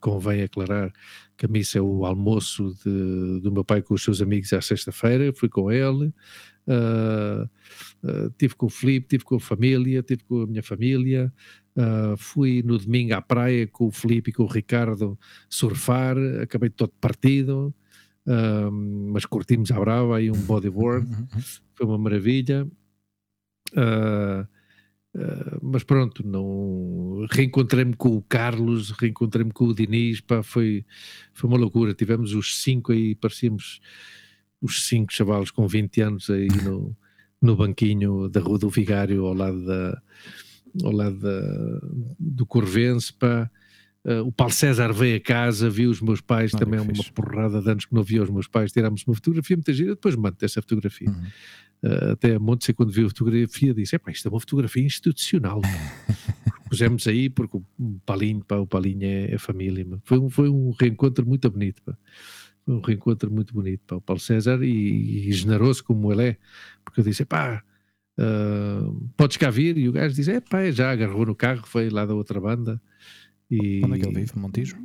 convém 0.00 0.42
aclarar 0.42 0.92
que 1.36 1.46
a 1.46 1.48
missa 1.48 1.78
é 1.78 1.82
o 1.82 2.04
almoço 2.04 2.74
de, 2.84 3.40
do 3.40 3.50
meu 3.50 3.64
pai 3.64 3.82
com 3.82 3.94
os 3.94 4.02
seus 4.02 4.22
amigos 4.22 4.52
à 4.52 4.60
sexta-feira, 4.60 5.32
fui 5.32 5.48
com 5.48 5.70
ele, 5.70 6.12
uh, 6.68 8.30
tive 8.38 8.54
com 8.54 8.66
o 8.66 8.70
Filipe, 8.70 9.08
tive 9.08 9.24
com 9.24 9.36
a 9.36 9.40
família, 9.40 10.02
tive 10.02 10.22
com 10.24 10.42
a 10.42 10.46
minha 10.46 10.62
família, 10.62 11.32
Uh, 11.74 12.14
fui 12.18 12.62
no 12.62 12.76
domingo 12.76 13.14
à 13.14 13.22
praia 13.22 13.66
com 13.66 13.86
o 13.86 13.90
Felipe 13.90 14.28
e 14.28 14.32
com 14.32 14.42
o 14.42 14.46
Ricardo 14.46 15.18
surfar, 15.48 16.16
acabei 16.42 16.68
todo 16.68 16.92
partido, 17.00 17.74
uh, 18.26 18.70
mas 18.70 19.24
curtimos 19.24 19.70
a 19.70 19.80
brava 19.80 20.18
aí 20.18 20.30
um 20.30 20.38
bodyboard, 20.42 21.06
uhum, 21.06 21.28
uhum. 21.34 21.42
foi 21.74 21.86
uma 21.86 21.96
maravilha. 21.96 22.68
Uh, 23.72 24.46
mas 25.60 25.84
pronto, 25.84 26.26
não 26.26 27.26
reencontrei-me 27.30 27.94
com 27.94 28.16
o 28.16 28.22
Carlos, 28.22 28.90
reencontrei-me 28.92 29.52
com 29.52 29.66
o 29.66 29.74
Diniz, 29.74 30.20
pá, 30.20 30.42
foi, 30.42 30.84
foi 31.34 31.50
uma 31.50 31.58
loucura. 31.58 31.94
Tivemos 31.94 32.32
os 32.34 32.62
cinco 32.62 32.92
aí, 32.92 33.14
parecíamos 33.14 33.80
os 34.60 34.86
cinco 34.86 35.12
chavalos 35.12 35.50
com 35.50 35.66
20 35.66 36.00
anos 36.00 36.30
aí 36.30 36.48
no, 36.64 36.96
no 37.40 37.56
banquinho 37.56 38.28
da 38.28 38.40
Rua 38.40 38.58
do 38.58 38.70
Vigário, 38.70 39.26
ao 39.26 39.34
lado 39.34 39.64
da, 39.66 40.02
ao 40.82 40.92
lado 40.92 41.18
da, 41.18 41.80
do 42.18 42.46
Corvense, 42.46 43.12
pá. 43.12 43.50
Uh, 44.04 44.26
o 44.26 44.32
Paulo 44.32 44.52
César 44.52 44.92
veio 44.92 45.16
a 45.16 45.20
casa, 45.20 45.70
viu 45.70 45.88
os 45.88 46.00
meus 46.00 46.20
pais, 46.20 46.50
também 46.50 46.78
é 46.80 46.82
uma 46.82 46.92
porrada 47.14 47.62
de 47.62 47.70
anos 47.70 47.84
que 47.84 47.94
não 47.94 48.02
via 48.02 48.22
os 48.22 48.30
meus 48.30 48.48
pais, 48.48 48.72
tirámos 48.72 49.04
uma 49.06 49.14
fotografia 49.14 49.56
muita 49.56 49.72
gira, 49.72 49.90
depois 49.90 50.16
mando 50.16 50.36
essa 50.42 50.60
fotografia. 50.60 51.08
Uhum. 51.08 51.26
Uh, 51.82 52.12
até 52.12 52.34
a 52.34 52.38
Monte, 52.38 52.72
quando 52.72 52.92
viu 52.92 53.06
a 53.06 53.08
fotografia, 53.08 53.74
disse: 53.74 53.96
é 53.96 54.00
isto 54.10 54.28
é 54.28 54.30
uma 54.30 54.40
fotografia 54.40 54.84
institucional. 54.84 55.60
Pusemos 56.68 57.06
aí, 57.06 57.28
porque 57.28 57.56
o 57.56 57.64
Palinho, 58.06 58.44
pá, 58.44 58.56
o 58.56 58.66
Palinho 58.66 59.04
é, 59.04 59.34
é 59.34 59.38
família. 59.38 59.86
Foi, 60.04 60.18
um, 60.18 60.30
foi 60.30 60.48
um 60.48 60.70
reencontro 60.70 61.26
muito 61.26 61.50
bonito. 61.50 61.82
Pá. 61.82 61.96
Foi 62.64 62.74
um 62.74 62.80
reencontro 62.80 63.30
muito 63.30 63.52
bonito. 63.52 63.82
Pá. 63.86 63.96
O 63.96 64.00
Paulo 64.00 64.20
César, 64.20 64.62
e, 64.62 65.28
e 65.28 65.32
generoso 65.32 65.84
como 65.84 66.12
ele 66.12 66.28
é, 66.28 66.36
porque 66.84 67.00
eu 67.00 67.04
disse: 67.04 67.24
pá 67.24 67.62
Uh, 68.18 69.08
podes 69.16 69.38
cá 69.38 69.50
vir? 69.50 69.78
E 69.78 69.88
o 69.88 69.92
gajo 69.92 70.14
diz: 70.14 70.28
é 70.28 70.40
pá, 70.40 70.70
já 70.70 70.90
agarrou 70.90 71.26
no 71.26 71.34
carro, 71.34 71.66
foi 71.66 71.88
lá 71.88 72.04
da 72.04 72.14
outra 72.14 72.40
banda. 72.40 72.80
E... 73.50 73.82
Onde 73.84 73.94
é 73.94 73.98
que 73.98 74.06
ele 74.06 74.20
vive? 74.20 74.38
Montijo? 74.38 74.76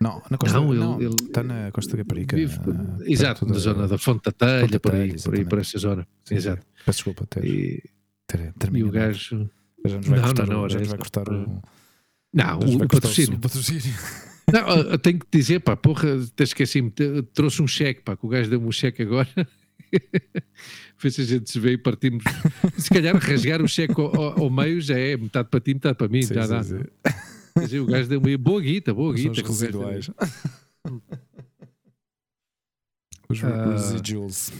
Não, 0.00 0.22
na 0.30 0.38
Costa 0.38 0.58
não, 0.58 0.70
ele, 0.72 0.80
não, 0.80 1.00
ele 1.00 1.14
está 1.14 1.42
na 1.42 1.70
Costa 1.72 1.96
da 1.96 2.04
Caparica. 2.04 2.36
Vive, 2.36 2.58
uh, 2.58 3.02
exato, 3.04 3.46
na 3.46 3.54
zona 3.54 3.88
da 3.88 3.98
Fonte 3.98 4.24
da 4.24 4.32
Telha, 4.32 4.80
por 4.80 4.94
aí, 4.94 5.20
por 5.20 5.34
aí, 5.34 5.44
por 5.44 5.58
essa 5.58 5.78
zona. 5.78 6.06
Sim, 6.24 6.34
exato. 6.34 6.66
Peço 6.84 6.98
desculpa, 6.98 7.26
ter, 7.26 7.44
e, 7.44 7.82
ter, 8.26 8.52
e 8.74 8.84
o 8.84 8.90
gajo. 8.90 9.50
Já 9.86 9.96
nos 9.96 10.06
vai 10.06 10.18
não, 10.18 10.26
cortar, 10.26 10.46
não, 10.46 10.62
não, 10.62 10.68
já 10.68 10.78
nos 10.78 10.88
vai 10.88 10.98
cortar 10.98 11.28
o. 11.28 11.62
Não, 12.30 12.58
o, 12.58 12.76
o 12.76 12.78
patrocínio. 12.86 13.40
Não, 14.52 14.68
eu 14.70 14.98
tenho 14.98 15.18
que 15.18 15.26
dizer, 15.30 15.60
pá, 15.60 15.76
porra, 15.76 16.22
até 16.22 16.44
esqueci-me, 16.44 16.92
trouxe 17.32 17.62
um 17.62 17.66
cheque, 17.66 18.02
pá, 18.02 18.16
que 18.16 18.24
o 18.24 18.28
gajo 18.28 18.50
deu-me 18.50 18.66
um 18.66 18.72
cheque 18.72 19.02
agora. 19.02 19.28
Foi 20.96 21.10
se 21.10 21.22
a 21.22 21.24
gente 21.24 21.50
se 21.50 21.60
vê 21.60 21.72
e 21.72 21.78
partimos. 21.78 22.24
se 22.76 22.90
calhar 22.90 23.16
rasgar 23.16 23.62
o 23.62 23.68
cheque 23.68 23.94
ao, 24.00 24.40
ao, 24.40 24.50
meio 24.50 24.80
já 24.80 24.98
é 24.98 25.16
metade 25.16 25.48
para 25.48 25.60
ti, 25.60 25.74
metade 25.74 25.96
para 25.96 26.08
mim, 26.08 26.22
sim, 26.22 26.34
já 26.34 26.46
dá. 26.46 26.62
Sim, 26.62 26.82
sim. 27.66 27.78
o 27.78 27.86
gajo 27.86 28.08
deu 28.08 28.20
uma 28.20 28.38
boa 28.38 28.60
guita, 28.60 28.92
boa 28.94 29.14
guita. 29.14 29.30
Os 29.30 29.38
residuais. 29.38 30.10
Os 33.28 33.42
uh, 33.42 33.46
residuals. 33.72 34.52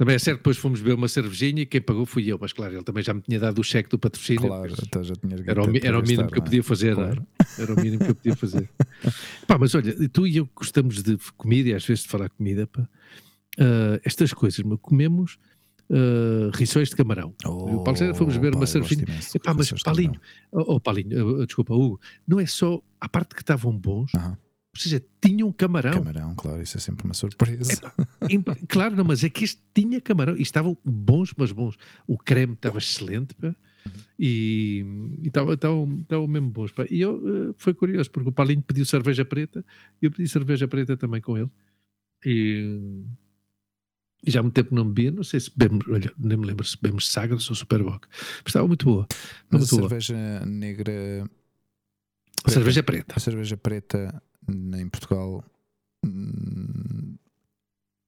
Também 0.00 0.14
é 0.14 0.18
certo, 0.18 0.38
depois 0.38 0.56
fomos 0.56 0.80
beber 0.80 0.94
uma 0.94 1.08
cervejinha 1.08 1.60
e 1.62 1.66
quem 1.66 1.78
pagou 1.80 2.06
fui 2.06 2.26
eu, 2.26 2.38
mas 2.40 2.54
claro, 2.54 2.74
ele 2.74 2.82
também 2.82 3.02
já 3.02 3.12
me 3.12 3.20
tinha 3.20 3.38
dado 3.38 3.58
o 3.58 3.62
cheque 3.62 3.90
do 3.90 3.98
patrocínio. 3.98 4.48
Claro, 4.48 4.72
então 4.82 5.04
já 5.04 5.14
tinha 5.14 5.36
era, 5.46 5.62
o, 5.62 5.76
era 5.76 5.98
o 5.98 6.02
mínimo 6.02 6.30
que 6.30 6.38
eu 6.38 6.42
podia 6.42 6.62
fazer, 6.62 6.94
claro. 6.94 7.26
Era 7.58 7.74
o 7.74 7.76
mínimo 7.76 8.04
que 8.04 8.10
eu 8.10 8.14
podia 8.14 8.34
fazer. 8.34 8.68
pá, 9.46 9.58
mas 9.58 9.74
olha, 9.74 9.94
tu 10.08 10.26
e 10.26 10.38
eu 10.38 10.48
gostamos 10.56 11.02
de 11.02 11.18
comida 11.36 11.68
e 11.68 11.74
às 11.74 11.84
vezes 11.84 12.04
de 12.04 12.08
falar 12.08 12.30
comida, 12.30 12.66
pá. 12.66 12.88
Uh, 13.58 14.00
estas 14.02 14.32
coisas, 14.32 14.64
mas 14.64 14.78
comemos 14.80 15.38
uh, 15.90 16.50
rissóis 16.54 16.88
de 16.88 16.96
camarão. 16.96 17.34
Oh, 17.44 17.76
o 17.76 17.84
Paulo 17.84 17.96
César 17.98 18.14
fomos 18.14 18.36
beber 18.36 18.54
uma 18.54 18.66
cervejinha. 18.66 19.04
Epá, 19.34 19.52
mas 19.52 19.70
Palinho, 19.82 20.20
oh, 20.52 20.74
oh, 20.74 20.80
Palinho, 20.80 21.40
uh, 21.40 21.46
desculpa, 21.46 21.74
Hugo, 21.74 22.00
não 22.26 22.38
é 22.38 22.46
só 22.46 22.80
a 23.00 23.08
parte 23.08 23.34
que 23.34 23.42
estavam 23.42 23.76
bons, 23.76 24.12
uh 24.14 24.18
-huh. 24.18 24.30
ou 24.30 24.80
seja, 24.80 25.02
tinham 25.20 25.52
camarão. 25.52 25.92
Camarão, 25.92 26.34
claro, 26.34 26.62
isso 26.62 26.76
é 26.76 26.80
sempre 26.80 27.04
uma 27.04 27.14
surpresa. 27.14 27.92
claro, 28.68 28.96
não, 28.96 29.04
mas 29.04 29.24
é 29.24 29.28
que 29.28 29.44
este 29.44 29.60
tinha 29.74 30.00
camarão 30.00 30.36
e 30.36 30.42
estavam 30.42 30.76
bons, 30.84 31.34
mas 31.36 31.52
bons. 31.52 31.76
O 32.06 32.16
creme 32.16 32.54
estava 32.54 32.78
excelente, 32.78 33.34
pá. 33.34 33.54
E 34.18 34.84
estavam 35.22 35.86
mesmo 36.28 36.50
bons. 36.50 36.70
Pá. 36.70 36.84
E 36.90 37.00
eu, 37.00 37.16
uh, 37.16 37.54
foi 37.56 37.72
curioso, 37.74 38.10
porque 38.10 38.28
o 38.28 38.32
Paulinho 38.32 38.62
pediu 38.62 38.84
cerveja 38.84 39.24
preta 39.24 39.64
e 40.00 40.06
eu 40.06 40.10
pedi 40.10 40.28
cerveja 40.28 40.68
preta 40.68 40.96
também 40.96 41.20
com 41.20 41.36
ele. 41.38 41.50
E, 42.24 43.02
e 44.24 44.30
já 44.30 44.40
há 44.40 44.42
muito 44.42 44.54
tempo 44.54 44.74
não 44.74 44.84
bebia, 44.84 45.10
não 45.10 45.24
sei 45.24 45.40
se 45.40 45.50
bebemos, 45.54 45.86
olha, 45.88 46.12
nem 46.18 46.36
me 46.36 46.46
lembro 46.46 46.66
se 46.66 46.76
bebemos 46.80 47.10
Sagres 47.10 47.48
ou 47.48 47.56
Superboc. 47.56 48.06
Mas 48.10 48.46
estava 48.46 48.66
muito 48.66 48.84
boa. 48.84 49.06
Mas 49.48 49.60
muito 49.60 49.74
a 49.76 49.88
cerveja 49.88 50.14
boa. 50.14 50.46
negra. 50.46 51.30
A 52.44 52.50
cerveja 52.50 52.82
preta. 52.82 53.14
A 53.16 53.20
cerveja 53.20 53.56
preta 53.56 54.22
em 54.48 54.88
Portugal 54.88 55.44
hum, 56.04 57.16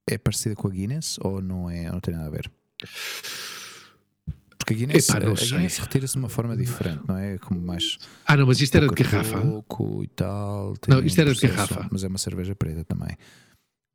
é 0.08 0.18
parecida 0.18 0.54
com 0.54 0.68
a 0.68 0.70
Guinness 0.70 1.18
ou 1.20 1.40
não 1.40 1.70
é? 1.70 1.90
Não 1.90 2.00
tem 2.00 2.14
nada 2.14 2.26
a 2.26 2.30
ver? 2.30 2.50
Porque 4.58 4.74
a 4.74 4.76
Guinness, 4.76 5.08
Epá, 5.08 5.18
a 5.18 5.34
Guinness 5.34 5.78
retira-se 5.78 6.12
de 6.12 6.18
uma 6.18 6.28
forma 6.28 6.56
diferente, 6.56 7.02
não 7.08 7.16
é? 7.16 7.38
Como 7.38 7.60
mais. 7.60 7.98
Ah, 8.26 8.36
não, 8.36 8.46
mas 8.46 8.60
isto 8.60 8.76
era 8.76 8.86
de 8.86 8.94
garrafa. 8.94 9.38
e 9.38 10.06
tal. 10.08 10.74
Não, 10.86 11.02
isto 11.02 11.20
era 11.20 11.34
de 11.34 11.40
garrafa. 11.40 11.88
Mas 11.90 12.04
é 12.04 12.08
uma 12.08 12.18
cerveja 12.18 12.54
preta 12.54 12.84
também. 12.84 13.16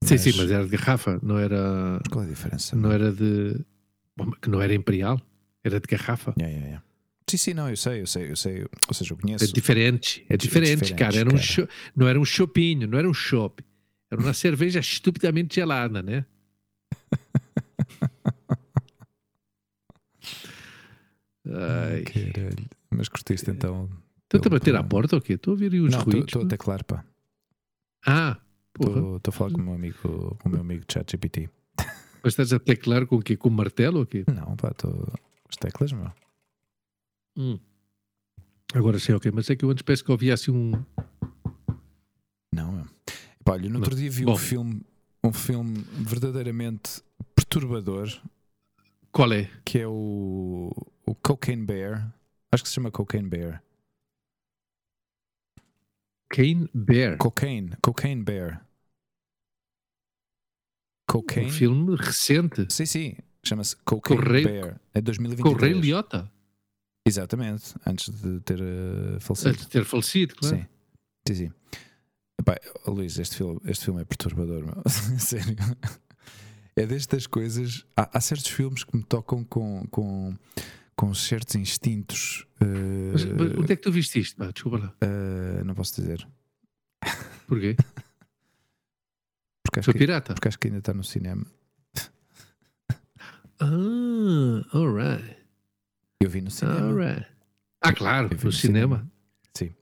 Sim, 0.08 0.14
mas... 0.14 0.22
sim, 0.22 0.34
mas 0.38 0.52
era 0.52 0.64
de 0.64 0.70
garrafa, 0.70 1.20
não 1.22 1.38
era. 1.38 2.00
Qual 2.10 2.24
é 2.24 2.28
a 2.28 2.30
diferença? 2.30 2.76
Não 2.76 2.92
era 2.92 3.12
de. 3.12 3.60
Que 4.42 4.50
não 4.50 4.62
era 4.62 4.74
imperial, 4.74 5.22
era 5.64 5.80
de 5.80 5.88
garrafa. 5.88 6.34
Yeah, 6.38 6.52
yeah, 6.52 6.68
yeah. 6.68 6.84
Sim, 7.30 7.38
sim, 7.38 7.54
não, 7.54 7.70
eu 7.70 7.76
sei, 7.76 8.02
eu 8.02 8.08
sei, 8.08 8.32
eu 8.32 8.36
sei. 8.38 8.66
Ou 8.88 8.94
seja, 8.94 9.14
eu 9.14 9.18
conheço. 9.18 9.44
É 9.44 9.48
diferente, 9.48 10.26
é 10.30 10.38
diferente, 10.38 10.72
é 10.72 10.76
diferente 10.76 10.96
cara. 10.96 11.18
Era 11.18 11.26
cara. 11.26 11.36
Um 11.36 11.44
cho... 11.44 11.68
Não 11.96 12.08
era 12.08 12.18
um 12.20 12.26
chopinho, 12.26 12.88
não 12.88 12.98
era 12.98 13.10
um 13.10 13.14
chopp. 13.14 13.62
Era 14.10 14.22
uma 14.22 14.32
cerveja 14.34 14.80
estupidamente 14.80 15.56
gelada, 15.56 16.02
né? 16.02 16.26
Ai. 21.46 22.04
Caralho. 22.04 22.66
Mas 22.90 23.10
curtiste 23.10 23.52
então. 23.52 23.90
Estás 24.24 24.46
a 24.46 24.50
bater 24.50 24.76
à 24.76 24.84
porta 24.84 25.16
ou 25.16 25.22
quê? 25.22 25.34
Estou 25.34 25.52
a 25.52 25.56
ouvir 25.56 25.74
os 25.82 25.92
não, 25.92 26.02
ruídos. 26.02 26.28
Estou 26.28 26.44
até 26.44 26.58
claro, 26.58 26.84
pá. 26.86 27.04
Ah, 28.06 28.38
Estou 28.84 29.22
a 29.28 29.32
falar 29.32 29.52
com 29.52 29.62
o 29.62 29.64
meu 29.64 29.74
amigo, 29.74 30.38
com 30.42 30.50
o 30.50 30.52
meu 30.52 30.62
amigo 30.62 30.86
ChatGPT. 30.92 31.50
Mas 32.24 32.34
estás 32.34 32.52
a 32.54 32.60
teclar 32.60 33.06
com 33.06 33.18
o 33.18 33.22
quê? 33.22 33.38
Com 33.38 33.50
o 33.50 33.52
martelo 33.52 34.00
ou 34.00 34.06
quê? 34.06 34.26
Não, 34.28 34.56
pá, 34.56 34.70
estou. 34.70 35.14
As 35.50 35.56
teclas, 35.56 35.94
meu. 35.94 36.12
Hum. 37.38 37.60
Agora 38.74 39.00
sei, 39.00 39.16
ok. 39.16 39.32
Mas 39.34 39.50
é 39.50 39.56
que 39.56 39.64
eu 39.64 39.70
antes 39.70 39.82
penso 39.82 40.04
que 40.04 40.12
ouvi 40.12 40.32
assim 40.32 40.52
um. 40.52 40.72
Não, 42.54 42.72
meu. 42.72 42.86
Pá, 43.44 43.54
olha, 43.54 43.70
no 43.70 43.80
outro 43.80 43.96
dia 43.96 44.10
vi 44.10 44.26
Bom. 44.26 44.34
um 44.34 44.38
filme, 44.38 44.82
um 45.24 45.32
filme 45.32 45.86
verdadeiramente 45.94 47.02
perturbador. 47.34 48.10
Qual 49.12 49.32
é? 49.32 49.50
Que 49.64 49.80
é 49.80 49.88
o, 49.88 50.70
o 51.06 51.16
Cocaine 51.16 51.66
Bear. 51.66 52.14
Acho 52.52 52.64
que 52.64 52.70
se 52.70 52.76
chama 52.76 52.92
Cocaine 52.92 53.30
Bear. 53.30 53.64
Cocaine 56.30 56.70
Bear. 56.74 57.18
Cocaine, 57.18 57.78
Cocaine 57.82 58.24
Bear. 58.24 58.67
Cocaine. 61.08 61.50
Um 61.50 61.54
filme 61.54 61.96
recente. 61.96 62.68
Sim, 62.70 62.86
sim. 62.86 63.16
Chama-se 63.44 63.76
Cocaine 63.78 64.22
Correio, 64.22 64.48
Bear. 64.48 64.82
É 64.94 65.02
2023. 65.02 65.56
Correio 65.56 65.80
Liotta. 65.80 66.32
Exatamente. 67.08 67.74
Antes 67.86 68.10
de 68.10 68.42
ter 68.42 68.60
uh, 68.60 69.20
falecido. 69.20 69.50
Antes 69.50 69.66
de 69.66 69.72
ter 69.72 69.86
falecido, 69.86 70.36
claro. 70.36 70.58
Sim. 70.58 70.66
Sim, 71.28 71.36
sim. 71.36 71.52
Epá, 72.40 72.58
Luís, 72.86 73.18
este 73.18 73.38
filme, 73.38 73.60
este 73.66 73.86
filme 73.86 74.02
é 74.02 74.06
perturbador, 74.06 74.66
meu. 74.66 74.84
Sério. 75.18 75.56
É 76.76 76.86
destas 76.86 77.26
coisas. 77.26 77.86
Há, 77.96 78.18
há, 78.18 78.22
certos 78.22 78.48
filmes 78.48 78.84
que 78.84 78.96
me 78.96 79.04
tocam 79.04 79.44
com, 79.46 79.88
com, 79.90 80.36
com 80.96 81.14
certos 81.14 81.56
instintos. 81.56 82.46
Uh, 82.62 83.14
mas, 83.14 83.26
mas, 83.26 83.58
onde 83.58 83.74
é 83.74 83.76
que 83.76 83.82
tu 83.82 83.92
viste 83.92 84.20
isto? 84.20 84.46
desculpa 84.52 84.78
lá. 84.78 84.94
Uh, 85.04 85.64
não 85.64 85.74
posso 85.74 86.00
dizer. 86.00 86.28
Porquê? 87.48 87.76
Porque 89.78 89.90
acho, 89.90 89.94
que, 89.94 89.98
pirata. 90.00 90.34
porque 90.34 90.48
acho 90.48 90.60
que 90.60 90.68
ainda 90.68 90.80
está 90.80 90.94
no 90.94 91.04
cinema. 91.04 91.46
Ah, 93.60 94.64
alright. 94.72 95.36
Eu 96.22 96.30
vi 96.30 96.42
no 96.42 96.52
cinema. 96.52 96.80
Alright. 96.80 97.26
Ah, 97.82 97.92
claro, 97.92 98.30
no, 98.30 98.44
no 98.44 98.52
cinema. 98.52 98.98
cinema. 98.98 99.12
Sim. 99.56 99.74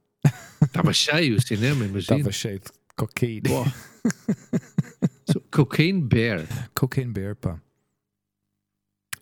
Estava 0.63 0.93
cheio 0.93 1.35
o 1.35 1.41
cinema, 1.41 1.83
imagina. 1.83 2.19
Estava 2.19 2.31
cheio 2.31 2.59
de 2.59 2.71
cocaína. 2.95 3.49
so, 5.29 5.41
cocaine 5.51 6.01
Bear. 6.01 6.47
Cocaine 6.73 7.11
Bear, 7.11 7.35
pá. 7.35 7.61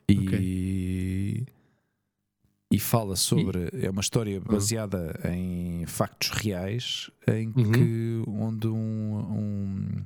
E. 0.08 0.20
Okay. 0.20 1.48
E 2.72 2.80
fala 2.80 3.16
sobre. 3.16 3.70
E... 3.74 3.88
É 3.88 3.90
uma 3.90 4.02
história 4.02 4.38
uhum. 4.38 4.44
baseada 4.44 5.20
uhum. 5.26 5.34
em 5.34 5.86
factos 5.88 6.30
reais, 6.30 7.10
em 7.28 7.48
uhum. 7.56 7.72
que. 7.72 8.24
onde 8.28 8.68
um, 8.68 9.16
um 9.18 10.06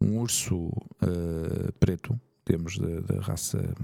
um 0.00 0.18
urso 0.18 0.56
uh, 0.56 1.72
preto, 1.78 2.18
temos 2.44 2.78
da, 2.78 3.20
raça. 3.20 3.74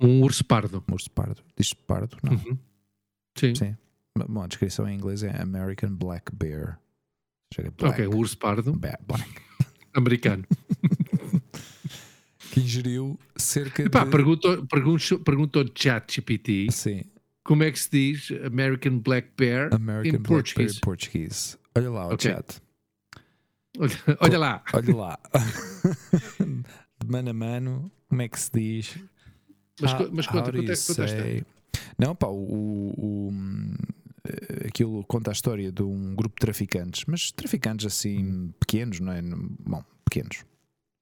Um 0.00 0.22
urso 0.22 0.44
pardo. 0.44 0.82
Um 0.88 0.94
urso 0.94 1.10
pardo. 1.10 1.42
Diz 1.56 1.72
pardo? 1.72 2.16
Não. 2.22 2.32
Uhum. 2.32 2.58
Sim. 3.36 3.54
Sim. 3.54 3.76
Bom, 4.28 4.42
a 4.42 4.46
descrição 4.46 4.88
em 4.88 4.96
inglês 4.96 5.22
é 5.22 5.40
American 5.40 5.94
Black 5.94 6.34
Bear. 6.34 6.80
Black. 7.56 7.84
Ok, 7.84 8.06
urso 8.06 8.36
pardo. 8.38 8.72
Black. 8.72 9.42
Americano. 9.94 10.44
que 12.52 12.60
ingeriu 12.60 13.18
cerca 13.36 13.82
Epá, 13.82 14.04
de. 14.04 14.10
Perguntou, 14.10 14.66
perguntou, 14.66 15.18
perguntou 15.20 15.64
chat 15.74 16.14
GPT. 16.14 16.68
Sim. 16.70 17.02
Como 17.44 17.62
é 17.62 17.70
que 17.70 17.78
se 17.78 17.90
diz 17.90 18.32
American 18.44 18.98
Black 18.98 19.28
Bear 19.36 19.72
American 19.72 20.18
em 20.18 20.22
Black 20.22 20.54
Bear 20.54 20.80
português? 20.80 21.58
Olha 21.74 21.90
lá 21.90 22.08
o 22.08 22.14
okay. 22.14 22.32
chat. 22.32 22.60
Olha, 23.78 24.18
olha 24.20 24.38
lá. 24.38 24.64
Olha 24.72 24.96
lá. 24.96 25.18
De 26.98 27.10
mano 27.10 27.30
a 27.30 27.32
mano, 27.32 27.92
como 28.08 28.22
é 28.22 28.28
que 28.28 28.40
se 28.40 28.50
diz? 28.52 28.98
Mas, 29.80 29.92
how, 29.92 30.08
mas 30.10 30.26
conta, 30.26 30.52
conta, 30.52 30.72
conta 30.86 31.46
Não, 31.98 32.14
pá, 32.14 32.26
o, 32.28 32.94
o, 32.96 33.32
eh, 34.24 34.68
aquilo 34.68 35.04
conta 35.04 35.30
a 35.30 35.32
história 35.32 35.70
de 35.70 35.82
um 35.82 36.14
grupo 36.14 36.36
de 36.36 36.40
traficantes, 36.40 37.04
mas 37.06 37.30
traficantes 37.30 37.86
assim 37.86 38.52
pequenos, 38.58 39.00
não 39.00 39.12
é? 39.12 39.20
Bom, 39.22 39.84
pequenos. 40.04 40.44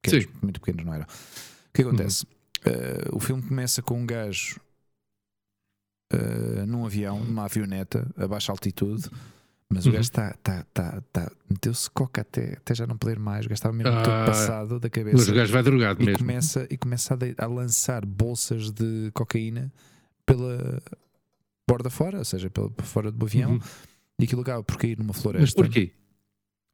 pequenos 0.02 0.24
Sim. 0.24 0.30
Muito 0.42 0.60
pequenos, 0.60 0.84
não 0.84 0.94
era? 0.94 1.04
O 1.04 1.72
que 1.72 1.82
acontece? 1.82 2.26
Uhum. 2.66 2.72
Uh, 2.72 3.16
o 3.16 3.20
filme 3.20 3.42
começa 3.42 3.82
com 3.82 4.00
um 4.00 4.06
gajo 4.06 4.58
uh, 6.12 6.66
num 6.66 6.84
avião, 6.84 7.22
numa 7.22 7.44
avioneta, 7.44 8.10
a 8.16 8.26
baixa 8.26 8.50
altitude 8.50 9.08
mas 9.74 9.84
uhum. 9.84 9.90
o 9.90 9.94
gajo 9.94 10.02
está. 10.02 10.34
Tá, 10.42 10.64
tá, 10.72 11.02
tá, 11.12 11.32
Meteu-se 11.50 11.90
coca 11.90 12.20
até, 12.20 12.54
até 12.54 12.74
já 12.74 12.86
não 12.86 12.96
poder 12.96 13.18
mais. 13.18 13.44
O 13.44 13.48
gajo 13.48 13.54
estava 13.54 13.74
mesmo 13.74 13.92
ah, 13.92 14.02
todo 14.02 14.26
passado 14.26 14.78
da 14.78 14.88
cabeça. 14.88 15.16
Mas 15.16 15.28
o 15.28 15.34
gajo 15.34 15.52
vai 15.52 15.62
drogado 15.62 16.00
e 16.00 16.06
mesmo. 16.06 16.18
Começa, 16.18 16.66
e 16.70 16.76
começa 16.76 17.14
a, 17.14 17.44
a 17.44 17.46
lançar 17.48 18.06
bolsas 18.06 18.70
de 18.70 19.10
cocaína 19.12 19.72
pela 20.24 20.80
borda 21.68 21.90
fora, 21.90 22.18
ou 22.18 22.24
seja, 22.24 22.48
pela, 22.48 22.70
fora 22.82 23.10
do 23.10 23.26
avião. 23.26 23.52
Uhum. 23.52 23.60
E 24.20 24.24
aquilo 24.24 24.42
acaba 24.42 24.62
por 24.62 24.76
cair 24.78 24.96
numa 24.96 25.12
floresta. 25.12 25.42
Mas 25.42 25.54
porquê? 25.54 25.92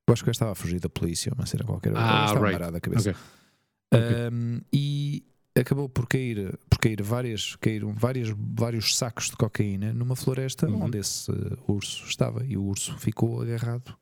Eu 0.06 0.12
acho 0.12 0.22
que 0.22 0.26
o 0.26 0.28
gajo 0.28 0.36
estava 0.36 0.52
a 0.52 0.54
fugir 0.54 0.78
da 0.78 0.90
polícia, 0.90 1.32
uma 1.34 1.46
cena 1.46 1.64
qualquer. 1.64 1.96
Ah, 1.96 2.26
estava 2.26 2.44
right. 2.44 2.58
parado 2.58 2.76
a 2.76 2.80
cabeça. 2.80 3.10
Okay. 3.10 4.06
Um, 4.30 4.56
okay. 4.56 4.66
E 4.72 5.24
acabou 5.60 5.88
por 5.88 6.06
cair, 6.06 6.58
por 6.68 6.78
cair 6.78 7.02
várias, 7.02 7.56
caíram 7.56 7.92
várias, 7.92 8.28
vários 8.36 8.96
sacos 8.96 9.26
de 9.30 9.36
cocaína 9.36 9.92
numa 9.92 10.16
floresta 10.16 10.68
uhum. 10.68 10.84
onde 10.84 10.98
esse 10.98 11.30
uh, 11.30 11.58
urso 11.68 12.04
estava 12.06 12.44
e 12.44 12.56
o 12.56 12.62
urso 12.62 12.96
ficou 12.98 13.40
agarrado 13.42 13.94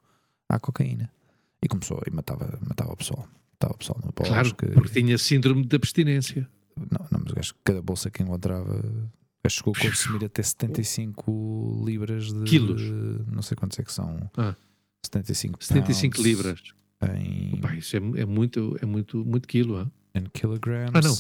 à 0.49 0.59
cocaína 0.59 1.11
e 1.63 1.69
começou 1.69 2.03
e 2.07 2.11
matava, 2.11 2.59
matava 2.67 2.93
o 2.93 2.97
pessoal. 2.97 3.29
Matava 3.53 3.75
o 3.75 3.79
pessoal 3.79 4.01
no 4.05 4.13
Claro, 4.13 4.55
porque 4.55 5.01
tinha 5.01 5.19
síndrome 5.19 5.67
de 5.67 5.75
abstinência. 5.75 6.49
Não, 6.77 7.07
não 7.11 7.25
mas 7.25 7.37
acho 7.37 7.55
que 7.55 7.61
cada 7.65 7.83
bolsa 7.83 8.11
que 8.11 8.23
encontrava 8.23 8.85
chegou 9.49 9.75
a 9.77 9.81
consumir 9.81 10.25
até 10.25 10.43
75 10.43 11.83
libras 11.85 12.33
de. 12.33 12.45
Quilos? 12.45 12.83
Não 13.27 13.43
sei 13.43 13.57
quantos 13.57 13.79
é 13.79 13.83
que 13.83 13.93
são. 13.93 14.31
Ah. 14.37 14.55
75 15.05 15.65
75 15.65 16.23
libras. 16.23 16.63
Em... 17.17 17.55
Opa, 17.55 17.75
isso 17.75 17.97
é, 17.97 18.01
é, 18.21 18.25
muito, 18.25 18.77
é 18.81 18.87
muito, 18.87 19.25
muito 19.25 19.49
quilo. 19.49 19.81
Hein? 19.81 19.93
In 20.19 20.31
kilograms. 20.33 20.93
Ah, 20.95 21.01
não. 21.01 21.15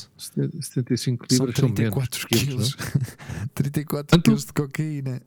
75 0.61 1.27
libras 1.31 1.55
são 1.57 1.73
34 1.73 2.21
são 2.21 2.29
quilos. 2.29 2.75
quilos 2.75 3.49
34 3.55 4.23
quilos 4.23 4.45
de 4.45 4.53
cocaína. 4.53 5.23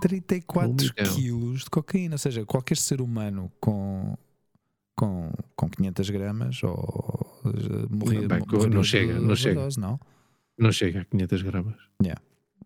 34 0.00 0.94
quilos 1.14 1.64
de 1.64 1.70
cocaína. 1.70 2.14
Ou 2.14 2.18
seja, 2.18 2.44
qualquer 2.44 2.76
ser 2.76 3.00
humano 3.00 3.52
com, 3.60 4.16
com, 4.96 5.32
com 5.54 5.68
500 5.68 6.10
gramas 6.10 6.62
ou 6.62 7.42
morrer. 7.90 8.22
Não, 8.22 8.28
bem, 8.28 8.70
não 8.70 8.84
chega, 8.84 9.20
não 9.20 9.36
chega. 9.36 9.60
Dose, 9.60 9.78
não? 9.78 10.00
não 10.58 10.72
chega 10.72 11.00
a 11.00 11.04
500 11.04 11.42
gramas. 11.42 11.74
Yeah. 12.02 12.20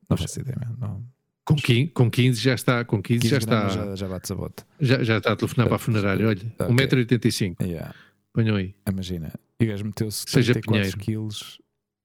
Não 0.08 0.16
faço 0.16 0.40
ideia, 0.40 0.70
não. 0.78 1.04
Com 1.44 1.54
15, 1.54 1.86
com 1.92 2.10
15 2.10 2.40
já 2.40 2.54
está, 2.54 2.84
com 2.84 3.00
15, 3.00 3.20
15 3.20 3.30
já 3.30 3.38
está. 3.38 3.68
Já, 3.68 3.94
já 3.94 4.08
bate 4.08 4.32
a 4.32 4.36
bote. 4.36 4.64
Já, 4.80 5.02
já 5.04 5.18
está 5.18 5.32
a 5.32 5.36
telefonar 5.36 5.68
para 5.68 5.76
a 5.76 5.78
funerária. 5.78 6.26
Olha, 6.26 6.42
okay. 6.58 6.86
1,85m. 6.86 7.56
Yeah. 7.62 7.94
Ponham 8.32 8.56
aí. 8.56 8.74
Imagina. 8.88 9.32
E 9.60 9.64
o 9.64 9.68
gajo 9.68 9.84
meteu-se 9.84 10.26
34 10.26 10.98
quilos, 10.98 11.60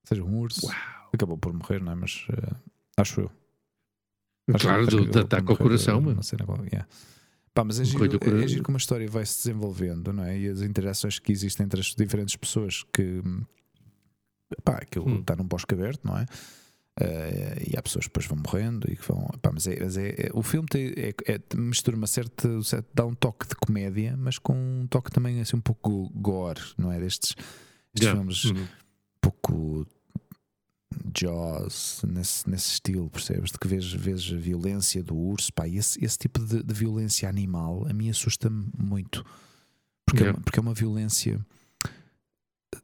seja 0.06 0.24
um 0.24 0.40
urso. 0.40 0.68
Uau. 0.68 0.76
Acabou 1.14 1.38
por 1.38 1.54
morrer, 1.54 1.82
não 1.82 1.92
é? 1.92 1.96
Mas 1.96 2.26
uh, 2.30 2.56
acho 2.98 3.22
eu. 3.22 3.32
Claro, 4.60 4.88
do, 4.88 5.06
de 5.06 5.20
ataque 5.20 5.52
ao 5.52 5.58
coração, 5.58 6.02
mano. 6.02 6.22
Yeah. 6.66 6.88
Pá, 7.54 7.64
mas 7.64 7.80
é 7.80 7.86
giro, 7.86 8.06
é 8.06 8.48
giro 8.48 8.64
como 8.64 8.78
a 8.78 8.80
história 8.80 9.08
vai 9.10 9.26
se 9.26 9.38
desenvolvendo, 9.38 10.14
não 10.14 10.24
é? 10.24 10.40
E 10.40 10.48
as 10.48 10.62
interações 10.62 11.20
que 11.20 11.32
existem 11.32 11.66
entre 11.66 11.82
as 11.82 11.88
diferentes 11.88 12.36
pessoas 12.36 12.84
que. 12.94 13.22
Pá, 14.64 14.78
aquilo 14.82 15.10
hum. 15.10 15.20
está 15.20 15.36
num 15.36 15.46
bosque 15.46 15.74
aberto, 15.74 16.06
não 16.06 16.18
é? 16.18 16.26
Uh, 17.00 17.56
e 17.66 17.78
há 17.78 17.82
pessoas 17.82 18.06
que 18.06 18.10
depois 18.10 18.26
vão 18.26 18.38
morrendo 18.38 18.92
e 18.92 18.98
que 18.98 19.08
vão. 19.08 19.22
Pá, 19.42 19.50
mas, 19.54 19.66
é, 19.66 19.80
mas 19.80 19.98
é, 19.98 20.10
é, 20.10 20.30
o 20.34 20.44
filme 20.44 20.68
tem, 20.68 20.94
é, 20.98 21.14
é, 21.26 21.56
mistura 21.56 21.96
uma 21.96 22.06
certa, 22.06 22.50
dá 22.94 23.06
um 23.06 23.16
toque 23.16 23.48
de 23.48 23.56
comédia, 23.56 24.16
mas 24.18 24.38
com 24.38 24.54
um 24.54 24.88
toque 24.88 25.10
também 25.10 25.40
assim 25.40 25.56
um 25.56 25.62
pouco 25.62 26.10
gore, 26.14 26.62
não 26.78 26.92
é? 26.92 27.00
Destes, 27.00 27.34
destes 27.94 28.02
yeah. 28.02 28.20
filmes 28.20 28.44
uhum. 28.46 28.64
um 28.64 28.68
pouco 29.22 29.88
Jaws, 31.18 32.02
nesse, 32.06 32.50
nesse 32.50 32.74
estilo, 32.74 33.10
percebes? 33.10 33.52
De 33.52 33.58
que 33.58 33.68
vês, 33.68 33.92
vês 33.94 34.30
a 34.34 34.38
violência 34.38 35.02
do 35.02 35.16
urso, 35.16 35.52
pá, 35.54 35.68
esse, 35.68 36.04
esse 36.04 36.18
tipo 36.18 36.44
de, 36.44 36.62
de 36.62 36.74
violência 36.74 37.30
animal 37.30 37.88
a 37.90 37.94
mim 37.94 38.10
assusta-me 38.10 38.70
muito, 38.78 39.26
porque, 40.06 40.24
yeah. 40.24 40.38
é, 40.38 40.44
porque 40.44 40.60
é 40.60 40.62
uma 40.62 40.74
violência 40.74 41.40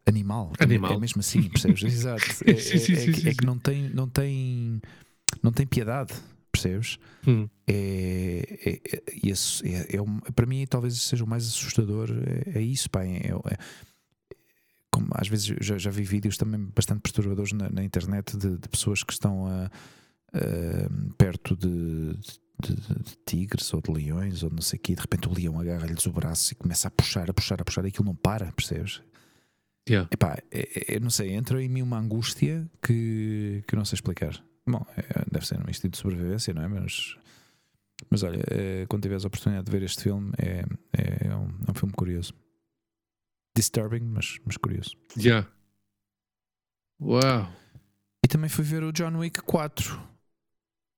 animal, 0.07 0.53
animal. 0.59 0.93
É 0.93 0.97
mesmo 0.97 1.19
assim, 1.19 1.43
percebes? 1.49 1.83
Exato, 1.83 2.23
é, 2.45 2.55
sim, 2.55 2.77
sim, 2.77 2.93
é, 2.93 3.13
sim, 3.13 3.29
é, 3.29 3.33
que 3.33 3.45
não 3.45 3.57
tem, 3.59 3.89
não 3.89 4.07
tem, 4.07 4.81
não 5.43 5.51
tem 5.51 5.67
piedade, 5.67 6.13
percebes? 6.51 6.97
Hum. 7.27 7.47
É, 7.67 8.59
é, 8.65 8.69
é, 8.69 9.01
é, 9.23 9.95
é, 9.95 10.31
para 10.31 10.45
mim, 10.45 10.65
talvez 10.67 11.01
seja 11.01 11.23
o 11.23 11.27
mais 11.27 11.45
assustador, 11.45 12.09
é, 12.55 12.61
isso, 12.61 12.89
pá, 12.89 13.05
é, 13.05 13.31
como 14.91 15.07
às 15.11 15.27
vezes 15.27 15.53
já, 15.61 15.77
já 15.77 15.91
vi 15.91 16.03
vídeos 16.03 16.37
também 16.37 16.59
bastante 16.75 17.01
perturbadores 17.01 17.51
na, 17.51 17.69
na 17.69 17.83
internet 17.83 18.35
de, 18.37 18.57
de, 18.57 18.69
pessoas 18.69 19.03
que 19.03 19.13
estão 19.13 19.45
a, 19.45 19.65
a, 20.33 21.13
perto 21.17 21.55
de, 21.55 22.13
de, 22.63 22.75
de, 22.75 23.17
tigres 23.25 23.71
ou 23.73 23.81
de 23.81 23.91
leões 23.91 24.41
ou 24.41 24.49
não 24.49 24.61
sei 24.61 24.79
o 24.79 24.81
quê, 24.81 24.95
de 24.95 25.01
repente 25.01 25.27
o 25.27 25.33
leão 25.33 25.59
agarra-lhes 25.59 26.05
o 26.07 26.11
braço 26.11 26.53
e 26.53 26.55
começa 26.55 26.87
a 26.87 26.91
puxar, 26.91 27.29
a 27.29 27.33
puxar, 27.33 27.61
a 27.61 27.65
puxar 27.65 27.85
e 27.85 27.89
aquilo 27.89 28.05
não 28.05 28.15
para, 28.15 28.51
percebes? 28.53 29.01
Yeah. 29.89 30.09
Epá, 30.11 30.37
é, 30.51 30.95
é, 30.95 30.99
não 30.99 31.09
sei, 31.09 31.31
entra 31.31 31.63
em 31.63 31.69
mim 31.69 31.81
uma 31.81 31.97
angústia 31.97 32.69
que, 32.81 33.63
que 33.67 33.75
não 33.75 33.85
sei 33.85 33.95
explicar. 33.95 34.43
Bom, 34.67 34.85
é, 34.97 35.25
deve 35.31 35.47
ser 35.47 35.59
um 35.59 35.69
instinto 35.69 35.91
de 35.91 35.97
sobrevivência, 35.97 36.53
não 36.53 36.63
é? 36.63 36.67
Mas, 36.67 37.15
mas 38.09 38.23
olha, 38.23 38.41
é, 38.51 38.85
quando 38.87 39.03
tiveres 39.03 39.23
a 39.23 39.27
oportunidade 39.27 39.65
de 39.65 39.71
ver 39.71 39.83
este 39.83 40.03
filme, 40.03 40.31
é, 40.37 40.65
é, 40.93 41.35
um, 41.35 41.47
é 41.67 41.71
um 41.71 41.73
filme 41.73 41.93
curioso 41.93 42.33
disturbing, 43.55 44.01
mas, 44.01 44.37
mas 44.45 44.57
curioso. 44.57 44.91
Já. 45.15 45.29
Yeah. 45.29 45.51
Uau! 46.99 47.51
E 48.23 48.27
também 48.27 48.49
fui 48.49 48.63
ver 48.63 48.83
o 48.83 48.91
John 48.91 49.17
Wick 49.17 49.41
4 49.41 49.99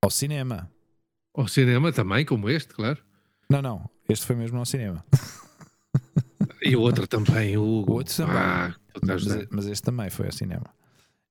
ao 0.03 0.09
cinema. 0.09 0.71
Ao 1.33 1.47
cinema 1.47 1.91
também, 1.93 2.25
como 2.25 2.49
este, 2.49 2.73
claro. 2.73 3.03
Não, 3.49 3.61
não, 3.61 3.89
este 4.09 4.25
foi 4.25 4.35
mesmo 4.35 4.57
ao 4.57 4.65
cinema. 4.65 5.05
E 6.70 6.76
o 6.76 6.82
outro 6.82 7.07
também, 7.07 7.57
o 7.57 7.84
outro 7.89 8.15
também. 8.15 8.36
Ah, 8.36 8.76
mas, 9.03 9.24
mas, 9.49 9.65
este 9.65 9.84
também 9.84 10.09
foi 10.11 10.28
ao 10.28 10.32
cinema. 10.32 10.70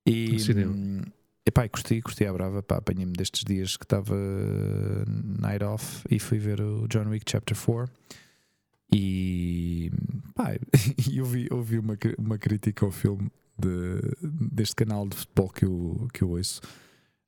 E, 0.05 0.33
ao 0.33 0.39
cinema. 0.39 0.73
Hum, 0.73 1.01
epá, 1.45 1.67
curti, 1.69 2.01
curti 2.01 2.25
à 2.25 2.33
brava. 2.33 2.59
Apanhei-me 2.59 3.13
destes 3.13 3.45
dias 3.45 3.77
que 3.77 3.85
estava 3.85 4.15
night 5.39 5.63
off 5.63 6.03
e 6.09 6.19
fui 6.19 6.39
ver 6.39 6.59
o 6.59 6.87
John 6.89 7.07
Wick 7.07 7.23
Chapter 7.29 7.57
4. 7.57 7.89
E 8.93 9.91
pá, 10.35 10.55
eu 11.13 11.23
vi, 11.23 11.47
ouvi 11.51 11.79
uma, 11.79 11.97
uma 12.17 12.37
crítica 12.37 12.85
ao 12.85 12.91
filme 12.91 13.31
de, 13.57 14.01
deste 14.51 14.75
canal 14.75 15.07
de 15.07 15.15
futebol 15.15 15.49
que 15.49 15.63
eu, 15.63 16.07
que 16.13 16.21
eu 16.21 16.31
ouço. 16.31 16.59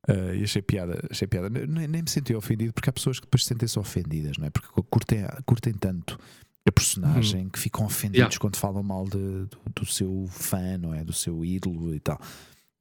Uh, 0.09 0.35
e 0.35 0.43
achei 0.43 0.61
piada, 0.61 0.99
achei 1.09 1.27
piada. 1.29 1.49
Nem, 1.49 1.87
nem, 1.87 2.01
me 2.01 2.09
senti 2.09 2.35
ofendido 2.35 2.73
porque 2.73 2.89
há 2.89 2.93
pessoas 2.93 3.19
que 3.19 3.25
depois 3.25 3.45
sentem-se 3.45 3.79
ofendidas, 3.79 4.37
não 4.37 4.47
é? 4.47 4.49
Porque 4.49 4.67
curtem, 4.89 5.25
curtem 5.45 5.73
tanto 5.73 6.19
a 6.67 6.71
personagem 6.71 7.43
uhum. 7.43 7.49
que 7.49 7.59
ficam 7.59 7.85
ofendidos 7.85 8.17
yeah. 8.17 8.39
quando 8.39 8.55
falam 8.55 8.83
mal 8.83 9.05
de, 9.05 9.45
do, 9.45 9.59
do, 9.75 9.85
seu 9.85 10.27
fã, 10.29 10.77
não 10.77 10.93
é? 10.93 11.03
Do 11.03 11.13
seu 11.13 11.43
ídolo 11.43 11.93
e 11.95 11.99
tal. 11.99 12.19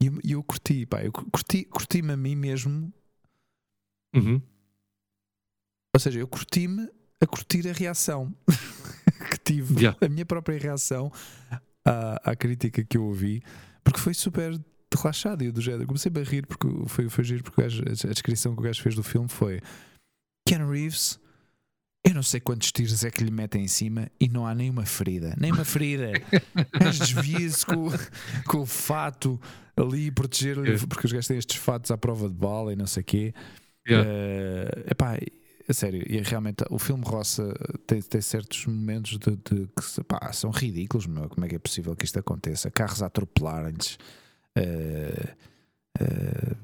E 0.03 0.07
eu, 0.07 0.21
eu 0.23 0.43
curti, 0.43 0.85
pá, 0.87 1.03
eu 1.03 1.13
curti, 1.13 1.65
curti-me 1.65 2.13
a 2.13 2.17
mim 2.17 2.37
mesmo. 2.37 2.93
Uhum. 4.15 4.41
Ou 5.95 6.01
seja, 6.01 6.19
eu 6.19 6.29
curti-me 6.29 6.89
a 7.21 7.27
curtir 7.27 7.69
a 7.69 7.73
reação 7.73 8.35
que 9.31 9.39
tive, 9.39 9.81
yeah. 9.81 9.99
a 10.05 10.09
minha 10.09 10.27
própria 10.27 10.59
reação 10.59 11.11
à, 11.85 12.31
à 12.31 12.37
crítica 12.37 12.85
que 12.85 12.97
eu 12.97 13.05
ouvi, 13.05 13.43
porque 13.83 13.99
foi 13.99 14.15
super 14.15 14.59
relaxado 14.95 15.43
e 15.43 15.51
do 15.51 15.61
género. 15.61 15.87
Comecei 15.87 16.11
a 16.15 16.23
rir 16.23 16.47
porque 16.47 16.67
foi, 16.87 17.09
foi 17.09 17.25
giro, 17.25 17.43
porque 17.43 17.63
gajo, 17.63 17.83
a 17.83 18.13
descrição 18.13 18.55
que 18.55 18.61
o 18.61 18.65
gajo 18.65 18.83
fez 18.83 18.95
do 18.95 19.03
filme 19.03 19.29
foi 19.29 19.61
Ken 20.47 20.67
Reeves. 20.67 21.19
Eu 22.05 22.15
não 22.15 22.23
sei 22.23 22.41
quantos 22.41 22.73
tiros 22.73 23.05
é 23.05 23.11
que 23.11 23.23
lhe 23.23 23.31
metem 23.31 23.63
em 23.63 23.69
cima 23.69 24.09
e 24.19 24.27
não 24.27 24.47
há 24.47 24.55
nenhuma 24.55 24.87
ferida. 24.87 25.35
Nem 25.39 25.53
uma 25.53 25.65
ferida. 25.65 26.13
Mas 26.83 26.99
desvia-se 26.99 27.65
com, 27.67 27.91
com 28.47 28.59
o 28.61 28.67
fato 28.67 29.39
ali 29.77 30.11
proteger-lhe, 30.11 30.79
porque 30.87 31.07
os 31.07 31.13
gajos 31.13 31.29
têm 31.29 31.39
estes 31.39 31.57
fatos 31.57 31.91
à 31.91 31.99
prova 31.99 32.29
de 32.29 32.35
bala 32.35 32.73
e 32.73 32.77
não 32.77 32.87
sei 32.87 33.03
o 33.03 33.05
quê. 33.05 33.35
Yeah. 33.87 34.09
Uh, 34.09 34.91
epá, 34.91 35.19
a 35.69 35.73
sério, 35.73 36.03
e 36.07 36.21
realmente 36.21 36.65
o 36.71 36.79
filme 36.79 37.05
roça 37.05 37.55
tem, 37.87 38.01
tem 38.01 38.21
certos 38.21 38.67
momentos 38.67 39.19
de, 39.19 39.37
de 39.37 39.69
que 39.69 40.05
pá, 40.05 40.33
são 40.33 40.51
ridículos, 40.51 41.07
meu. 41.07 41.29
Como 41.29 41.45
é 41.45 41.49
que 41.49 41.57
é 41.57 41.59
possível 41.59 41.95
que 41.95 42.05
isto 42.05 42.19
aconteça? 42.19 42.71
Carros 42.71 43.03
a 43.03 43.07
atropelarem-lhes. 43.07 43.99
Uh, 44.59 45.50
uh, 45.99 46.57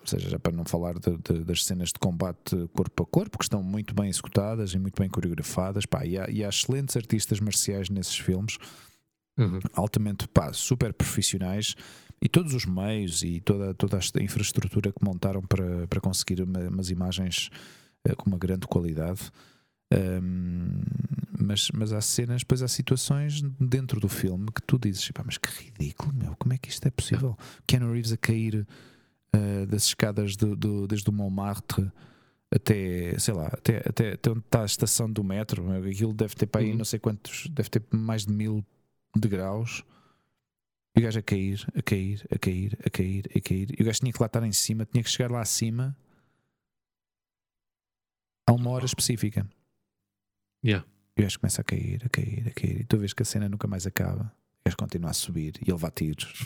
ou 0.00 0.06
seja, 0.06 0.30
já 0.30 0.38
para 0.38 0.52
não 0.52 0.64
falar 0.64 0.94
de, 0.98 1.16
de, 1.18 1.44
das 1.44 1.64
cenas 1.64 1.88
de 1.88 1.98
combate 1.98 2.56
corpo 2.74 3.02
a 3.02 3.06
corpo, 3.06 3.38
que 3.38 3.44
estão 3.44 3.62
muito 3.62 3.94
bem 3.94 4.08
executadas 4.08 4.72
e 4.72 4.78
muito 4.78 5.00
bem 5.00 5.08
coreografadas, 5.08 5.84
pá, 5.86 6.04
e, 6.04 6.18
há, 6.18 6.30
e 6.30 6.44
há 6.44 6.48
excelentes 6.48 6.96
artistas 6.96 7.40
marciais 7.40 7.90
nesses 7.90 8.18
filmes, 8.18 8.56
uhum. 9.38 9.60
altamente 9.74 10.26
pá, 10.28 10.52
super 10.52 10.92
profissionais, 10.92 11.74
e 12.22 12.28
todos 12.28 12.54
os 12.54 12.66
meios 12.66 13.22
e 13.22 13.40
toda, 13.40 13.74
toda 13.74 13.98
a 13.98 14.22
infraestrutura 14.22 14.92
que 14.92 15.04
montaram 15.04 15.42
para, 15.42 15.86
para 15.86 16.00
conseguir 16.00 16.42
uma, 16.42 16.60
umas 16.68 16.90
imagens 16.90 17.50
uh, 18.08 18.16
com 18.16 18.28
uma 18.28 18.38
grande 18.38 18.66
qualidade. 18.66 19.30
Um, 19.92 20.80
mas, 21.38 21.70
mas 21.72 21.92
há 21.92 22.00
cenas, 22.00 22.42
depois 22.42 22.62
há 22.62 22.68
situações 22.68 23.42
dentro 23.58 23.98
do 23.98 24.08
filme 24.08 24.46
que 24.54 24.62
tu 24.62 24.78
dizes, 24.78 25.10
mas 25.24 25.38
que 25.38 25.48
ridículo, 25.48 26.12
meu, 26.12 26.36
como 26.36 26.52
é 26.52 26.58
que 26.58 26.68
isto 26.68 26.86
é 26.86 26.90
possível? 26.90 27.36
Keanu 27.66 27.92
Reeves 27.92 28.12
a 28.12 28.16
cair 28.16 28.66
uh, 29.34 29.66
das 29.66 29.86
escadas 29.86 30.36
do, 30.36 30.54
do, 30.54 30.86
desde 30.86 31.08
o 31.08 31.12
Montmartre 31.12 31.90
até, 32.52 33.16
sei 33.18 33.34
lá, 33.34 33.46
até, 33.46 33.78
até, 33.78 34.12
até 34.12 34.30
onde 34.30 34.40
está 34.40 34.62
a 34.62 34.66
estação 34.66 35.10
do 35.10 35.22
metro, 35.22 35.72
aquilo 35.88 36.12
deve 36.12 36.34
ter 36.34 36.46
para 36.46 36.60
aí 36.60 36.72
uhum. 36.72 36.78
não 36.78 36.84
sei 36.84 36.98
quantos, 36.98 37.48
deve 37.48 37.70
ter 37.70 37.82
mais 37.90 38.26
de 38.26 38.32
mil 38.32 38.64
degraus. 39.16 39.84
E 40.96 41.00
o 41.00 41.02
gajo 41.04 41.20
a 41.20 41.22
cair, 41.22 41.64
a 41.76 41.82
cair, 41.82 42.26
a 42.28 42.38
cair, 42.38 42.78
a 42.84 42.90
cair, 42.90 43.30
a 43.36 43.40
cair. 43.40 43.78
E 43.78 43.82
o 43.82 43.86
gajo 43.86 44.00
tinha 44.00 44.12
que 44.12 44.20
lá 44.20 44.26
estar 44.26 44.44
em 44.44 44.52
cima, 44.52 44.84
tinha 44.84 45.04
que 45.04 45.10
chegar 45.10 45.30
lá 45.30 45.40
acima 45.40 45.96
a 48.44 48.52
uma 48.52 48.70
hora 48.70 48.84
específica. 48.84 49.46
Yeah. 50.64 50.86
E 51.16 51.20
o 51.20 51.24
gajo 51.24 51.40
começa 51.40 51.60
a 51.60 51.64
cair, 51.64 52.02
a 52.04 52.08
cair, 52.08 52.48
a 52.48 52.50
cair. 52.50 52.80
E 52.80 52.84
tu 52.84 52.98
vês 52.98 53.12
que 53.12 53.22
a 53.22 53.26
cena 53.26 53.48
nunca 53.48 53.66
mais 53.66 53.86
acaba. 53.86 54.32
O 54.60 54.64
gajo 54.64 54.76
continua 54.76 55.10
a 55.10 55.14
subir 55.14 55.54
e 55.64 55.70
ele 55.70 55.78
vai 55.78 55.90
tiros. 55.90 56.32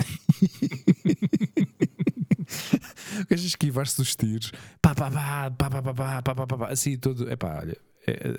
o 3.20 3.26
gajo 3.28 3.46
esquivar-se 3.46 3.96
dos 3.96 4.16
tiros. 4.16 4.52
Pá, 4.80 4.94
pá, 4.94 5.10
pá, 5.10 5.50
pá, 5.50 5.70
pá, 5.70 5.82
pá, 5.82 6.22
pá, 6.22 6.34
pá, 6.34 6.46
pá, 6.46 6.58
pá, 6.58 6.68
assim 6.68 6.96
tudo. 6.96 7.30
Epá, 7.30 7.60
olha, 7.60 7.76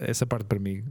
essa 0.01 0.25
parte 0.25 0.45
para 0.45 0.59
mim 0.59 0.83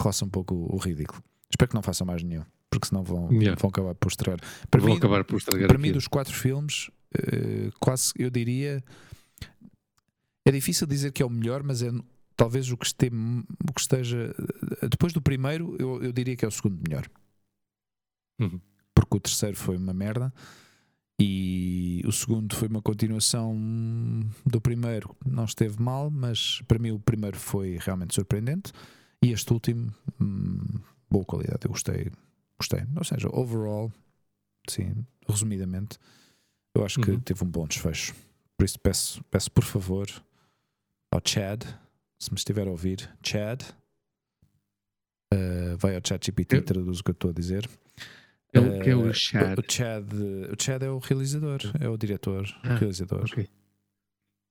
roça 0.00 0.24
um 0.24 0.28
pouco 0.28 0.54
o 0.54 0.76
ridículo. 0.78 1.22
Espero 1.50 1.68
que 1.68 1.74
não 1.74 1.82
façam 1.82 2.06
mais 2.06 2.22
nenhum, 2.22 2.44
porque 2.70 2.86
senão 2.88 3.02
vão, 3.02 3.30
yeah. 3.32 3.60
vão 3.60 3.70
acabar 3.70 3.94
por 3.94 4.08
estragar. 4.08 4.40
Para 4.70 4.80
vão 4.80 4.90
mim, 4.90 4.96
acabar 4.96 5.24
por 5.24 5.36
estragar. 5.36 5.68
Para 5.68 5.78
mim, 5.78 5.92
dos 5.92 6.06
quatro 6.06 6.32
filmes, 6.32 6.88
uh, 7.16 7.72
quase 7.80 8.12
eu 8.16 8.30
diria 8.30 8.82
é 10.44 10.50
difícil 10.50 10.86
dizer 10.86 11.12
que 11.12 11.22
é 11.22 11.26
o 11.26 11.30
melhor, 11.30 11.62
mas 11.62 11.82
é 11.82 11.90
talvez 12.40 12.72
o 12.72 12.76
que, 12.78 12.86
este, 12.86 13.10
o 13.68 13.72
que 13.74 13.80
esteja. 13.82 14.34
Depois 14.90 15.12
do 15.12 15.20
primeiro, 15.20 15.76
eu, 15.78 16.02
eu 16.02 16.10
diria 16.10 16.34
que 16.34 16.42
é 16.42 16.48
o 16.48 16.50
segundo 16.50 16.80
melhor. 16.88 17.06
Uhum. 18.40 18.58
Porque 18.94 19.18
o 19.18 19.20
terceiro 19.20 19.58
foi 19.58 19.76
uma 19.76 19.92
merda. 19.92 20.32
E 21.20 22.02
o 22.06 22.10
segundo 22.10 22.56
foi 22.56 22.68
uma 22.68 22.80
continuação 22.80 23.54
do 24.46 24.58
primeiro, 24.58 25.14
não 25.26 25.44
esteve 25.44 25.78
mal, 25.82 26.10
mas 26.10 26.62
para 26.66 26.78
mim 26.78 26.92
o 26.92 26.98
primeiro 26.98 27.38
foi 27.38 27.76
realmente 27.78 28.14
surpreendente. 28.14 28.72
E 29.22 29.32
este 29.32 29.52
último, 29.52 29.92
hum, 30.18 30.80
boa 31.10 31.26
qualidade, 31.26 31.66
eu 31.66 31.70
gostei. 31.70 32.10
Gostei. 32.58 32.86
Ou 32.96 33.04
seja, 33.04 33.28
overall, 33.30 33.92
sim, 34.66 34.94
resumidamente, 35.28 35.98
eu 36.74 36.86
acho 36.86 37.00
que 37.00 37.10
uhum. 37.10 37.20
teve 37.20 37.44
um 37.44 37.50
bom 37.50 37.66
desfecho. 37.66 38.14
Por 38.56 38.64
isso 38.64 38.80
peço, 38.80 39.22
peço 39.24 39.50
por 39.50 39.64
favor 39.64 40.08
ao 41.10 41.20
Chad, 41.22 41.64
se 42.20 42.30
me 42.30 42.36
estiver 42.36 42.68
a 42.68 42.70
ouvir, 42.70 43.10
Chad, 43.24 43.62
uh, 45.32 45.76
vai 45.78 45.96
ao 45.96 46.02
chat 46.06 46.26
GPT 46.26 46.56
e 46.56 46.62
traduz 46.62 47.00
o 47.00 47.04
que 47.04 47.10
eu 47.10 47.14
estou 47.14 47.30
a 47.30 47.34
dizer. 47.34 47.68
É 48.52 48.60
o 48.60 48.82
que 48.82 48.90
é 48.90 48.96
o 48.96 49.08
eh, 49.08 49.12
Chad? 49.14 49.58
O, 49.58 49.72
Chad? 49.72 50.12
o 50.52 50.62
Chad 50.62 50.82
é 50.82 50.90
o 50.90 50.98
realizador, 50.98 51.60
é 51.80 51.88
o 51.88 51.96
diretor, 51.96 52.46
ah, 52.62 52.74
realizador. 52.74 53.24
Okay. 53.24 53.48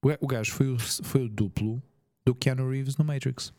O, 0.03 0.25
o 0.25 0.27
gajo 0.27 0.51
foi 0.51 0.67
o, 0.67 0.79
foi 0.79 1.25
o 1.25 1.29
duplo 1.29 1.81
do 2.25 2.33
Keanu 2.33 2.69
Reeves 2.69 2.97
no 2.97 3.05
Matrix. 3.05 3.53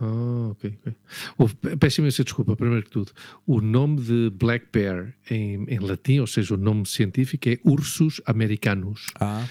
Ah, 0.00 0.48
ok, 0.50 0.78
ok. 0.80 0.94
Oh, 1.38 1.48
peço 1.76 2.00
imensa 2.00 2.22
desculpa, 2.22 2.54
primeiro 2.54 2.84
que 2.84 2.90
tudo. 2.90 3.10
O 3.46 3.60
nome 3.60 4.00
de 4.00 4.30
Black 4.30 4.66
Bear 4.72 5.14
em, 5.30 5.64
em 5.64 5.78
latim, 5.80 6.20
ou 6.20 6.26
seja, 6.26 6.54
o 6.54 6.56
nome 6.56 6.86
científico 6.86 7.48
é 7.48 7.58
Ursus 7.64 8.20
americanus. 8.26 9.06
Ah, 9.20 9.44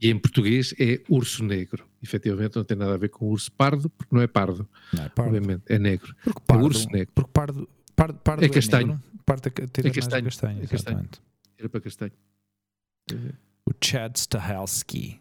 E 0.00 0.10
em 0.10 0.18
português 0.18 0.74
é 0.78 1.00
urso 1.08 1.42
negro. 1.42 1.86
Efetivamente 2.02 2.56
não 2.56 2.64
tem 2.64 2.76
nada 2.76 2.92
a 2.94 2.96
ver 2.98 3.08
com 3.08 3.26
urso 3.30 3.50
pardo, 3.52 3.88
porque 3.88 4.14
não 4.14 4.20
é 4.20 4.26
pardo, 4.26 4.68
não 4.92 5.04
é 5.04 5.08
pardo. 5.08 5.34
obviamente, 5.36 5.62
é 5.68 5.78
negro. 5.78 6.14
Porque 6.22 6.38
É 6.42 6.44
pardo, 6.46 6.64
urso 6.66 6.88
negro. 6.90 7.12
Porque 7.14 7.30
pardo, 7.32 7.68
pardo, 7.96 8.18
pardo 8.18 8.44
É 8.44 8.48
castanho. 8.50 8.86
negro, 8.88 9.02
pardo 9.24 9.46
é, 9.48 9.50
tira 9.66 9.88
É 9.88 9.90
castanho. 9.90 10.24
castanho, 10.24 10.62
É 10.62 10.66
castanho. 10.66 11.08
Era 11.58 11.68
para 11.70 11.80
castanho. 11.80 12.12
O 13.66 13.72
Chad 13.82 14.16
Stahelski. 14.16 15.18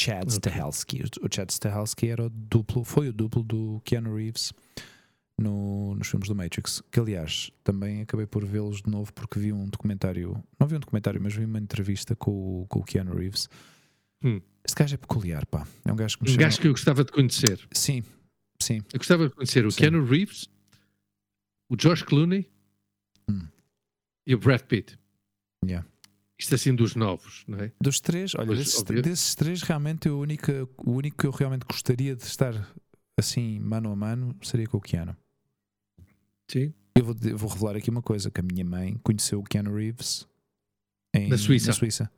Chad. 0.00 0.28
Stahelski. 0.30 1.02
O 1.22 1.28
Chad 1.34 1.50
Stahelski 1.50 2.08
era 2.08 2.24
o 2.26 2.30
duplo, 2.30 2.84
foi 2.84 3.08
o 3.08 3.12
duplo 3.12 3.42
do 3.42 3.80
Keanu 3.84 4.14
Reeves 4.16 4.52
no- 5.38 5.94
nos 5.94 6.08
filmes 6.08 6.28
do 6.28 6.34
Matrix. 6.34 6.82
Que 6.90 7.00
aliás, 7.00 7.50
também 7.64 8.02
acabei 8.02 8.26
por 8.26 8.44
vê-los 8.44 8.82
de 8.82 8.90
novo 8.90 9.12
porque 9.12 9.38
vi 9.38 9.52
um 9.52 9.66
documentário. 9.68 10.42
Não 10.58 10.66
vi 10.66 10.76
um 10.76 10.80
documentário, 10.80 11.20
mas 11.22 11.34
vi 11.34 11.44
uma 11.44 11.58
entrevista 11.58 12.14
com, 12.16 12.62
o- 12.62 12.66
com 12.68 12.80
o 12.80 12.84
Keanu 12.84 13.14
Reeves. 13.14 13.48
Hum. 14.22 14.40
Este 14.64 14.76
gajo 14.78 14.94
é 14.94 14.98
peculiar, 14.98 15.46
pá. 15.46 15.66
É 15.84 15.92
um 15.92 15.96
gajo 15.96 16.18
que 16.18 16.24
me 16.24 16.30
Um 16.30 16.32
chama... 16.34 16.42
gajo 16.44 16.60
que 16.60 16.66
eu 16.68 16.72
gostava 16.72 17.04
de 17.04 17.10
conhecer. 17.12 17.66
Sim, 17.72 18.02
sim. 18.60 18.82
Eu 18.92 18.98
gostava 18.98 19.28
de 19.28 19.34
conhecer 19.34 19.64
o 19.64 19.70
Sim. 19.70 19.78
Keanu 19.80 20.04
Reeves, 20.04 20.48
o 21.70 21.76
Josh 21.76 22.02
Clooney 22.02 22.46
Hum. 23.28 23.46
e 24.26 24.34
o 24.34 24.38
Brad 24.38 24.60
Pitt. 24.62 24.98
Yeah. 25.64 25.86
Isto 26.40 26.54
assim 26.54 26.74
dos 26.74 26.94
novos, 26.96 27.44
não 27.46 27.58
é? 27.58 27.70
Dos 27.78 28.00
três, 28.00 28.34
olha, 28.34 28.46
Pois, 28.46 28.58
desses, 28.58 28.82
desses 28.82 29.34
três, 29.34 29.62
realmente 29.62 30.08
o 30.08 30.18
único, 30.18 30.50
o 30.78 30.92
único 30.92 31.18
que 31.18 31.26
eu 31.26 31.30
realmente 31.30 31.66
gostaria 31.70 32.16
de 32.16 32.22
estar 32.22 32.54
assim, 33.18 33.60
mano 33.60 33.92
a 33.92 33.96
mano, 33.96 34.34
seria 34.42 34.66
com 34.66 34.78
o 34.78 34.80
Keanu. 34.80 35.14
Sim. 36.50 36.72
Eu 36.94 37.04
vou, 37.04 37.16
eu 37.22 37.36
vou 37.36 37.48
revelar 37.50 37.76
aqui 37.76 37.90
uma 37.90 38.00
coisa: 38.02 38.30
que 38.30 38.40
a 38.40 38.42
minha 38.42 38.64
mãe 38.64 38.96
conheceu 39.02 39.38
o 39.38 39.44
Keanu 39.44 39.74
Reeves 39.74 40.26
em, 41.14 41.28
Na 41.28 41.36
Suíça. 41.36 41.66
na 41.68 41.72
Suíça. 41.74 42.10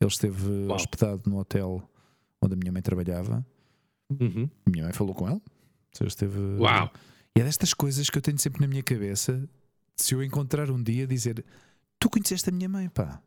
Ele 0.00 0.10
esteve 0.10 0.48
Uau. 0.66 0.76
hospedado 0.76 1.28
no 1.28 1.38
hotel 1.38 1.82
onde 2.40 2.54
a 2.54 2.56
minha 2.56 2.70
mãe 2.72 2.82
trabalhava. 2.82 3.44
Uhum. 4.20 4.48
A 4.64 4.70
minha 4.70 4.84
mãe 4.84 4.92
falou 4.92 5.14
com 5.14 5.28
ele. 5.28 5.42
Seja, 5.92 6.08
esteve... 6.08 6.38
Uau! 6.58 6.92
E 7.36 7.40
é 7.40 7.44
destas 7.44 7.74
coisas 7.74 8.08
que 8.08 8.16
eu 8.16 8.22
tenho 8.22 8.38
sempre 8.38 8.60
na 8.60 8.68
minha 8.68 8.82
cabeça. 8.82 9.48
Se 9.96 10.14
eu 10.14 10.22
encontrar 10.22 10.70
um 10.70 10.80
dia, 10.80 11.06
dizer: 11.06 11.44
Tu 11.98 12.08
conheceste 12.08 12.48
a 12.48 12.52
minha 12.52 12.68
mãe, 12.68 12.88
pá. 12.88 13.20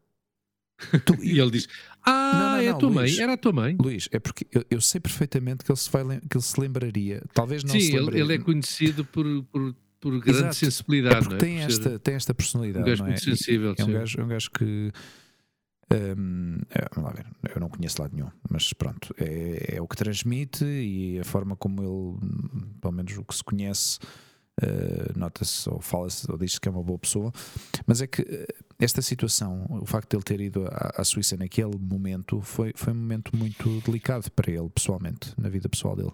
Tu- 1.06 1.18
E 1.24 1.40
ele 1.40 1.52
diz: 1.52 1.68
Ah, 2.06 2.32
Não, 2.34 2.50
não, 2.52 2.58
é 2.58 2.68
a 2.70 2.74
tua 2.74 2.90
Luís. 2.90 3.12
mãe, 3.16 3.24
era 3.24 3.34
a 3.34 3.38
tua 3.38 3.52
mãe. 3.52 3.76
Luís, 3.80 4.08
é 4.12 4.20
porque 4.20 4.48
eu, 4.52 4.64
eu 4.70 4.82
sei 4.82 5.00
perfeitamente 5.02 5.64
que 5.64 5.72
ele 5.72 5.78
se, 5.80 5.90
vai, 5.90 6.04
que 6.22 6.38
ele 6.38 6.44
se 6.44 6.60
lembraria. 6.60 7.22
Talvez 7.34 7.64
não 7.64 7.72
se 7.72 7.82
Sim, 7.82 7.88
ele, 7.88 7.98
lembraria. 8.00 8.24
ele 8.24 8.34
é 8.34 8.38
conhecido 8.40 9.04
por, 9.06 9.26
por, 9.46 9.76
por 10.00 10.20
grande 10.20 10.38
Exato. 10.40 10.56
sensibilidade, 10.56 11.16
É 11.16 11.20
porque 11.22 11.36
é? 11.36 11.38
tem, 11.38 11.56
Por 11.64 11.72
ser 11.72 11.80
esta, 11.82 12.00
tem 12.00 12.16
esta 12.16 12.32
um 12.32 12.36
personalidade. 12.36 12.86
gajo 12.86 13.02
não 13.02 13.08
é? 13.08 13.10
muito 13.12 13.24
sensível. 13.24 13.76
É 13.78 13.84
um 13.84 13.92
gajo, 13.92 14.22
é 14.22 14.24
um 14.24 14.28
gajo 14.28 14.50
que. 14.52 14.92
hum, 16.18 16.60
é, 16.70 16.88
vamos 16.96 17.10
lá 17.10 17.16
ver, 17.16 17.26
eu 17.56 17.60
não 17.60 17.70
conheço 17.70 18.02
lado 18.02 18.16
nenhum, 18.16 18.30
mas 18.50 18.72
pronto, 18.74 19.14
é, 19.18 19.76
é 19.78 19.82
o 19.82 19.88
que 19.88 19.96
transmite 19.96 20.64
e 20.64 21.20
a 21.20 21.24
forma 21.26 21.56
como 21.56 21.82
ele, 21.82 22.32
pelo 22.80 22.94
menos 22.94 23.18
o 23.18 23.24
que 23.24 23.36
se 23.36 23.44
conhece, 23.44 24.00
eh, 24.62 25.12
nota-se 25.16 25.70
ou 25.70 25.80
fala-se 25.82 26.30
ou 26.32 26.38
diz-se 26.38 26.60
que 26.60 26.68
é 26.68 26.72
uma 26.72 26.84
boa 26.84 27.00
pessoa. 27.00 27.32
Mas 27.88 28.02
é 28.02 28.08
que 28.08 28.22
eh, 28.22 28.48
esta 28.80 29.02
situação, 29.02 29.66
o 29.70 29.86
facto 29.86 30.10
de 30.12 30.16
ele 30.18 30.24
ter 30.24 30.40
ido 30.42 30.66
à, 30.68 31.02
à 31.02 31.04
Suíça 31.04 31.36
naquele 31.38 31.78
momento, 31.78 32.42
foi, 32.42 32.72
foi 32.76 32.94
um 32.94 32.96
momento 32.98 33.36
muito 33.36 33.82
delicado 33.82 34.32
para 34.32 34.52
ele, 34.52 34.70
pessoalmente, 34.70 35.34
na 35.38 35.50
vida 35.50 35.68
pessoal 35.70 35.96
dele. 35.96 36.12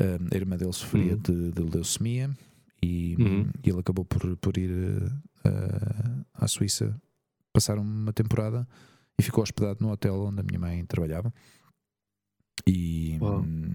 Hum, 0.00 0.28
a 0.32 0.36
irmã 0.36 0.56
dele 0.56 0.72
sofria 0.72 1.12
Uhum. 1.14 1.18
de, 1.20 1.52
de 1.52 1.62
leucemia 1.62 2.30
e, 2.82 3.14
Uhum. 3.18 3.48
e 3.64 3.70
ele 3.70 3.78
acabou 3.80 4.04
por, 4.04 4.36
por 4.38 4.56
ir 4.58 4.70
eh, 5.44 6.24
à 6.34 6.48
Suíça 6.48 6.94
passar 7.52 7.78
uma 7.78 8.12
temporada 8.12 8.66
e 9.16 9.22
ficou 9.22 9.42
hospedado 9.44 9.78
no 9.80 9.92
hotel 9.92 10.14
onde 10.24 10.40
a 10.40 10.42
minha 10.42 10.58
mãe 10.58 10.84
trabalhava. 10.84 11.32
E 12.66 13.18
hum, 13.20 13.72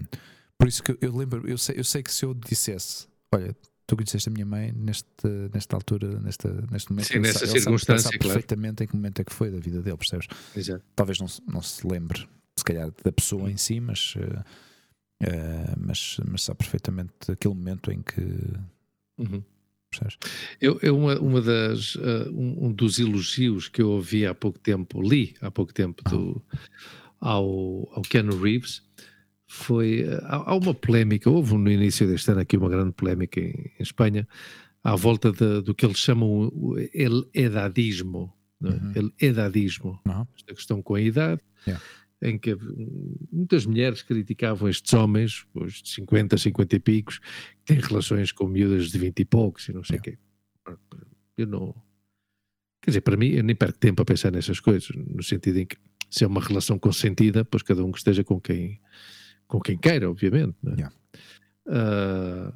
por 0.58 0.68
isso 0.68 0.82
que 0.82 0.96
eu 1.00 1.16
lembro, 1.16 1.48
eu 1.48 1.56
sei, 1.56 1.78
eu 1.78 1.84
sei 1.84 2.02
que 2.02 2.12
se 2.12 2.24
eu 2.24 2.34
dissesse, 2.34 3.06
olha, 3.34 3.56
tu 3.90 3.96
conheceste 3.96 4.28
a 4.28 4.32
minha 4.32 4.46
mãe 4.46 4.72
neste, 4.72 5.08
nesta 5.52 5.74
altura, 5.76 6.20
nesta, 6.20 6.48
neste 6.70 6.90
momento, 6.90 7.06
Sim, 7.08 7.14
ele 7.14 7.22
nessa 7.22 7.38
sa- 7.40 7.44
ele 7.44 7.48
sabe- 7.48 7.58
ele 7.58 7.60
circunstância, 7.64 8.02
sabe 8.04 8.18
claro. 8.18 8.34
perfeitamente 8.34 8.84
em 8.84 8.86
que 8.86 8.94
momento 8.94 9.20
é 9.20 9.24
que 9.24 9.32
foi 9.32 9.50
da 9.50 9.58
vida 9.58 9.82
dele, 9.82 9.96
percebes? 9.96 10.28
Exato. 10.56 10.84
Talvez 10.94 11.18
não, 11.18 11.26
se- 11.26 11.42
não 11.46 11.60
se 11.60 11.84
lembre, 11.86 12.28
se 12.56 12.64
calhar, 12.64 12.92
da 13.02 13.10
pessoa 13.12 13.50
em 13.50 13.56
si, 13.56 13.80
mas, 13.80 14.14
eh, 14.16 14.44
eh, 15.22 15.74
mas, 15.76 16.18
mas 16.28 16.42
sabe 16.44 16.58
perfeitamente 16.58 17.32
aquele 17.32 17.54
momento 17.54 17.90
em 17.90 18.00
que. 18.00 18.20
Uhum. 19.18 19.42
Percebes? 19.90 20.18
Eu, 20.60 20.78
eu 20.82 20.96
uma, 20.96 21.18
uma 21.18 21.40
das, 21.42 21.96
uh, 21.96 22.30
um, 22.32 22.66
um 22.66 22.72
dos 22.72 23.00
elogios 23.00 23.66
que 23.68 23.82
eu 23.82 23.90
ouvi 23.90 24.24
há 24.24 24.32
pouco 24.32 24.56
tempo, 24.60 25.02
li 25.02 25.34
há 25.40 25.50
pouco 25.50 25.74
tempo 25.74 26.00
do, 26.08 26.40
ao, 27.20 27.90
ao 27.92 28.02
Keanu 28.02 28.40
Reeves, 28.40 28.82
foi. 29.52 30.04
uh, 30.04 30.20
há, 30.24 30.50
há 30.52 30.54
uma 30.56 30.72
polémica, 30.74 31.28
houve 31.28 31.56
no 31.56 31.70
início 31.70 32.06
deste 32.06 32.30
ano 32.30 32.40
aqui 32.40 32.56
uma 32.56 32.68
grande 32.68 32.92
polémica 32.92 33.40
em, 33.40 33.50
em 33.78 33.82
Espanha, 33.82 34.26
à 34.82 34.94
volta 34.96 35.32
de- 35.32 35.60
do 35.62 35.74
que 35.74 35.84
eles 35.84 35.98
chamam 35.98 36.48
o 36.52 36.76
el 36.94 37.28
edadismo. 37.34 38.32
não 38.60 38.70
é? 38.70 38.74
Uhum. 38.74 38.92
El 38.94 39.10
edadismo. 39.20 40.00
Não? 40.06 40.26
Esta 40.36 40.54
questão 40.54 40.80
com 40.82 40.94
a 40.94 41.00
idade, 41.00 41.40
Yeah. 41.66 41.84
em 42.22 42.38
que 42.38 42.56
muitas 43.30 43.66
mulheres 43.66 44.02
criticavam 44.02 44.66
estes 44.68 44.92
homens, 44.94 45.44
os 45.54 45.82
de 45.82 45.90
50, 45.90 46.38
50 46.38 46.76
e 46.76 46.80
picos, 46.80 47.18
que 47.18 47.64
têm 47.66 47.78
relações 47.80 48.32
com 48.32 48.46
miúdas 48.46 48.90
de 48.90 48.98
20 48.98 49.20
e 49.20 49.24
poucos 49.26 49.68
e 49.68 49.72
não 49.74 49.84
sei 49.84 49.98
o 49.98 50.02
quê. 50.02 50.18
Eu 51.36 51.46
não. 51.46 51.74
Quer 52.82 52.92
dizer, 52.92 53.00
para 53.02 53.16
mim, 53.16 53.28
eu 53.28 53.42
nem 53.44 53.54
perco 53.54 53.78
tempo 53.78 54.00
a 54.00 54.04
pensar 54.06 54.30
nessas 54.32 54.58
coisas, 54.60 54.88
no 54.96 55.22
sentido 55.22 55.58
em 55.58 55.66
que 55.66 55.76
se 56.08 56.24
é 56.24 56.26
uma 56.26 56.40
relação 56.40 56.78
consentida, 56.78 57.44
pois 57.44 57.62
cada 57.62 57.84
um 57.84 57.92
que 57.92 57.98
esteja 57.98 58.24
com 58.24 58.40
quem, 58.40 58.80
com 59.50 59.60
quem 59.60 59.76
queira, 59.76 60.08
obviamente. 60.08 60.54
não 60.62 60.72
é? 60.72 60.76
Yeah. 60.76 60.94
Ah, 61.68 62.52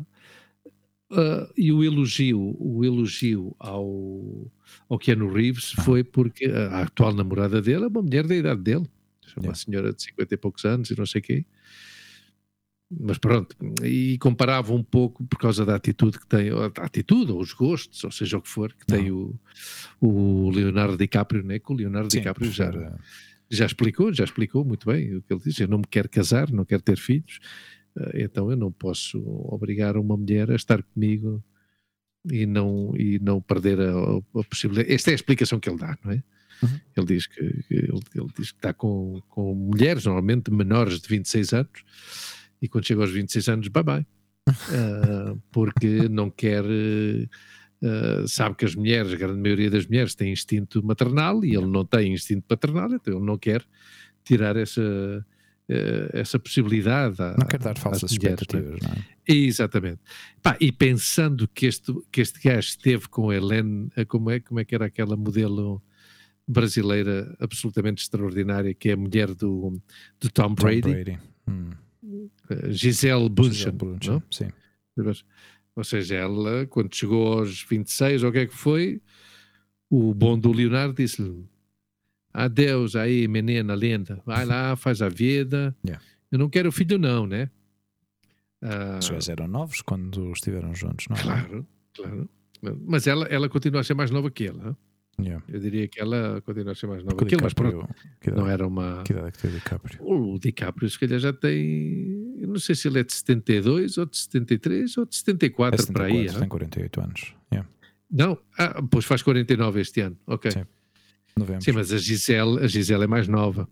ah, 1.12 1.48
e 1.56 1.70
o 1.72 1.84
elogio, 1.84 2.56
o 2.58 2.84
elogio 2.84 3.54
ao, 3.58 4.50
ao 4.88 4.98
Keanu 4.98 5.32
Reeves 5.32 5.74
Ah. 5.78 5.82
foi 5.82 6.02
porque 6.02 6.46
a, 6.46 6.68
a 6.78 6.82
atual 6.82 7.12
namorada 7.12 7.60
dele 7.60 7.84
é 7.84 7.88
uma 7.88 8.02
mulher 8.02 8.26
da 8.26 8.34
idade 8.34 8.62
dele, 8.62 8.86
uma 9.36 9.42
Yeah. 9.42 9.54
senhora 9.54 9.92
de 9.92 10.02
50 10.02 10.34
e 10.34 10.36
poucos 10.36 10.64
anos 10.64 10.90
e 10.90 10.96
não 10.98 11.04
sei 11.06 11.20
o 11.20 11.24
quê. 11.24 11.44
Mas 13.00 13.18
pronto, 13.18 13.56
e 13.82 14.16
comparava 14.18 14.72
um 14.72 14.82
pouco 14.84 15.24
por 15.24 15.38
causa 15.38 15.64
da 15.66 15.74
atitude 15.74 16.18
que 16.20 16.26
tem, 16.28 16.50
a 16.50 16.66
atitude 16.84 17.32
ou 17.32 17.40
os 17.40 17.52
gostos, 17.52 18.04
ou 18.04 18.10
seja 18.12 18.38
o 18.38 18.42
que 18.42 18.48
for, 18.48 18.72
que 18.72 18.86
tem 18.86 19.10
o, 19.10 19.34
o 20.00 20.50
Leonardo 20.50 20.96
DiCaprio, 20.96 21.42
né? 21.42 21.58
que 21.58 21.72
o 21.72 21.74
Leonardo 21.74 22.12
Sim, 22.12 22.18
DiCaprio 22.18 22.52
já, 22.52 22.70
já 23.50 23.66
explicou, 23.66 24.12
já 24.12 24.24
explicou 24.24 24.64
muito 24.64 24.86
bem 24.86 25.16
o 25.16 25.22
que 25.22 25.32
ele 25.32 25.40
diz. 25.40 25.58
Eu 25.60 25.68
não 25.68 25.78
me 25.78 25.84
quero 25.90 26.08
casar, 26.08 26.50
não 26.50 26.64
quero 26.64 26.82
ter 26.82 26.96
filhos, 26.96 27.38
eh, 27.98 28.22
então 28.24 28.50
eu 28.50 28.56
não 28.56 28.72
posso 28.72 29.18
obrigar 29.46 29.96
uma 29.96 30.16
mulher 30.16 30.50
a 30.50 30.54
estar 30.56 30.82
comigo 30.82 31.42
e 32.30 32.46
não, 32.46 32.94
e 32.96 33.18
não 33.18 33.40
perder 33.40 33.80
a, 33.80 33.92
a 34.40 34.44
possibilidade. 34.44 34.92
Esta 34.92 35.10
é 35.10 35.12
a 35.12 35.16
explicação 35.16 35.60
que 35.60 35.68
ele 35.68 35.78
dá, 35.78 35.96
não 36.04 36.12
é? 36.12 36.22
Uhum. 36.62 36.80
Ele 36.96 37.06
diz 37.06 37.26
que 37.26 37.40
ele, 37.40 38.00
ele 38.14 38.28
diz 38.38 38.52
que 38.52 38.58
está 38.58 38.72
com, 38.72 39.20
com 39.28 39.54
mulheres, 39.54 40.04
normalmente 40.06 40.50
menores 40.50 41.00
de 41.00 41.08
26 41.08 41.52
anos, 41.52 41.84
e 42.62 42.68
quando 42.68 42.86
chega 42.86 43.02
aos 43.02 43.10
26 43.10 43.48
anos, 43.48 43.68
bye 43.68 43.82
bye. 43.82 44.06
Ah, 44.70 45.34
porque 45.50 46.08
não 46.08 46.30
quer. 46.30 46.64
eh, 46.64 47.26
Uh, 47.84 48.26
sabe 48.26 48.56
que 48.56 48.64
as 48.64 48.74
mulheres, 48.74 49.12
a 49.12 49.16
grande 49.16 49.38
maioria 49.38 49.68
das 49.68 49.86
mulheres, 49.86 50.14
têm 50.14 50.32
instinto 50.32 50.82
maternal 50.82 51.44
e 51.44 51.54
ele 51.54 51.66
não 51.66 51.84
tem 51.84 52.14
instinto 52.14 52.46
paternal, 52.48 52.90
então 52.94 53.14
ele 53.14 53.26
não 53.26 53.36
quer 53.36 53.62
tirar 54.24 54.56
essa, 54.56 54.80
uh, 54.80 56.08
essa 56.14 56.38
possibilidade. 56.38 57.20
À, 57.20 57.36
Não 57.38 57.46
quero 57.46 57.62
dar 57.62 57.76
falsas 57.76 58.16
mulheres, 58.16 58.38
é? 58.40 58.42
expectativas, 58.42 58.80
não 58.80 58.90
é? 58.90 59.04
Exatamente. 59.28 60.00
Pá, 60.42 60.56
e 60.58 60.72
pensando 60.72 61.46
que 61.46 61.66
este, 61.66 61.92
que 62.10 62.22
este 62.22 62.40
gajo 62.40 62.68
esteve 62.68 63.06
com 63.08 63.28
a 63.28 63.36
Helene, 63.36 63.90
a 63.96 64.04
como 64.06 64.30
é, 64.30 64.40
como 64.40 64.60
é 64.60 64.64
que 64.64 64.74
era 64.74 64.86
aquela 64.86 65.14
modelo 65.14 65.82
brasileira 66.48 67.36
absolutamente 67.38 68.02
extraordinária, 68.02 68.72
que 68.72 68.88
é 68.88 68.92
a 68.92 68.96
mulher 68.96 69.34
do, 69.34 69.78
do 70.18 70.30
Tom 70.30 70.48
Tom 70.48 70.54
Brady, 70.54 70.80
Brady. 70.80 71.18
Hum. 71.46 71.70
Gisele 72.70 73.28
Bündchen, 73.28 73.52
Gisele 73.52 73.76
Bündchen, 73.76 74.12
não? 74.12 74.22
Sim. 74.30 74.48
Ou 75.76 75.82
seja, 75.84 76.14
ela, 76.14 76.66
quando 76.66 76.94
chegou 76.94 77.38
aos 77.38 77.62
26, 77.62 78.22
ou 78.22 78.30
o 78.30 78.32
que 78.32 78.38
é 78.38 78.46
que 78.46 78.54
foi, 78.54 79.00
o 79.90 80.14
bom 80.14 80.38
do 80.38 80.52
Leonardo 80.52 80.94
disse-lhe: 80.94 81.44
Adeus 82.32 82.94
aí, 82.96 83.26
menina 83.28 83.74
linda, 83.74 84.20
vai 84.24 84.44
lá, 84.44 84.74
faz 84.76 85.02
a 85.02 85.08
vida. 85.08 85.76
Yeah. 85.84 86.04
Eu 86.30 86.38
não 86.38 86.48
quero 86.48 86.70
filho, 86.72 86.98
não, 86.98 87.26
né? 87.26 87.50
Ah, 88.62 88.98
Os 89.00 89.08
gajos 89.08 89.28
eram 89.28 89.46
novos 89.46 89.82
quando 89.82 90.32
estiveram 90.32 90.74
juntos, 90.74 91.06
não 91.08 91.16
é? 91.16 91.22
claro, 91.22 91.66
claro. 91.94 92.30
Mas 92.86 93.06
ela, 93.06 93.26
ela 93.26 93.48
continua 93.48 93.82
a 93.82 93.84
ser 93.84 93.94
mais 93.94 94.10
nova 94.10 94.30
que 94.30 94.44
ele. 94.44 94.58
Yeah. 95.20 95.44
Eu 95.48 95.60
diria 95.60 95.86
que 95.86 96.00
ela 96.00 96.40
continua 96.40 96.72
a 96.72 96.74
ser 96.74 96.86
mais 96.86 97.04
nova 97.04 97.16
que 97.24 97.34
ele, 97.34 97.42
mas 97.42 97.52
pronto, 97.52 97.88
que 98.20 98.30
idade, 98.30 98.42
não 98.42 98.50
era 98.50 98.66
uma. 98.66 99.02
que 99.04 99.12
idade 99.12 99.28
é 99.28 99.30
que 99.30 99.38
tem 99.38 99.50
o 99.50 99.54
DiCaprio? 99.54 99.98
O 100.02 100.38
DiCaprio, 100.38 100.90
se 100.90 100.98
calhar, 100.98 101.18
já 101.20 101.32
tem. 101.32 102.13
Não 102.54 102.60
sei 102.60 102.74
se 102.76 102.86
ele 102.86 103.00
é 103.00 103.02
de 103.04 103.12
72 103.12 103.98
ou 103.98 104.06
de 104.06 104.16
73 104.16 104.96
ou 104.96 105.04
de 105.04 105.16
74 105.16 105.82
É 105.82 105.92
para 105.92 106.04
aí. 106.04 106.28
74, 106.28 106.36
ah? 106.36 106.40
tem 106.40 106.48
48 106.48 107.00
anos. 107.00 107.34
Yeah. 107.52 107.68
Não? 108.10 108.38
Ah, 108.56 108.80
pois 108.88 109.04
faz 109.04 109.22
49 109.22 109.80
este 109.80 110.00
ano. 110.00 110.16
Ok. 110.26 110.50
Sim. 110.52 110.64
Novembro. 111.36 111.64
Sim, 111.64 111.72
mas 111.72 111.92
a 111.92 111.98
Gisele, 111.98 112.60
a 112.64 112.66
Gisele 112.68 113.04
é 113.04 113.06
mais 113.08 113.26
nova. 113.26 113.68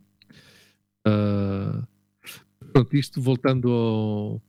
Ah, 1.06 1.82
pronto, 2.72 2.96
isto 2.96 3.20
voltando 3.20 3.70
ao, 3.70 4.42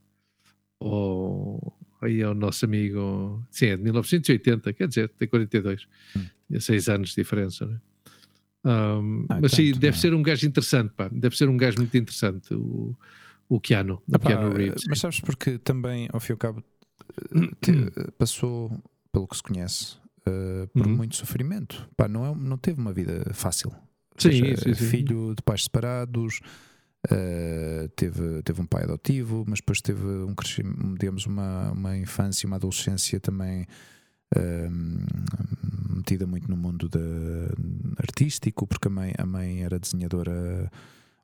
ao, 0.80 1.78
aí 2.02 2.24
ao 2.24 2.34
nosso 2.34 2.66
amigo. 2.66 3.46
Sim, 3.52 3.68
é 3.68 3.78
de 3.78 3.84
1980, 3.84 4.74
quer 4.74 4.88
dizer, 4.88 5.10
tem 5.10 5.28
42. 5.28 5.86
Hum. 6.16 6.26
Tinha 6.48 6.60
6 6.60 6.90
anos 6.90 7.10
de 7.10 7.16
diferença, 7.16 7.66
né? 7.66 7.80
Um, 8.66 9.26
Ah, 9.30 9.40
mas 9.42 9.52
sim, 9.52 9.68
tanto, 9.72 9.80
deve 9.80 9.96
não. 9.98 10.02
ser 10.02 10.14
um 10.14 10.24
gajo 10.24 10.48
interessante, 10.48 10.94
pá. 10.96 11.10
Deve 11.12 11.36
ser 11.38 11.50
um 11.50 11.58
gajo 11.58 11.78
muito 11.78 11.96
interessante, 11.98 12.54
o, 12.54 12.96
o 13.50 13.60
Keanu, 13.60 14.02
o 14.08 14.16
Epá, 14.16 14.28
Keanu 14.30 14.54
Reeves. 14.54 14.84
mas 14.88 15.00
sabes 15.00 15.20
porque 15.20 15.58
também, 15.60 16.08
ao 16.12 16.20
fim 16.20 16.32
e 16.32 16.34
ao 16.34 16.38
cabo, 16.38 16.64
te- 17.62 18.12
passou, 18.18 18.72
pelo 19.12 19.28
que 19.28 19.36
se 19.38 19.44
conhece, 19.44 19.98
eh, 20.26 20.68
por 20.74 20.88
Uhum. 20.88 20.96
muito 20.96 21.16
sofrimento. 21.16 21.88
Pá, 21.96 22.08
não, 22.08 22.26
é, 22.26 22.36
não 22.36 22.58
teve 22.58 22.80
uma 22.82 22.94
vida 22.94 23.32
fácil. 23.34 23.72
Sim, 24.18 24.32
seja, 24.32 24.58
sim, 24.58 24.74
sim. 24.74 24.86
Filho 24.90 25.34
de 25.36 25.42
pais 25.44 25.64
separados, 25.64 26.40
eh, 27.10 27.90
teve, 27.96 28.42
teve 28.44 28.62
um 28.62 28.66
pai 28.66 28.84
adotivo, 28.84 29.44
mas 29.48 29.60
depois 29.60 29.82
teve 29.82 30.06
um 30.06 30.34
crescimento, 30.34 30.96
digamos, 31.00 31.26
uma, 31.26 31.72
uma 31.72 31.98
infância, 31.98 32.48
uma 32.48 32.56
adolescência 32.56 33.20
também 33.20 33.68
eh, 34.36 34.70
metida 35.96 36.26
muito 36.26 36.50
no 36.50 36.58
mundo 36.58 36.88
da- 36.90 37.00
artístico, 37.98 38.66
porque 38.68 38.88
a 38.88 38.92
mãe, 38.92 39.14
a 39.18 39.26
mãe 39.26 39.64
era 39.64 39.80
desenhadora, 39.80 40.72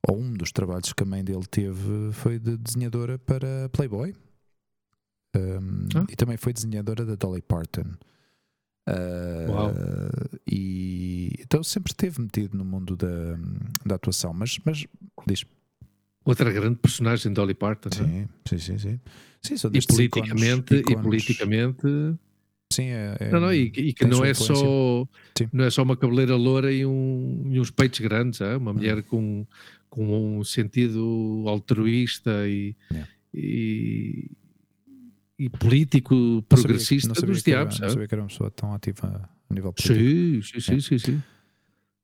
ou 0.08 0.18
um 0.20 0.34
dos 0.34 0.52
trabalhos 0.52 0.93
que 0.93 1.04
a 1.04 1.06
mãe 1.06 1.24
dele 1.24 1.45
teve 1.50 2.12
foi 2.14 2.39
de 2.39 2.58
desenhadora 2.58 3.18
para 3.20 3.70
Playboy. 3.70 4.16
Um, 5.36 5.88
Ah. 5.95 6.06
E 6.10 6.16
também 6.16 6.38
foi 6.38 6.54
desenhadora 6.54 7.06
da 7.06 7.16
Dolly 7.16 7.41
Parton. 7.41 7.86
Uh, 8.88 9.52
Uau. 9.52 9.72
E 10.47 11.36
então 11.41 11.62
sempre 11.64 11.91
esteve 11.91 12.20
metido 12.22 12.58
no 12.58 12.66
mundo 12.66 12.95
da, 12.95 13.38
da 13.86 13.95
atuação, 13.95 14.34
mas, 14.34 14.58
mas 14.66 14.86
diz 15.28 15.45
Outra 16.26 16.52
grande 16.52 16.76
personagem 16.78 17.32
de 17.32 17.36
Dolly 17.36 17.54
Parton. 17.54 17.89
é? 17.89 17.97
sim, 17.97 18.28
sim, 18.47 18.58
sim, 18.58 18.78
sim. 18.78 19.00
Sim, 19.41 19.58
são 19.58 19.72
E 19.74 19.82
politicamente, 19.86 20.76
ícones- 20.76 21.00
e 21.00 21.04
politicamente 21.04 21.88
Sim, 22.72 22.84
é, 22.89 23.18
é- 23.20 23.32
Não, 23.32 23.39
não, 23.39 23.54
e, 23.54 23.70
que- 23.72 23.82
e 23.82 23.93
que 23.93 24.06
não 24.06 24.24
é 24.24 24.32
influência. 24.32 24.56
só 24.56 25.08
Sim. 25.38 25.50
não 25.52 25.66
é 25.66 25.70
só 25.72 25.82
uma 25.82 25.97
cabeleira 25.97 26.36
loura 26.36 26.72
e, 26.72 26.86
um, 26.86 27.50
e 27.52 27.60
uns 27.60 27.72
peitos 27.72 28.00
grandes, 28.00 28.41
é? 28.41 28.56
uma 28.58 28.74
mulher 28.74 29.02
com, 29.04 29.45
com 29.90 30.40
um 30.40 30.44
sentido 30.44 31.44
altruísta 31.48 32.48
e, 32.48 32.76
Yeah. 32.92 33.10
e, 33.34 34.32
e 35.38 35.50
político 35.50 36.44
progressista 36.48 37.14
sabia 37.16 37.34
dos 37.34 37.44
que 37.44 37.52
era- 37.52 37.62
diabos. 37.66 37.80
Não 37.80 37.88
é? 37.88 37.90
sabia 37.92 38.08
que 38.08 38.14
era 38.16 38.22
uma 38.22 38.28
pessoa 38.28 38.52
tão 38.52 38.74
ativa 38.74 39.30
a 39.50 39.54
nível 39.54 39.74
político. 39.74 40.46
Sim, 40.48 40.60
sim, 40.62 40.80
sim, 40.80 40.80
sim, 40.82 40.98
sim. 41.00 41.24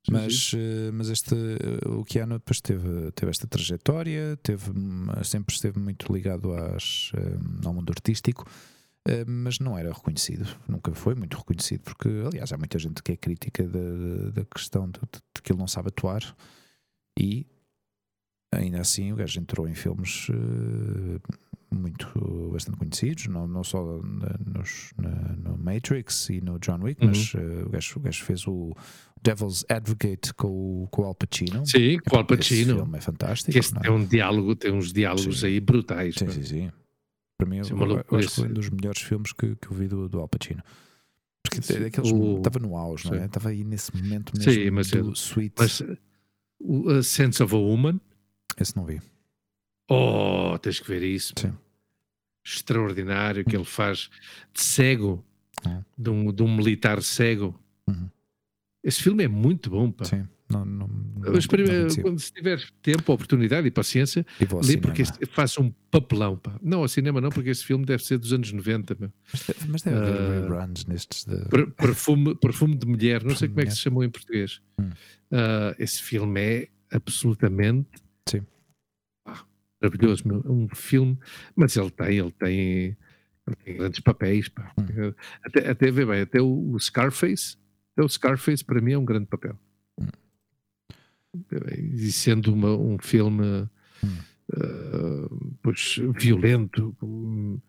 Mas, 0.07 0.51
eh, 0.55 0.91
mas 0.93 1.09
este, 1.09 1.33
eh, 1.33 1.87
o 1.89 2.03
Keanu 2.05 2.35
depois 2.35 2.61
teve, 2.61 3.11
teve 3.13 3.31
esta 3.31 3.47
trajetória, 3.47 4.37
teve, 4.43 4.69
hum, 4.69 5.07
sempre 5.23 5.53
esteve 5.55 5.79
muito 5.79 6.13
ligado 6.13 6.53
às, 6.53 7.11
eh, 7.15 7.37
ao 7.65 7.73
mundo 7.73 7.89
artístico, 7.89 8.45
eh, 9.07 9.25
mas 9.25 9.57
não 9.57 9.75
era 9.75 9.91
reconhecido, 9.91 10.47
nunca 10.67 10.93
foi 10.93 11.15
muito 11.15 11.35
reconhecido, 11.35 11.81
porque 11.81 12.07
aliás 12.23 12.53
há 12.53 12.57
muita 12.57 12.77
gente 12.77 13.01
que 13.01 13.13
é 13.13 13.17
crítica 13.17 13.67
da, 13.67 14.29
da 14.31 14.45
questão 14.45 14.87
de, 14.91 14.99
de 14.99 15.41
que 15.41 15.51
ele 15.51 15.57
não 15.59 15.67
sabe 15.67 15.87
atuar 15.87 16.35
e 17.19 17.47
ainda 18.57 18.81
assim 18.81 19.11
o 19.11 19.15
gajo 19.15 19.39
entrou 19.39 19.67
em 19.67 19.73
filmes 19.73 20.27
eh, 20.29 21.19
muito 21.71 22.49
bastante 22.51 22.77
conhecidos, 22.77 23.27
não, 23.27 23.47
não 23.47 23.63
só 23.63 23.83
nos, 24.45 24.91
na- 24.97 25.35
no 25.37 25.57
Matrix 25.57 26.29
e 26.29 26.39
no 26.41 26.57
John 26.59 26.79
Wick, 26.81 27.01
Uhum. 27.03 27.09
mas 27.09 27.33
eh, 27.35 27.63
o, 27.65 27.69
gajo, 27.69 27.99
o 27.99 28.01
gajo 28.01 28.23
fez 28.23 28.47
o 28.47 28.73
Devil's 29.21 29.65
Advocate 29.69 30.33
com, 30.35 30.47
o- 30.83 30.87
com 30.89 31.01
o 31.01 31.05
Al 31.05 31.15
Pacino. 31.15 31.65
Sim, 31.65 31.97
com 32.07 32.15
o 32.15 32.19
Al 32.19 32.25
Esse 32.29 32.37
Pacino. 32.37 32.75
filme 32.77 32.97
é 32.97 33.01
fantástico. 33.01 33.57
Este 33.57 33.77
é? 33.77 33.81
tem 33.81 33.91
um 33.91 34.05
diálogo, 34.05 34.55
tem 34.55 34.71
uns 34.71 34.93
diálogos 34.93 35.39
Sim. 35.41 35.47
aí 35.47 35.59
brutais. 35.59 36.15
Sim, 36.15 36.29
sim, 36.29 36.43
sim. 36.43 36.71
Para 37.37 37.49
mim, 37.49 37.57
eu, 37.57 37.61
Isso 37.63 37.73
é 37.73 37.75
eu 37.75 37.85
loucura, 37.85 38.19
acho 38.19 38.29
que 38.29 38.35
foi 38.35 38.43
um 38.43 38.47
esse- 38.47 38.53
dos 38.55 38.69
melhores 38.69 39.01
filmes 39.01 39.33
que, 39.33 39.55
que 39.57 39.67
eu 39.67 39.73
vi 39.73 39.87
do, 39.87 40.07
do 40.07 40.19
Al 40.21 40.27
Pacino. 40.29 40.63
Porque 41.43 41.61
Sim, 41.61 41.73
é 41.75 41.79
daqueles 41.81 42.11
o- 42.11 42.37
estava 42.37 42.59
no 42.59 42.77
auge, 42.77 43.05
não 43.07 43.15
é? 43.15 43.19
sim. 43.19 43.25
Estava 43.25 43.49
aí 43.49 43.63
nesse 43.63 43.93
momento 43.95 44.31
Sim, 44.41 44.49
mesmo 44.49 44.71
mas 44.75 44.89
do 44.91 45.09
é- 45.09 45.13
Sweet. 45.13 45.53
Mas 45.59 45.79
uh, 45.81 45.97
o 46.59 46.89
a 46.89 47.03
Sense 47.03 47.43
of 47.43 47.53
a 47.53 47.57
Woman, 47.57 47.99
Esse 48.59 48.75
não 48.75 48.85
vi. 48.85 49.01
oh, 49.89 50.57
tens 50.59 50.79
que 50.79 50.87
ver 50.87 51.03
isso. 51.03 51.33
Sim. 51.37 51.53
Extraordinário 52.45 53.43
que 53.43 53.55
ele 53.55 53.65
faz 53.65 54.09
de 54.53 54.61
cego, 54.61 55.23
Hum. 55.65 55.81
de, 55.97 56.09
um, 56.11 56.31
de 56.31 56.43
um 56.43 56.55
militar 56.55 57.01
cego. 57.01 57.59
Uhum. 57.87 58.07
Esse 58.83 59.01
filme 59.01 59.23
é 59.23 59.27
muito 59.27 59.69
bom. 59.69 59.89
Pá. 59.91 60.05
Sim. 60.05 60.27
Não, 60.47 60.63
não, 60.63 60.87
não, 60.87 61.33
Mas 61.33 61.47
primeiro, 61.47 61.87
quando 62.03 62.19
se 62.19 62.31
tiver 62.31 62.61
tempo, 62.83 63.11
oportunidade 63.11 63.65
e 63.67 63.71
paciência, 63.71 64.23
E 64.39 64.45
lê 64.63 64.77
porque 64.77 65.03
faz 65.31 65.57
um 65.57 65.71
papelão. 65.89 66.37
Pá. 66.37 66.55
Não, 66.61 66.81
ao 66.81 66.87
cinema 66.87 67.19
não, 67.19 67.29
porque 67.31 67.49
esse 67.49 67.63
filme 67.65 67.83
deve 67.83 68.03
ser 68.03 68.19
dos 68.19 68.31
anos 68.31 68.51
90. 68.51 68.95
meu. 68.99 69.11
Mas 69.67 69.81
deve, 69.81 69.97
haver 69.97 70.13
Ah, 70.13 70.41
reruns 70.59 70.85
nestes 70.85 71.25
de. 71.25 71.35
Per- 71.49 71.71
Perfume, 71.71 72.35
perfume 72.35 72.75
de 72.75 72.85
mulher, 72.85 73.23
não 73.23 73.31
sei 73.31 73.47
Perfume 73.47 73.49
como 73.49 73.61
é 73.61 73.65
que 73.65 73.71
se 73.71 73.79
chamou 73.79 74.03
em 74.03 74.09
português. 74.09 74.61
Hum. 74.79 74.91
Ah, 75.31 75.75
esse 75.79 75.99
filme 76.03 76.39
é 76.39 76.67
absolutamente 76.91 77.87
Sim. 78.27 78.41
pá, 79.23 79.45
maravilhoso. 79.81 80.27
meu. 80.27 80.41
Um 80.45 80.67
filme, 80.69 81.17
mas 81.55 81.75
ele 81.77 81.91
tem, 81.91 82.17
ele 82.19 82.31
tem, 82.31 82.59
ele 83.47 83.55
tem 83.63 83.77
grandes 83.77 83.99
papéis. 83.99 84.49
pá. 84.49 84.73
Hum. 84.79 85.13
Até, 85.43 85.69
até 85.69 85.91
vê 85.91 86.05
bem, 86.05 86.21
até 86.21 86.41
o, 86.41 86.71
o 86.71 86.79
Scarface, 86.79 87.57
até 87.93 88.03
o 88.03 88.09
Scarface 88.09 88.63
para 88.63 88.81
mim 88.81 88.93
é 88.93 88.97
um 88.97 89.05
grande 89.05 89.27
papel. 89.27 89.57
Hum. 89.99 90.07
E 91.93 92.11
sendo 92.11 92.53
uma- 92.53 92.75
um 92.77 92.97
filme 92.97 93.43
Hum. 94.03 94.17
ah, 94.53 95.29
pois, 95.61 95.99
violento, 96.17 96.95
hum, 97.03 97.59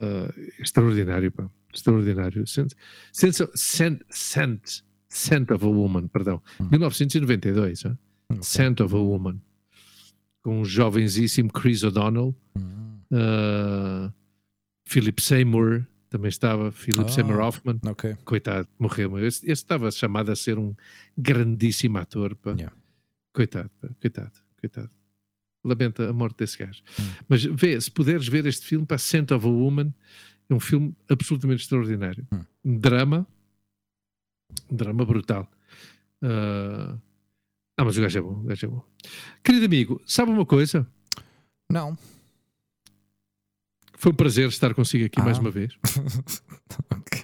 ah, 0.00 0.32
extraordinário, 0.60 1.30
pá, 1.32 1.50
extraordinário. 1.72 2.46
Sense, 2.46 2.74
sense, 3.12 3.48
scent, 4.10 4.82
scent 5.08 5.50
of 5.50 5.64
a 5.64 5.68
Woman, 5.68 6.08
perdão, 6.08 6.42
Hum. 6.60 6.68
1992, 6.70 7.84
ah? 7.86 7.98
Ok. 8.30 8.42
Scent 8.42 8.80
of 8.80 8.94
a 8.94 8.98
Woman, 8.98 9.40
com 10.42 10.60
um 10.60 10.64
jovenzíssimo 10.64 11.50
Chris 11.52 11.82
O'Donnell, 11.82 12.34
Hum. 12.56 12.98
ah, 13.12 14.12
Philip 14.86 15.20
Seymour, 15.20 15.86
também 16.10 16.28
estava, 16.28 16.70
Philip 16.72 17.06
Ah. 17.06 17.08
Seymour 17.08 17.40
Hoffman, 17.40 17.80
Ok. 17.86 18.16
coitado, 18.24 18.68
morreu. 18.78 19.18
Esse 19.26 19.50
estava 19.50 19.90
chamado 19.90 20.30
a 20.30 20.36
ser 20.36 20.58
um 20.58 20.74
grandíssimo 21.16 21.98
ator. 21.98 22.34
Pá. 22.36 22.52
Yeah. 22.52 22.72
Coitado, 23.32 23.70
pá, 23.80 23.88
coitado, 24.00 24.32
coitado. 24.60 24.90
Lamenta 25.64 26.08
a 26.08 26.12
morte 26.12 26.36
desse 26.38 26.58
gajo. 26.58 26.82
Hum. 27.00 27.04
Mas 27.28 27.42
vê, 27.44 27.80
se 27.80 27.90
puderes 27.90 28.28
ver 28.28 28.44
este 28.46 28.66
filme, 28.66 28.84
para 28.86 28.98
Scent 28.98 29.30
of 29.32 29.46
a 29.46 29.50
Woman, 29.50 29.92
é 30.48 30.54
um 30.54 30.60
filme 30.60 30.94
absolutamente 31.08 31.62
extraordinário. 31.62 32.26
Hum. 32.32 32.44
Um 32.64 32.78
drama, 32.78 33.26
um 34.70 34.76
drama 34.76 35.04
brutal. 35.06 35.50
Ah, 36.22 36.96
ah, 37.76 37.84
mas 37.84 37.96
o 37.96 38.00
gajo 38.02 38.18
é 38.18 38.22
bom, 38.22 38.40
o 38.40 38.42
gajo 38.44 38.66
é 38.66 38.68
bom. 38.68 38.84
Querido 39.42 39.64
amigo, 39.66 40.00
sabe 40.06 40.30
uma 40.30 40.46
coisa? 40.46 40.86
Não. 41.70 41.96
Foi 43.96 44.12
um 44.12 44.14
prazer 44.14 44.48
estar 44.48 44.74
consigo 44.74 45.04
aqui 45.06 45.20
Ah. 45.20 45.24
mais 45.24 45.38
uma 45.38 45.50
vez. 45.50 45.76
ok. 46.90 47.22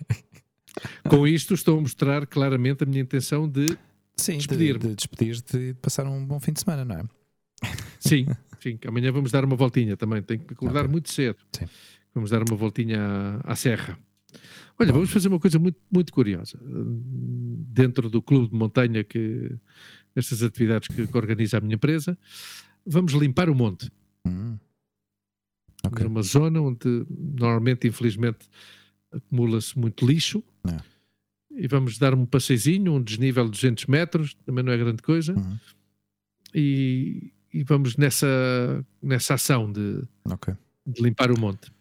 Com 1.09 1.27
isto, 1.27 1.55
estou 1.55 1.79
a 1.79 1.81
mostrar 1.81 2.27
claramente 2.27 2.83
a 2.85 2.87
minha 2.87 3.03
intenção 3.03 3.49
de 3.49 3.77
Sim, 4.17 4.39
de, 4.39 4.47
de 4.79 4.95
despedir-te 4.95 5.57
e 5.57 5.73
de 5.73 5.75
passar 5.81 6.07
um 6.07 6.25
bom 6.25 6.39
fim 6.41 6.53
de 6.53 6.61
semana, 6.61 6.85
não 6.85 6.97
é? 6.97 7.05
Sim, 7.99 8.27
sim, 8.61 8.79
amanhã 8.87 9.11
vamos 9.13 9.31
dar 9.31 9.45
uma 9.45 9.57
voltinha 9.57 9.97
também. 9.97 10.23
Tenho 10.23 10.41
que 10.41 10.53
acordar 10.55 10.81
Ok. 10.81 10.91
muito 10.93 11.11
cedo. 11.11 11.39
Sim. 11.53 11.67
Vamos 12.15 12.31
dar 12.31 12.43
uma 12.43 12.57
voltinha 12.57 12.99
à, 13.45 13.53
à 13.53 13.57
serra. 13.57 13.99
Olha, 14.79 14.89
Bom. 14.89 14.95
vamos 15.01 15.11
fazer 15.11 15.29
uma 15.29 15.39
coisa 15.39 15.59
muito, 15.59 15.79
muito 15.93 16.13
curiosa. 16.13 16.59
Dentro 16.63 18.09
do 18.09 18.23
clube 18.23 18.49
de 18.49 18.55
montanha 18.55 19.05
que 19.05 19.55
estas 20.15 20.43
atividades 20.43 20.89
que, 20.89 21.07
que 21.07 21.17
organiza 21.17 21.59
a 21.59 21.61
minha 21.61 21.75
empresa, 21.75 22.19
vamos 22.87 23.13
limpar 23.13 23.49
o 23.49 23.55
monte. 23.55 23.91
Hum. 24.27 24.59
Temos 25.83 25.93
Ok. 25.99 26.07
uma 26.07 26.23
zona 26.23 26.61
onde 26.61 27.07
normalmente, 27.09 27.89
infelizmente, 27.89 28.39
acumula-se 29.11 29.79
muito 29.79 30.07
lixo. 30.07 30.43
É. 30.69 30.77
E 31.53 31.67
vamos 31.67 31.99
dar 31.99 32.15
um 32.15 32.27
passeizinho, 32.27 32.95
um 32.95 33.03
desnível 33.03 33.45
de 33.45 33.51
200 33.53 33.87
metros, 33.87 34.35
também 34.47 34.63
não 34.63 34.73
é 34.73 34.77
grande 34.79 35.03
coisa. 35.03 35.35
Uhum. 35.35 35.59
E, 36.55 37.33
e 37.53 37.65
vamos 37.65 37.97
nessa, 37.97 38.27
nessa 39.03 39.35
ação 39.35 39.71
de, 39.73 40.03
Ok. 40.25 40.55
de 40.87 41.03
limpar 41.03 41.31
o 41.31 41.39
monte. 41.41 41.73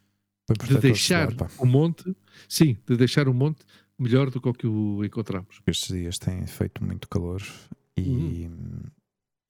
De 0.67 0.79
deixar 0.79 1.29
o 1.59 1.65
monte, 1.65 2.15
sim, 2.47 2.75
de 2.87 2.97
deixar 2.97 3.27
o 3.27 3.33
monte 3.33 3.63
melhor 3.99 4.31
do 4.31 4.41
que 4.41 4.47
o 4.49 4.53
que 4.53 4.65
o 4.65 5.03
encontramos. 5.05 5.61
Estes 5.67 5.95
dias 5.95 6.17
têm 6.17 6.47
feito 6.47 6.83
muito 6.83 7.07
calor 7.07 7.43
e. 7.99 8.47
Uhum. 8.47 8.83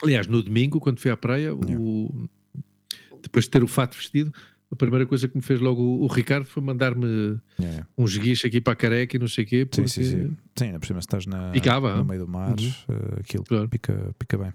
Aliás, 0.04 0.28
no 0.28 0.42
domingo, 0.42 0.80
quando 0.80 1.00
fui 1.00 1.12
à 1.12 1.18
praia, 1.18 1.54
o... 1.54 2.30
depois 3.22 3.46
de 3.46 3.52
ter 3.52 3.62
o 3.62 3.68
fato 3.68 3.98
vestido, 3.98 4.32
a 4.72 4.76
primeira 4.76 5.06
coisa 5.06 5.28
que 5.28 5.36
me 5.36 5.42
fez 5.42 5.60
logo 5.60 5.82
o, 5.82 6.04
o 6.04 6.08
Ricardo 6.08 6.46
foi 6.46 6.62
mandar-me 6.62 7.40
yeah. 7.60 7.88
uns 7.98 8.16
guias 8.18 8.44
aqui 8.46 8.62
para 8.62 8.74
a 8.74 8.76
careca 8.76 9.18
e 9.18 9.20
não 9.20 9.28
sei 9.28 9.44
o 9.44 9.48
quê. 9.48 9.66
Porque... 9.66 9.88
Sim, 9.88 10.04
sim, 10.04 10.12
sim. 10.12 10.38
Sim, 10.56 10.66
ainda 10.66 10.80
por 10.80 10.86
cima 10.86 11.00
estás 11.00 11.26
na, 11.26 11.52
Picava, 11.52 11.98
no 11.98 12.06
meio 12.06 12.22
do 12.22 12.28
mar, 12.28 12.56
uhum. 12.60 12.96
uh, 12.96 13.20
aquilo 13.20 13.44
claro. 13.44 13.68
pica, 13.68 14.16
pica 14.18 14.38
bem. 14.38 14.54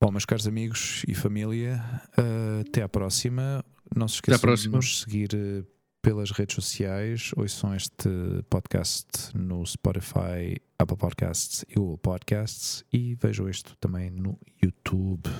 Bom, 0.00 0.10
meus 0.10 0.24
caros 0.24 0.46
amigos 0.46 1.04
e 1.08 1.14
família, 1.14 1.82
uh, 2.18 2.60
até 2.60 2.82
à 2.82 2.88
próxima. 2.88 3.64
Não 3.94 4.08
se 4.08 4.16
esqueçam 4.16 4.54
de 4.54 4.68
nos 4.68 5.00
seguir 5.00 5.30
uh, 5.32 5.64
pelas 6.04 6.30
redes 6.30 6.54
sociais. 6.54 7.30
Ouçam 7.34 7.74
este 7.74 8.10
podcast 8.50 9.06
no 9.34 9.64
Spotify, 9.64 10.60
Apple 10.78 10.98
Podcasts 10.98 11.64
e 11.66 11.76
Google 11.76 11.96
Podcasts. 11.96 12.84
E 12.92 13.14
vejam 13.14 13.48
isto 13.48 13.74
também 13.80 14.10
no 14.10 14.38
YouTube. 14.62 15.30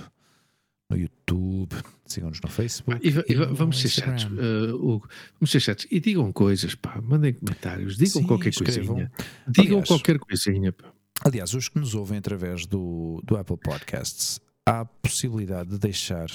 No 0.88 0.96
YouTube, 0.96 1.76
sigam-nos 2.06 2.40
no 2.40 2.48
Facebook. 2.48 3.06
E, 3.06 3.10
e, 3.10 3.32
e 3.32 3.34
vamos 3.52 3.78
ser 3.78 3.88
chatos, 3.88 4.24
uh, 4.24 4.74
Hugo, 4.74 5.08
vamos 5.38 5.50
ser 5.50 5.60
chatos. 5.60 5.86
E 5.90 6.00
digam 6.00 6.32
coisas, 6.32 6.74
pá, 6.74 7.00
mandem 7.00 7.34
comentários, 7.34 7.96
digam 7.96 8.22
Sim, 8.22 8.26
qualquer 8.26 8.48
escrevam. 8.50 8.86
coisinha. 8.86 9.12
Digam 9.46 9.78
aliás, 9.78 9.88
qualquer 9.88 10.18
coisinha, 10.18 10.72
pá. 10.72 10.92
Aliás, 11.24 11.52
os 11.54 11.68
que 11.68 11.78
nos 11.78 11.94
ouvem 11.94 12.18
através 12.18 12.66
do, 12.66 13.20
do 13.24 13.36
Apple 13.36 13.56
Podcasts, 13.56 14.40
há 14.66 14.80
a 14.80 14.84
possibilidade 14.84 15.70
de 15.70 15.78
deixar 15.78 16.28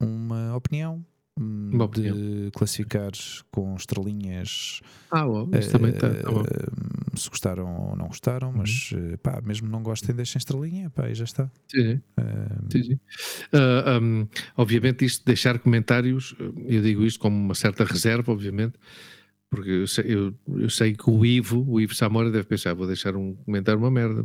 uma 0.00 0.56
opinião, 0.56 1.04
hum, 1.40 1.70
de 1.92 2.50
classificar 2.52 3.10
com 3.50 3.74
estrelinhas. 3.74 4.80
Ah, 5.10 5.24
bom, 5.24 5.44
uh, 5.44 5.70
também 5.70 5.90
está. 5.90 6.10
Tá 6.10 6.30
uh, 6.30 7.18
se 7.18 7.28
gostaram 7.28 7.88
ou 7.88 7.96
não 7.96 8.08
gostaram, 8.08 8.48
uhum. 8.48 8.58
mas 8.58 8.92
uh, 8.92 9.18
pá, 9.18 9.40
mesmo 9.44 9.68
não 9.68 9.82
gostem, 9.82 10.14
deixem 10.14 10.38
estrelinha, 10.38 10.90
pá, 10.90 11.08
e 11.08 11.14
já 11.14 11.24
está. 11.24 11.50
Sim, 11.68 12.00
sim. 12.70 12.82
sim. 12.82 13.00
Um, 14.00 14.28
obviamente, 14.56 15.04
isto 15.04 15.24
deixar 15.24 15.58
comentários, 15.58 16.34
eu 16.66 16.82
digo 16.82 17.04
isto 17.04 17.18
com 17.18 17.28
uma 17.28 17.54
certa 17.54 17.84
reserva, 17.84 18.30
obviamente 18.32 18.78
porque 19.50 19.70
eu 19.70 19.86
sei, 19.88 20.04
eu, 20.06 20.32
eu 20.46 20.70
sei, 20.70 20.94
que 20.94 21.10
o 21.10 21.26
Ivo, 21.26 21.64
o 21.68 21.80
Ivo 21.80 21.92
Samora 21.92 22.30
deve 22.30 22.44
pensar, 22.44 22.72
vou 22.72 22.86
deixar 22.86 23.16
um 23.16 23.34
comentário 23.34 23.80
uma 23.80 23.90
merda. 23.90 24.22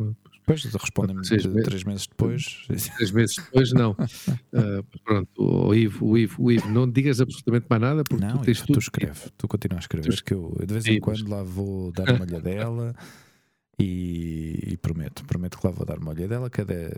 Depois 0.47 0.63
respondem-me 0.63 1.23
de, 1.23 1.63
três 1.63 1.83
meses 1.83 2.05
depois. 2.05 2.65
Três 2.67 3.11
meses 3.11 3.35
depois, 3.35 3.73
não. 3.73 3.91
uh, 4.53 4.83
pronto, 5.03 5.29
o 5.37 5.73
Ivo, 5.73 6.05
o 6.05 6.17
Ivo, 6.17 6.43
o 6.43 6.51
Ivo, 6.51 6.69
não 6.69 6.87
digas 6.87 7.19
absolutamente 7.19 7.65
mais 7.67 7.81
nada 7.81 8.03
porque 8.03 8.23
não, 8.23 8.37
tu 8.37 8.43
tens 8.43 8.59
Ivo, 8.59 8.67
tudo. 8.67 8.75
Tu 8.75 8.83
escreve, 8.83 9.21
tu 9.35 9.47
continuas 9.47 9.79
a 9.79 9.85
escrever, 9.85 10.23
que 10.23 10.33
eu 10.35 10.55
de 10.59 10.71
vez 10.71 10.85
em 10.85 10.99
quando 10.99 11.27
lá 11.27 11.41
vou 11.41 11.91
dar 11.91 12.11
uma 12.11 12.25
olhadela 12.25 12.95
e, 13.79 14.59
e 14.73 14.77
prometo, 14.77 15.25
prometo 15.25 15.57
que 15.57 15.65
lá 15.65 15.73
vou 15.73 15.83
dar 15.83 15.97
uma 15.97 16.11
olhadela 16.11 16.47
cada, 16.47 16.95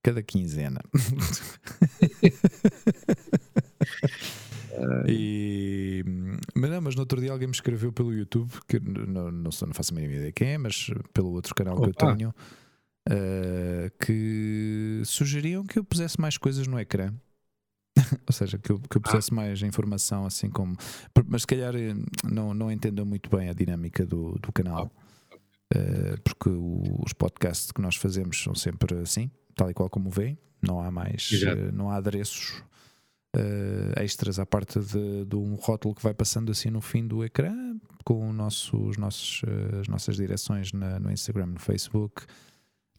cada 0.00 0.22
quinzena. 0.22 0.80
E, 5.06 6.02
mas, 6.52 6.68
não, 6.68 6.80
mas 6.80 6.94
no 6.96 7.02
outro 7.02 7.20
dia 7.20 7.30
alguém 7.30 7.46
me 7.46 7.54
escreveu 7.54 7.92
pelo 7.92 8.12
YouTube, 8.12 8.50
que 8.66 8.80
não, 8.80 9.30
não, 9.30 9.50
não 9.50 9.72
faço 9.72 9.92
a 9.92 9.94
mínima 9.94 10.14
ideia 10.14 10.32
quem 10.32 10.48
é, 10.48 10.58
mas 10.58 10.90
pelo 11.12 11.30
outro 11.30 11.54
canal 11.54 11.76
Opa. 11.76 11.84
que 11.84 11.90
eu 11.90 11.94
tenho, 11.94 12.34
uh, 13.08 13.90
que 14.04 15.02
sugeriam 15.04 15.64
que 15.64 15.78
eu 15.78 15.84
pusesse 15.84 16.20
mais 16.20 16.36
coisas 16.36 16.66
no 16.66 16.78
ecrã. 16.78 17.12
Ou 18.26 18.32
seja, 18.32 18.58
que 18.58 18.70
eu, 18.70 18.78
que 18.78 18.96
eu 18.96 19.02
ah. 19.04 19.08
pusesse 19.08 19.30
ah. 19.32 19.34
mais 19.34 19.62
informação, 19.62 20.26
assim 20.26 20.50
como. 20.50 20.76
Mas 21.26 21.42
se 21.42 21.46
calhar 21.46 21.74
eh, 21.76 21.94
não, 22.24 22.52
não 22.52 22.70
entendam 22.70 23.04
muito 23.04 23.30
bem 23.30 23.48
a 23.48 23.52
dinâmica 23.52 24.04
do, 24.04 24.32
do 24.40 24.52
canal, 24.52 24.90
uh, 25.74 26.20
porque 26.22 26.48
o, 26.48 26.82
os 27.04 27.12
podcasts 27.12 27.70
que 27.70 27.80
nós 27.80 27.96
fazemos 27.96 28.42
são 28.42 28.54
sempre 28.54 28.98
assim, 28.98 29.30
tal 29.54 29.70
e 29.70 29.74
qual 29.74 29.88
como 29.88 30.10
vem. 30.10 30.38
Não 30.60 30.80
há 30.80 30.90
mais, 30.90 31.30
uh, 31.30 31.72
não 31.72 31.90
há 31.90 31.96
adereços 31.96 32.62
uh, 33.36 34.00
extras 34.00 34.38
à 34.38 34.46
parte 34.46 34.80
de, 34.80 35.26
de, 35.26 35.36
um 35.36 35.54
rótulo 35.56 35.94
que 35.94 36.02
vai 36.02 36.14
passando 36.14 36.50
assim 36.50 36.70
no 36.70 36.80
fim 36.80 37.06
do 37.06 37.22
ecrã, 37.22 37.54
com 38.02 38.32
nosso, 38.32 38.76
os 38.76 38.96
nossos, 38.96 39.42
as 39.78 39.88
nossas 39.88 40.16
direções 40.16 40.72
na, 40.72 40.98
no 40.98 41.12
Instagram, 41.12 41.46
no 41.46 41.60
Facebook, 41.60 42.24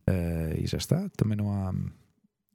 uh, 0.10 0.62
e 0.62 0.68
já 0.68 0.78
está. 0.78 1.10
Também 1.10 1.38
não 1.38 1.52
há. 1.52 1.74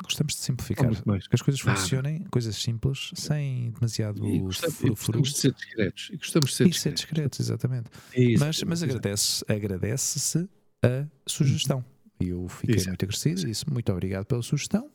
Gostamos 0.03 0.35
de 0.35 0.41
simplificar. 0.41 0.91
Que 0.91 1.35
as 1.35 1.43
coisas 1.43 1.61
funcionem, 1.61 2.23
ah. 2.25 2.29
coisas 2.31 2.57
simples, 2.57 3.11
sem 3.15 3.71
demasiado 3.73 4.27
e 4.27 4.39
gostamos, 4.39 4.81
e 4.81 4.89
gostamos 4.89 5.33
de 5.33 5.39
ser 5.39 5.53
discretos. 5.53 6.11
E 6.11 6.17
gostamos 6.17 6.51
de 6.51 6.57
ser, 6.57 6.67
e 6.67 6.71
discretos. 6.71 7.01
ser 7.01 7.07
discretos, 7.07 7.41
exatamente. 7.41 7.91
Isso, 8.17 8.45
mas 8.45 8.63
mas 8.63 8.83
agradece, 8.83 9.45
agradece-se 9.47 10.49
a 10.83 11.07
sugestão. 11.27 11.85
E 12.19 12.29
eu 12.29 12.49
fiquei 12.49 12.77
Exato. 12.77 12.91
muito 12.91 13.05
agradecido 13.05 13.41
e 13.43 13.45
disse 13.47 13.71
muito 13.71 13.93
obrigado 13.93 14.25
pela 14.27 14.43
sugestão. 14.43 14.91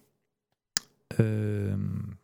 Uh, 1.13 2.15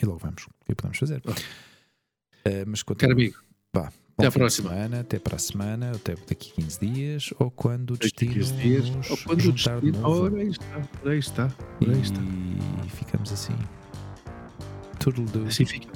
e 0.00 0.06
logo 0.06 0.18
vamos. 0.18 0.44
O 0.44 0.64
que 0.66 0.72
é 0.72 0.74
podemos 0.74 0.98
fazer? 0.98 1.22
Uh, 1.26 2.64
mas 2.66 2.82
Caro 2.82 3.12
amigo, 3.12 3.42
vá, 3.72 3.92
até 4.18 4.26
à 4.28 4.30
próxima. 4.30 4.70
semana, 4.70 5.00
até 5.00 5.18
para 5.18 5.36
a 5.36 5.38
semana, 5.38 5.92
até 5.94 6.14
daqui 6.14 6.52
a 6.52 6.62
15 6.62 6.80
dias, 6.80 7.34
ou 7.38 7.50
quando 7.50 7.90
o 7.92 7.96
destino 7.98 8.32
dias, 8.32 8.88
nos 8.88 9.10
ou 9.10 9.16
quando 9.18 9.40
juntar 9.40 9.76
o 9.76 9.80
destino, 9.80 9.92
de 9.92 9.98
novo. 9.98 10.24
Ora, 10.24 10.36
aí 10.36 10.48
está, 10.48 10.64
aí 11.04 11.18
está, 11.18 11.52
aí 11.82 12.00
está. 12.00 12.20
E 12.86 12.90
ficamos 12.90 13.32
assim. 13.32 13.54
Toodle-doo. 14.98 15.46
Assim 15.46 15.66
fica. 15.66 15.88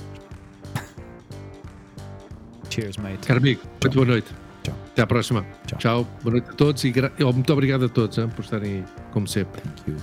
Cheers, 2.69 2.99
mate. 2.99 3.27
Caro 3.27 3.41
amigo, 3.41 3.63
muito 3.83 3.95
boa 3.95 4.07
noite. 4.07 4.29
Tchau. 4.63 4.75
Até 4.93 5.03
à 5.03 5.07
próxima. 5.07 5.47
Tchau. 5.67 5.79
Tchau. 5.79 6.05
Boa 6.23 6.33
noite 6.33 6.51
a 6.51 6.53
todos 6.53 6.85
e 6.85 6.93
muito 7.33 7.53
obrigado 7.53 7.87
a 7.87 7.89
todos 7.89 8.19
hein, 8.19 8.29
por 8.29 8.45
estarem 8.45 8.73
aí, 8.79 8.85
como 9.13 9.27
sempre. 9.27 9.63
Thank 9.63 9.91
you. 9.91 9.97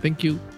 Thank 0.00 0.26
you. 0.26 0.57